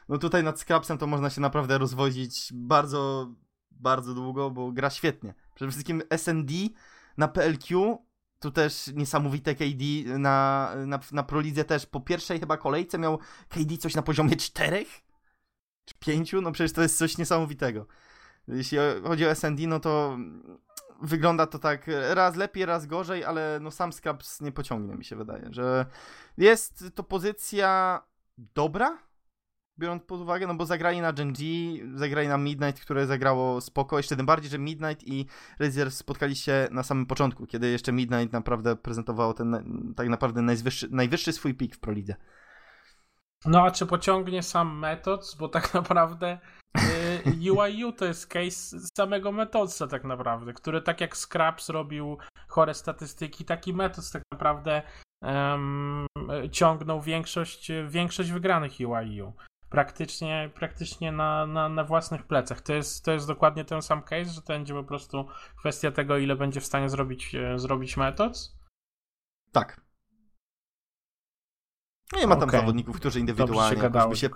[0.08, 3.30] no tutaj nad Scrapsem to można się naprawdę rozwozić bardzo,
[3.70, 5.34] bardzo długo, bo gra świetnie.
[5.54, 6.52] Przede wszystkim SND
[7.16, 7.98] na PLQ,
[8.40, 9.84] tu też niesamowite KD
[10.18, 13.18] na, na, na Prolidze też po pierwszej chyba kolejce miał
[13.48, 14.88] KD coś na poziomie czterech
[15.84, 17.86] czy pięciu, no przecież to jest coś niesamowitego.
[18.48, 20.18] Jeśli chodzi o SND, no to
[21.02, 25.16] wygląda to tak raz lepiej, raz gorzej, ale no sam Scraps nie pociągnie, mi się
[25.16, 25.86] wydaje, że
[26.38, 28.02] jest to pozycja
[28.38, 28.98] dobra,
[29.78, 31.32] biorąc pod uwagę, no bo zagrali na Gen
[31.94, 35.26] zagrali na Midnight, które zagrało spoko, jeszcze tym bardziej, że Midnight i
[35.58, 39.56] Razer spotkali się na samym początku, kiedy jeszcze Midnight naprawdę prezentowało ten
[39.96, 42.14] tak naprawdę najwyższy, najwyższy swój pik w Prolidze.
[43.46, 46.38] No a czy pociągnie sam Methods, bo tak naprawdę
[47.26, 52.18] UIU to jest case samego Methodsa tak naprawdę, który tak jak Scraps robił
[52.48, 54.82] chore statystyki, taki Methods tak naprawdę
[55.22, 56.06] um,
[56.50, 59.32] ciągnął większość, większość wygranych UIU.
[59.68, 62.60] Praktycznie, praktycznie na, na, na własnych plecach.
[62.60, 65.26] To jest, to jest dokładnie ten sam case, że to będzie po prostu
[65.58, 68.58] kwestia tego, ile będzie w stanie zrobić, zrobić Methods?
[69.52, 69.80] Tak.
[72.16, 72.60] Nie ma tam okay.
[72.60, 74.30] zawodników, którzy indywidualnie się, gadało, się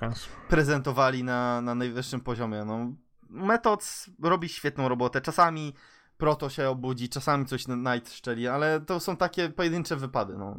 [0.48, 2.64] prezentowali na, na najwyższym poziomie.
[2.64, 2.92] No,
[3.30, 5.20] Metod robi świetną robotę.
[5.20, 5.74] Czasami
[6.16, 10.36] Proto się obudzi, czasami coś Night szczeli, ale to są takie pojedyncze wypady.
[10.38, 10.56] No.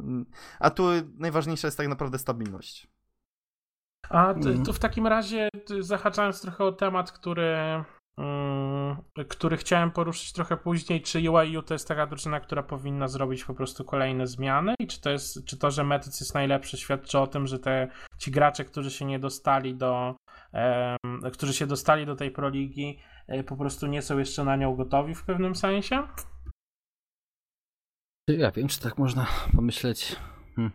[0.60, 0.82] A tu
[1.18, 2.88] najważniejsza jest tak naprawdę stabilność.
[4.08, 4.64] A to, mhm.
[4.64, 5.48] to w takim razie,
[5.80, 7.56] zahaczając trochę o temat, który
[9.28, 13.54] który chciałem poruszyć trochę później, czy UIU to jest taka drużyna, która powinna zrobić po
[13.54, 17.26] prostu kolejne zmiany i czy to, jest, czy to że Methods jest najlepszy, świadczy o
[17.26, 17.88] tym, że te,
[18.18, 20.16] ci gracze, którzy się nie dostali do
[20.52, 24.76] um, którzy się dostali do tej proligi, e, po prostu nie są jeszcze na nią
[24.76, 26.02] gotowi w pewnym sensie?
[28.28, 29.26] Ja wiem, czy tak można
[29.56, 30.16] pomyśleć.
[30.56, 30.72] Hmm.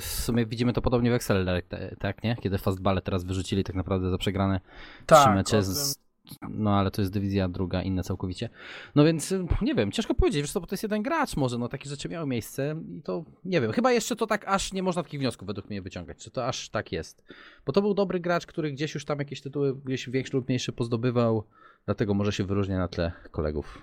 [0.00, 1.62] W sumie widzimy to podobnie w Excel,
[1.98, 2.36] tak, nie?
[2.36, 4.60] Kiedy Fastballe teraz wyrzucili tak naprawdę za przegrane
[5.06, 6.03] tak, trzy mecze z
[6.48, 8.48] no ale to jest dywizja druga, inna całkowicie.
[8.94, 11.68] No więc nie wiem, ciężko powiedzieć, wiesz co, bo to jest jeden gracz może, no
[11.68, 15.02] takie rzeczy miały miejsce i to nie wiem, chyba jeszcze to tak aż nie można
[15.02, 17.24] takich wniosków według mnie wyciągać, czy to aż tak jest.
[17.66, 20.72] Bo to był dobry gracz, który gdzieś już tam jakieś tytuły gdzieś większe lub mniejsze
[20.72, 21.44] pozdobywał,
[21.84, 23.78] dlatego może się wyróżnia na tle kolegów.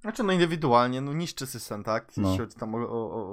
[0.00, 2.16] Znaczy, no indywidualnie, no niszczy system, tak?
[2.16, 2.28] No.
[2.28, 3.32] Jeśli chodzi tam o, o,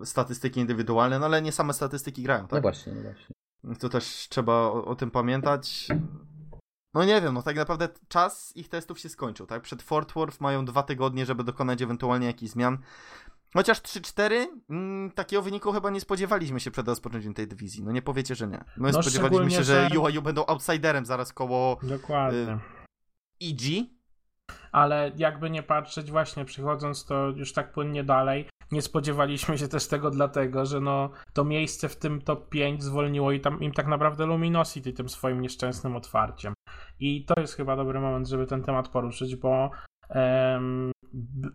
[0.00, 2.52] o, statystyki indywidualne, no ale nie same statystyki grają, tak?
[2.52, 3.34] No właśnie, no właśnie.
[3.78, 5.88] To też trzeba o, o tym pamiętać.
[6.94, 9.62] No nie wiem, no tak naprawdę czas ich testów się skończył, tak?
[9.62, 12.78] Przed Fort Worth mają dwa tygodnie, żeby dokonać ewentualnie jakichś zmian.
[13.54, 17.84] Chociaż 3-4, mm, takiego wyniku chyba nie spodziewaliśmy się przed rozpoczęciem tej dywizji.
[17.84, 18.64] No nie powiecie, że nie.
[18.76, 22.38] My no spodziewaliśmy się, że UIU będą outsiderem zaraz koło Dokładnie.
[23.42, 23.86] Y, EG.
[24.72, 29.86] Ale jakby nie patrzeć, właśnie przychodząc to już tak płynnie dalej, nie spodziewaliśmy się też
[29.86, 33.86] tego dlatego, że no, to miejsce w tym top 5 zwolniło i tam, im tak
[33.86, 36.54] naprawdę Luminosity tym swoim nieszczęsnym otwarciem.
[37.00, 39.70] I to jest chyba dobry moment, żeby ten temat poruszyć, bo
[40.14, 40.92] um,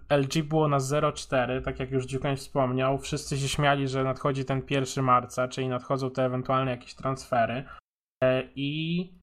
[0.10, 2.98] LG było na 0,4, tak jak już Dziukań wspomniał.
[2.98, 7.64] Wszyscy się śmiali, że nadchodzi ten 1 marca, czyli nadchodzą te ewentualne jakieś transfery.
[8.24, 9.23] E, I,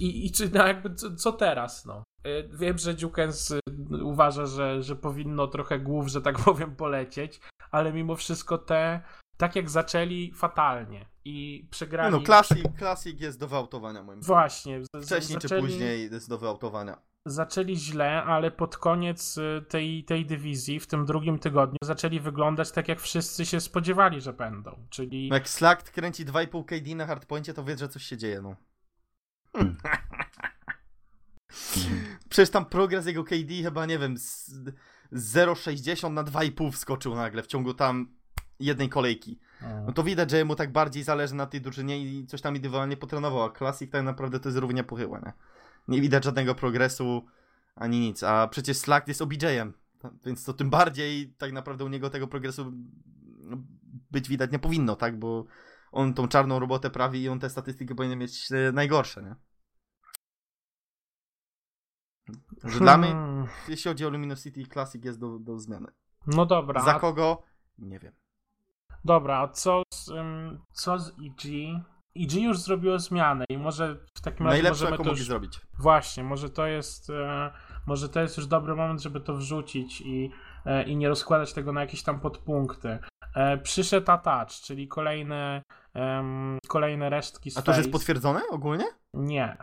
[0.00, 1.84] i, i czy, no jakby co, co teraz?
[1.86, 2.04] No?
[2.24, 3.60] E, wiem, że Dziukens y,
[4.02, 7.40] uważa, że, że powinno trochę głów, że tak powiem, polecieć,
[7.70, 9.00] ale mimo wszystko te,
[9.36, 11.06] tak jak zaczęli, fatalnie.
[11.24, 12.12] i przegrali.
[12.12, 14.40] No, Classic, Classic jest do wyautowania moim zdaniem.
[14.40, 14.80] Właśnie.
[15.02, 16.98] Wcześniej zaczęli, czy później jest do wyautowania.
[17.26, 22.70] Zaczęli źle, ale pod koniec y, tej, tej dywizji, w tym drugim tygodniu, zaczęli wyglądać
[22.72, 24.86] tak, jak wszyscy się spodziewali, że będą.
[24.90, 25.28] Czyli.
[25.28, 28.56] No jak Slack kręci 2,5 KD na hardpoincie, to wie, że coś się dzieje, no.
[32.28, 34.50] Przecież tam progres jego KD chyba, nie wiem, z
[35.14, 38.08] z 0,60 na 2,5 wskoczył nagle w ciągu tam
[38.60, 39.38] jednej kolejki.
[39.86, 42.96] No to widać, że mu tak bardziej zależy na tej drużynie i coś tam indywidualnie
[42.96, 45.32] potrenował, a Classic tak naprawdę to jest równia pochyła, nie?
[45.88, 47.24] Nie widać żadnego progresu
[47.76, 49.72] ani nic, a przecież Slack jest OBJ-em,
[50.26, 52.72] więc to tym bardziej tak naprawdę u niego tego progresu
[53.38, 53.56] no,
[54.10, 55.18] być widać nie powinno, tak?
[55.18, 55.44] Bo
[55.94, 59.34] on tą czarną robotę prawi i on te statystyki powinien mieć e, najgorsze, nie?
[62.62, 63.46] Także dla mnie, Hmm.
[63.68, 65.86] jeśli chodzi o Luminosity, Classic jest do, do zmiany.
[66.26, 66.80] No dobra.
[66.84, 67.42] Za kogo?
[67.78, 68.12] Nie wiem.
[69.04, 71.42] Dobra, a co z, ym, co z EG?
[72.16, 75.26] EG już zrobiło zmianę i może w takim razie Najlepsze, możemy to już...
[75.26, 75.60] zrobić.
[75.78, 77.52] Właśnie, może to jest e,
[77.86, 80.30] może to jest już dobry moment, żeby to wrzucić i,
[80.64, 82.98] e, i nie rozkładać tego na jakieś tam podpunkty.
[83.34, 85.62] E, przyszedł Attach, czyli kolejne
[85.94, 88.84] em, kolejne resztki z A to już jest potwierdzone ogólnie?
[89.14, 89.56] Nie.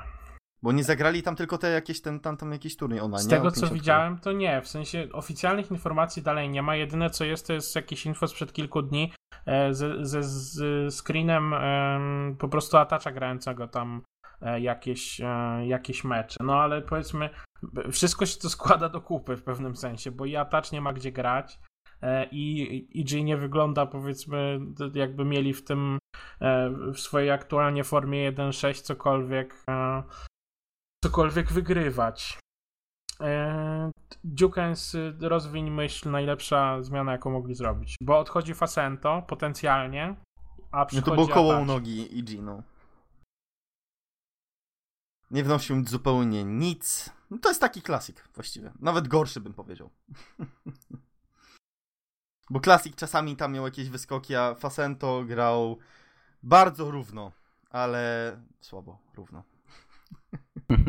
[0.63, 3.23] Bo nie zagrali tam tylko te jakieś, ten, tam, tam jakiś turniej online.
[3.23, 3.29] Z nie?
[3.29, 4.61] tego co 50 widziałem, to nie.
[4.61, 6.75] W sensie oficjalnych informacji dalej nie ma.
[6.75, 9.13] Jedyne co jest, to jest jakieś info sprzed kilku dni
[9.45, 14.01] e, ze, ze z screenem em, po prostu Atacza grającego tam
[14.41, 16.43] e, jakieś, e, jakieś mecze.
[16.43, 17.29] No ale powiedzmy,
[17.91, 21.11] wszystko się to składa do kupy w pewnym sensie, bo i Atacz nie ma gdzie
[21.11, 21.59] grać.
[22.01, 24.59] E, I EG nie wygląda, powiedzmy,
[24.93, 25.99] jakby mieli w tym,
[26.41, 30.03] e, w swojej aktualnie formie 1.6 cokolwiek, e,
[31.03, 32.41] cokolwiek wygrywać.
[34.23, 37.95] Dukens, y, rozwiń myśl, najlepsza zmiana, jaką mogli zrobić.
[38.01, 40.15] Bo odchodzi Facento potencjalnie,
[40.71, 42.63] a No przychodzi to było koło nogi IG, no.
[45.31, 47.09] Nie wnosił zupełnie nic.
[47.29, 48.71] No to jest taki klasik właściwie.
[48.79, 49.89] Nawet gorszy bym powiedział.
[52.51, 55.77] Bo klasik czasami tam miał jakieś wyskoki, a Facento grał
[56.43, 57.31] bardzo równo,
[57.69, 59.43] ale słabo równo.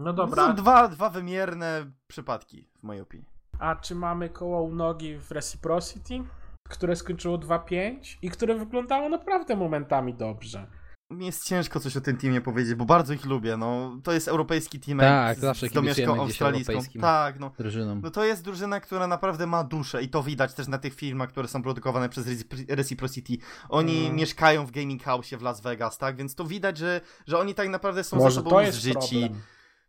[0.00, 3.26] No To dobra, są dwa, dwa wymierne przypadki, w mojej opinii.
[3.58, 6.22] a czy mamy koło u nogi w Reciprocity,
[6.68, 10.66] które skończyło 2-5 i które wyglądało naprawdę momentami dobrze.
[11.10, 13.56] Mi jest ciężko coś o tym teamie powiedzieć, bo bardzo ich lubię.
[13.56, 16.72] No, to jest europejski team Tak, z, zawsze z domieszką australijską.
[17.00, 17.52] Tak, no.
[17.58, 18.00] Drużyną.
[18.02, 21.28] No to jest drużyna, która naprawdę ma duszę i to widać też na tych filmach,
[21.28, 23.36] które są produkowane przez Reci- Reciprocity.
[23.68, 24.16] Oni Mm.
[24.16, 26.16] mieszkają w gaming house w Las Vegas, tak?
[26.16, 29.20] Więc to widać, że, że oni tak naprawdę są ze Może sobą to jest zżyci.
[29.20, 29.40] problem.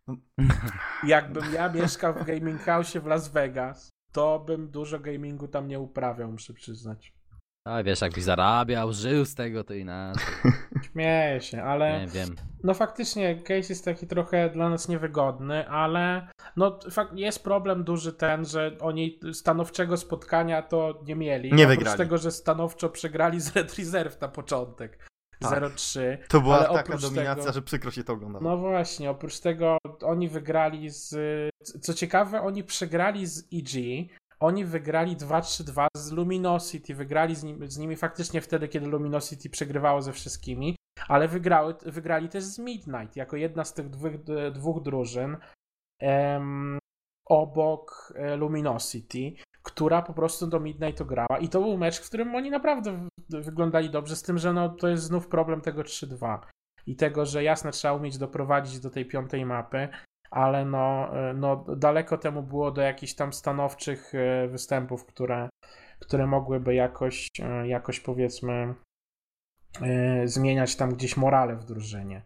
[1.07, 5.79] Jakbym ja mieszkał w gaming house w Las Vegas, to bym dużo gamingu tam nie
[5.79, 7.13] uprawiał, muszę przyznać.
[7.65, 10.23] A wiesz, jakbyś zarabiał, żył z tego, to inaczej.
[10.91, 11.99] Śmieję się, ale...
[11.99, 12.35] Nie wiem.
[12.63, 16.79] No faktycznie case jest taki trochę dla nas niewygodny, ale no
[17.15, 21.53] jest problem duży ten, że oni stanowczego spotkania to nie mieli.
[21.53, 21.97] Nie Oprócz wygrali.
[21.97, 25.09] tego, że stanowczo przegrali z Red Reserve na początek.
[25.39, 25.63] Tak.
[25.63, 25.99] 0-3.
[26.29, 28.43] To była Ale taka dominacja, tego- że przykro się to oglądało.
[28.43, 31.15] No właśnie, oprócz tego oni wygrali z.
[31.81, 34.07] Co ciekawe, oni przegrali z EG.
[34.45, 36.95] Oni wygrali 2-3-2 z Luminosity.
[36.95, 40.75] Wygrali z, nim, z nimi faktycznie wtedy, kiedy Luminosity przegrywało ze wszystkimi,
[41.07, 44.11] ale wygrały, wygrali też z Midnight jako jedna z tych dwóch,
[44.51, 45.37] dwóch drużyn
[46.01, 46.79] em,
[47.29, 51.37] obok e, Luminosity, która po prostu do Midnight grała.
[51.41, 54.87] I to był mecz, w którym oni naprawdę wyglądali dobrze, z tym, że no, to
[54.87, 56.39] jest znów problem tego 3-2
[56.85, 59.89] i tego, że jasne trzeba umieć doprowadzić do tej piątej mapy,
[60.31, 65.49] ale no, e, no daleko temu było do jakichś tam stanowczych e, występów, które,
[65.99, 68.75] które mogłyby jakoś, e, jakoś powiedzmy
[70.25, 72.21] zmieniać tam gdzieś morale w drużynie.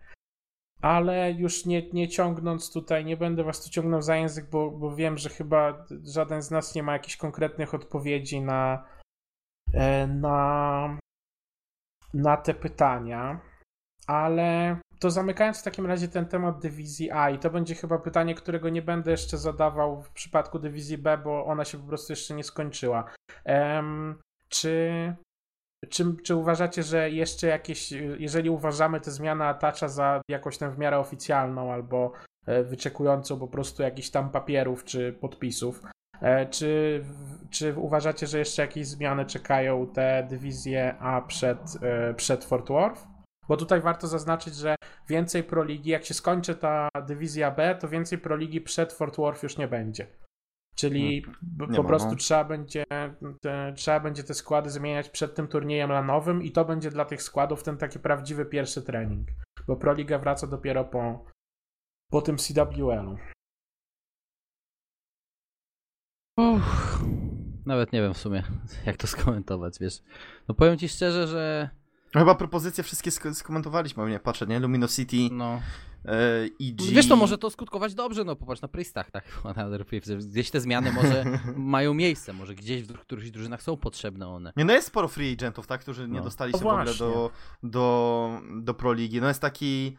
[0.81, 4.95] Ale już nie, nie ciągnąc tutaj, nie będę was tu ciągnął za język, bo, bo
[4.95, 8.85] wiem, że chyba żaden z nas nie ma jakichś konkretnych odpowiedzi na,
[10.07, 10.97] na,
[12.13, 13.48] na te pytania.
[14.09, 18.35] Ale to zamykając w takim razie ten temat dywizji A, i to będzie chyba pytanie,
[18.35, 22.33] którego nie będę jeszcze zadawał w przypadku dywizji B, bo ona się po prostu jeszcze
[22.33, 23.03] nie skończyła.
[23.45, 24.19] Em,
[24.49, 25.15] czy,
[25.89, 30.77] czy, czy uważacie, że jeszcze jakieś, jeżeli uważamy tę zmianę Atacza za jakąś tam w
[30.77, 32.11] miarę oficjalną albo
[32.45, 35.81] e, wyczekującą po prostu jakichś tam papierów czy podpisów,
[36.21, 37.03] e, czy,
[37.49, 43.08] czy uważacie, że jeszcze jakieś zmiany czekają te dywizje A przed, e, przed Fort Worth?
[43.49, 44.75] Bo tutaj warto zaznaczyć, że
[45.07, 49.57] więcej proligi, jak się skończy ta dywizja B, to więcej proligi przed Fort Worth już
[49.57, 50.07] nie będzie.
[50.75, 51.25] Czyli
[51.69, 52.15] Nie po ma, prostu no.
[52.15, 52.83] trzeba, będzie,
[53.41, 57.21] te, trzeba będzie te składy zmieniać przed tym turniejem lanowym i to będzie dla tych
[57.21, 59.27] składów ten taki prawdziwy pierwszy trening.
[59.67, 61.25] Bo Proliga wraca dopiero po,
[62.11, 63.17] po tym CWL-u.
[66.37, 66.99] Uff,
[67.65, 68.43] nawet nie wiem w sumie,
[68.85, 70.01] jak to skomentować, wiesz.
[70.47, 71.69] No powiem ci szczerze, że
[72.13, 74.59] Chyba propozycje wszystkie sk- skomentowaliśmy, nie patrzę, nie?
[74.59, 75.61] Luminosity, no...
[76.05, 76.81] e, EG...
[76.81, 79.23] Wiesz, to może to skutkować dobrze, no popatrz na Priestach, tak?
[80.31, 81.25] Gdzieś te zmiany może
[81.55, 84.53] mają miejsce, może gdzieś w którychś drużynach są potrzebne one.
[84.57, 86.23] Nie, no jest sporo free agentów, tak, którzy nie No.
[86.23, 87.31] dostali No się w ogóle do,
[87.63, 89.21] do, do Pro Ligi.
[89.21, 89.97] No jest taki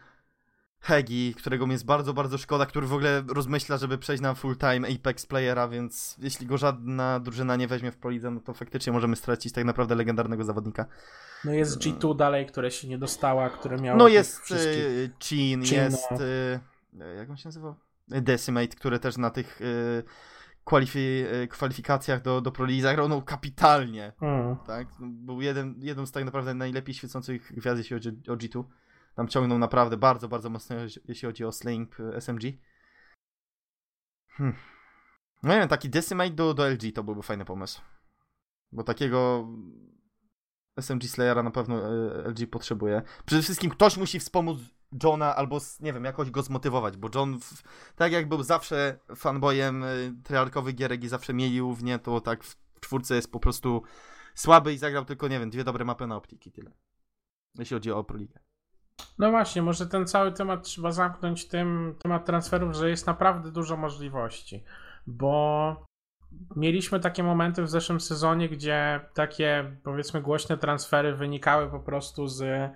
[0.82, 4.94] Hegi, którego mi jest bardzo, bardzo szkoda, który w ogóle rozmyśla, żeby przejść na full-time
[4.94, 8.92] Apex playera, więc jeśli go żadna drużyna nie weźmie w Pro Lidze, no to faktycznie
[8.92, 10.86] możemy stracić tak naprawdę legendarnego zawodnika.
[11.44, 14.84] No jest G2 dalej, które się nie dostała, które miało No jest wszystkich...
[14.84, 16.06] y, Chin, Chin, jest...
[16.92, 17.04] no.
[17.04, 17.74] jak on się nazywał?
[18.08, 20.02] Decimate, który też na tych y,
[20.66, 24.12] kwalifi- kwalifikacjach do, do Pro Ligi zagrał no, kapitalnie.
[24.22, 24.56] Mm.
[24.66, 24.86] tak?
[25.00, 28.64] Był jeden, jedną z tak naprawdę najlepiej świecących gwiazd, jeśli chodzi o G2.
[29.14, 30.76] Tam ciągnął naprawdę bardzo, bardzo mocno,
[31.08, 32.42] jeśli chodzi o Slaying y, SMG.
[34.28, 34.56] Hmm.
[35.42, 37.80] No nie wiem, taki Decimate do, do LG to byłby fajny pomysł.
[38.72, 39.48] Bo takiego
[40.76, 43.02] SMG Slayera na pewno y, LG potrzebuje.
[43.24, 44.58] Przede wszystkim ktoś musi wspomóc
[45.04, 47.62] Johna albo, nie wiem, jakoś go zmotywować, bo John, w,
[47.94, 52.44] tak jak był zawsze fanboyem y, triarkowych gierek i zawsze mielił w nie, to tak
[52.44, 53.82] w czwórce jest po prostu
[54.34, 56.70] słaby i zagrał tylko, nie wiem, dwie dobre mapy na optiki, tyle.
[57.58, 58.49] Jeśli chodzi o Pro Ligę.
[59.18, 63.76] No właśnie, może ten cały temat trzeba zamknąć tym, temat transferów, że jest naprawdę dużo
[63.76, 64.64] możliwości,
[65.06, 65.76] bo
[66.56, 72.70] mieliśmy takie momenty w zeszłym sezonie, gdzie takie powiedzmy głośne transfery wynikały po prostu z,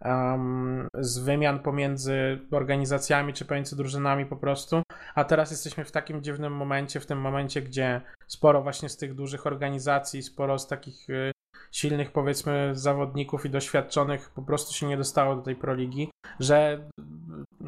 [0.00, 4.82] em, z wymian pomiędzy organizacjami czy pomiędzy drużynami po prostu,
[5.14, 9.14] a teraz jesteśmy w takim dziwnym momencie, w tym momencie, gdzie sporo właśnie z tych
[9.14, 11.33] dużych organizacji, sporo z takich y,
[11.74, 16.10] silnych powiedzmy zawodników i doświadczonych po prostu się nie dostało do tej proligi,
[16.40, 16.88] że,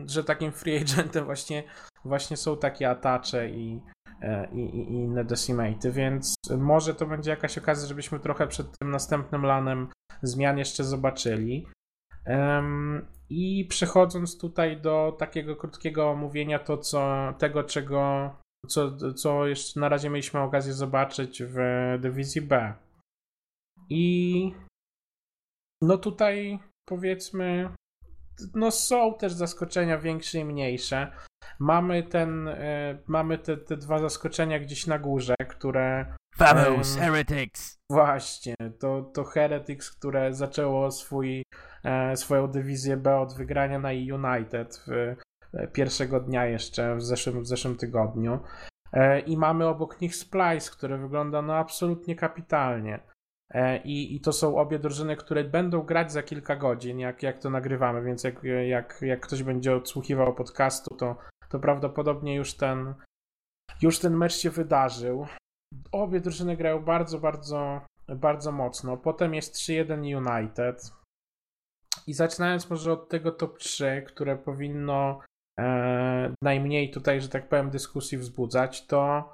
[0.06, 1.62] że takim free agentem właśnie,
[2.04, 3.80] właśnie są takie atacze i,
[4.22, 8.90] e, i, i inne decimaty, więc może to będzie jakaś okazja, żebyśmy trochę przed tym
[8.90, 9.88] następnym lanem
[10.22, 11.66] zmian jeszcze zobaczyli.
[13.30, 18.30] I przechodząc tutaj do takiego krótkiego omówienia to, co, tego, czego,
[18.68, 21.56] co, co jeszcze na razie mieliśmy okazję zobaczyć w
[22.00, 22.74] dywizji B.
[23.90, 24.54] I
[25.82, 26.58] no tutaj
[26.88, 27.68] powiedzmy,
[28.54, 31.12] no są też zaskoczenia większe i mniejsze.
[31.58, 37.78] Mamy ten, e, mamy te, te dwa zaskoczenia gdzieś na górze, które Famous Heretics!
[37.90, 41.42] Właśnie, to, to Heretics, które zaczęło swój,
[41.84, 44.90] e, swoją dywizję B od wygrania na United w,
[45.54, 48.40] e, pierwszego dnia jeszcze w zeszłym, w zeszłym tygodniu.
[48.92, 53.00] E, I mamy obok nich Splice, który wygląda no absolutnie kapitalnie.
[53.50, 57.38] E, I, I to są obie drużyny, które będą grać za kilka godzin, jak, jak
[57.38, 61.16] to nagrywamy, więc jak, jak, jak ktoś będzie odsłuchiwał podcastu, to,
[61.48, 62.94] to prawdopodobnie już ten,
[63.82, 65.26] już ten mecz się wydarzył.
[65.92, 68.96] Obie drużyny grają bardzo, bardzo, bardzo mocno.
[68.96, 70.92] Potem jest 3-1 United.
[72.06, 75.20] I zaczynając może od tego top 3, które powinno
[75.58, 79.32] e, najmniej tutaj, że tak powiem, dyskusji wzbudzać, to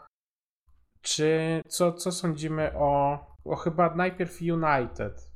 [1.03, 5.33] czy co, co sądzimy o, o chyba najpierw United?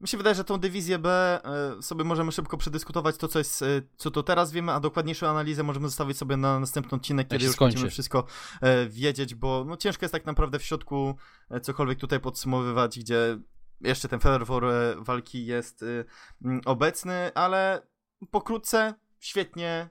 [0.00, 1.40] Mi się wydaje, że tą dywizję B
[1.78, 3.66] e, sobie możemy szybko przedyskutować to, co jest, e,
[3.96, 7.54] co to teraz wiemy, a dokładniejszą analizę możemy zostawić sobie na następny odcinek, kiedy już
[7.54, 7.74] skończy.
[7.74, 8.24] będziemy wszystko
[8.60, 11.16] e, wiedzieć, bo no, ciężko jest tak naprawdę w środku
[11.62, 13.38] cokolwiek tutaj podsumowywać, gdzie
[13.80, 14.64] jeszcze ten fervor
[14.98, 16.04] walki jest e,
[16.44, 17.86] mm, obecny, ale
[18.30, 19.90] pokrótce, świetnie,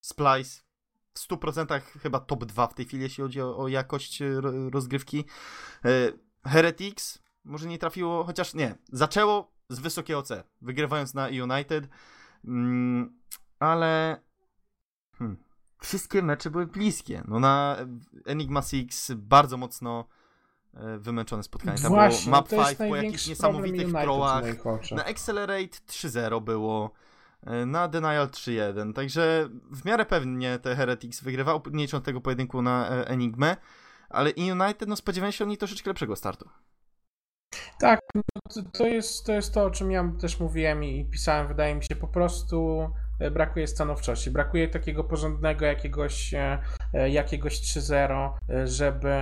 [0.00, 0.62] Splice,
[1.14, 4.70] w 100% chyba top 2 w tej chwili, jeśli chodzi o, o jakość e, ro-
[4.70, 5.24] rozgrywki.
[5.84, 5.90] E,
[6.46, 11.88] Heretics może nie trafiło, chociaż nie, zaczęło z wysokiego C, wygrywając na United,
[12.44, 13.18] mm,
[13.58, 14.20] ale
[15.18, 15.36] hmm,
[15.80, 17.22] wszystkie mecze były bliskie.
[17.28, 17.76] No na
[18.26, 20.04] Enigma Six bardzo mocno
[20.74, 21.78] e, wymęczone spotkanie.
[21.78, 24.44] Tam Właśnie, było Map to jest 5 po jakichś niesamowitych oczach.
[24.90, 26.90] Na Accelerate 3-0 było.
[27.46, 28.92] E, Na Denial 3-1.
[28.92, 33.56] Także w miarę pewnie te Heretics wygrywał, nie licząc tego pojedynku na e, Enigmę.
[34.10, 36.48] Ale i United, no spodziewałem się od nich troszeczkę lepszego startu.
[37.80, 38.22] Tak, no
[38.72, 41.48] to, jest, to jest to, o czym ja też mówiłem i, pisałem.
[41.48, 42.88] Wydaje mi się po prostu
[43.20, 44.30] e, brakuje stanowczości.
[44.30, 46.34] Brakuje takiego porządnego jakiegoś,
[47.08, 49.14] jakiegoś 3-0, e, żeby.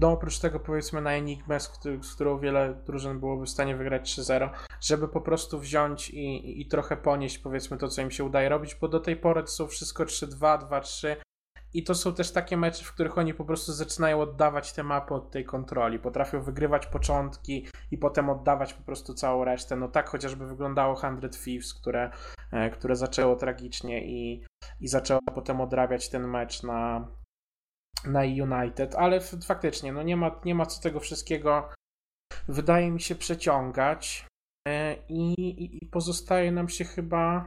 [0.00, 4.18] No, oprócz tego, powiedzmy, na Enigmę, z, z którą wiele drużyn byłoby w stanie wygrać
[4.18, 4.50] 3-0,
[4.80, 8.48] żeby po prostu wziąć i, i, i trochę ponieść, powiedzmy, to, co im się udaje
[8.48, 11.16] robić, bo do tej pory to są wszystko 3-2, 2-3
[11.72, 15.14] I to są też takie mecze, w których oni po prostu zaczynają oddawać te mapy
[15.14, 15.98] od tej kontroli.
[15.98, 19.76] Potrafią wygrywać początki i potem oddawać po prostu całą resztę.
[19.76, 21.08] No tak chociażby wyglądało 100
[21.44, 22.10] Thieves, które,
[22.52, 24.44] e, które zaczęło tragicznie i,
[24.80, 27.08] i zaczęło potem odrabiać ten mecz na,
[28.06, 31.70] na United, ale faktycznie no nie, ma, nie ma co tego wszystkiego
[32.48, 34.26] wydaje mi się przeciągać
[34.68, 37.46] e, i, i, i pozostaje nam się chyba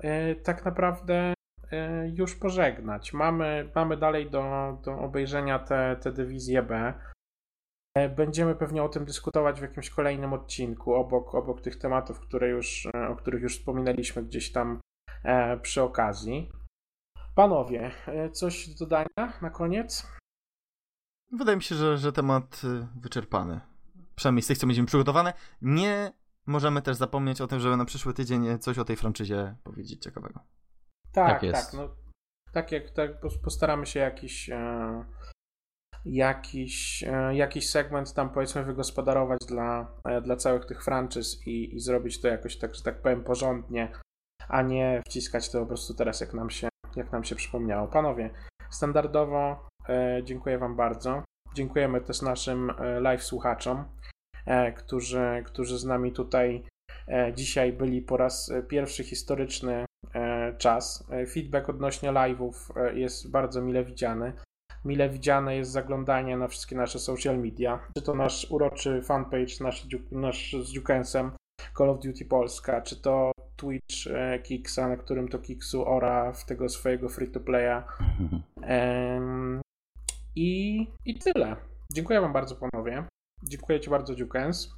[0.00, 1.34] e, tak naprawdę
[1.74, 3.12] E, już pożegnać.
[3.12, 4.42] Mamy, mamy dalej do,
[4.84, 6.94] do obejrzenia te, te dywizję B.
[8.16, 12.88] Będziemy pewnie o tym dyskutować w jakimś kolejnym odcinku, obok, obok tych tematów, które już,
[13.10, 14.80] o których już wspominaliśmy gdzieś tam
[15.62, 16.52] przy okazji.
[17.34, 17.90] Panowie,
[18.32, 20.06] coś do dodania na koniec?
[21.32, 22.62] Wydaje mi się, że, że temat
[22.96, 23.60] wyczerpany.
[24.14, 25.32] Przynajmniej z tych, co będziemy przygotowane.
[25.62, 26.12] Nie
[26.46, 30.40] możemy też zapomnieć o tym, żeby na przyszły tydzień coś o tej franczyzie powiedzieć ciekawego.
[31.12, 31.72] Tak, tak, tak.
[31.72, 31.96] No,
[32.52, 33.10] tak jak tak,
[33.44, 35.04] postaramy się jakiś, e,
[36.04, 41.80] jakiś, e, jakiś segment tam powiedzmy wygospodarować dla, e, dla całych tych franczyz i, i
[41.80, 43.92] zrobić to jakoś tak, że tak powiem porządnie,
[44.48, 47.88] a nie wciskać to po prostu teraz jak nam się, jak nam się przypomniało.
[47.88, 48.30] Panowie,
[48.70, 51.22] standardowo e, dziękuję Wam bardzo.
[51.54, 53.84] Dziękujemy też naszym e, live słuchaczom,
[54.46, 56.62] e, którzy, którzy z nami tutaj
[57.34, 59.84] dzisiaj byli po raz pierwszy historyczny
[60.58, 61.06] czas.
[61.32, 62.52] Feedback odnośnie live'ów
[62.94, 64.32] jest bardzo mile widziany.
[64.84, 67.80] Mile widziane jest zaglądanie na wszystkie nasze social media.
[67.96, 71.30] Czy to nasz uroczy fanpage nasz, nasz z Dukensem
[71.78, 73.96] Call of Duty Polska, czy to Twitch
[74.42, 77.82] Kiksa, na którym to Kiksu ora w tego swojego free-to-playa.
[80.36, 81.56] I, I tyle.
[81.92, 83.04] Dziękuję wam bardzo, panowie.
[83.42, 84.76] Dziękuję ci bardzo, Dukens.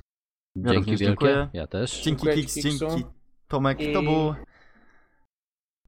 [0.57, 1.05] Ja Dzięki wielkie.
[1.05, 1.48] Dziękuję.
[1.53, 2.03] Ja też.
[2.03, 3.05] Dzięki Kiks, dzięki
[3.48, 3.81] Tomek.
[3.81, 3.93] I...
[3.93, 4.35] To był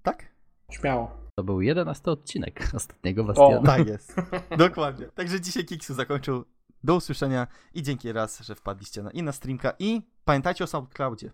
[0.03, 0.27] tak?
[0.71, 1.11] Śmiało.
[1.35, 3.61] To był jedenasty odcinek ostatniego Bastionu.
[3.61, 4.17] O, tak jest.
[4.67, 5.07] Dokładnie.
[5.07, 6.45] Także dzisiaj Kiksu zakończył.
[6.85, 11.31] Do usłyszenia i dzięki raz, że wpadliście na inna streamka i pamiętajcie o SoundCloudzie.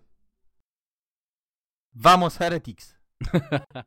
[1.97, 2.93] Vamos Heretics!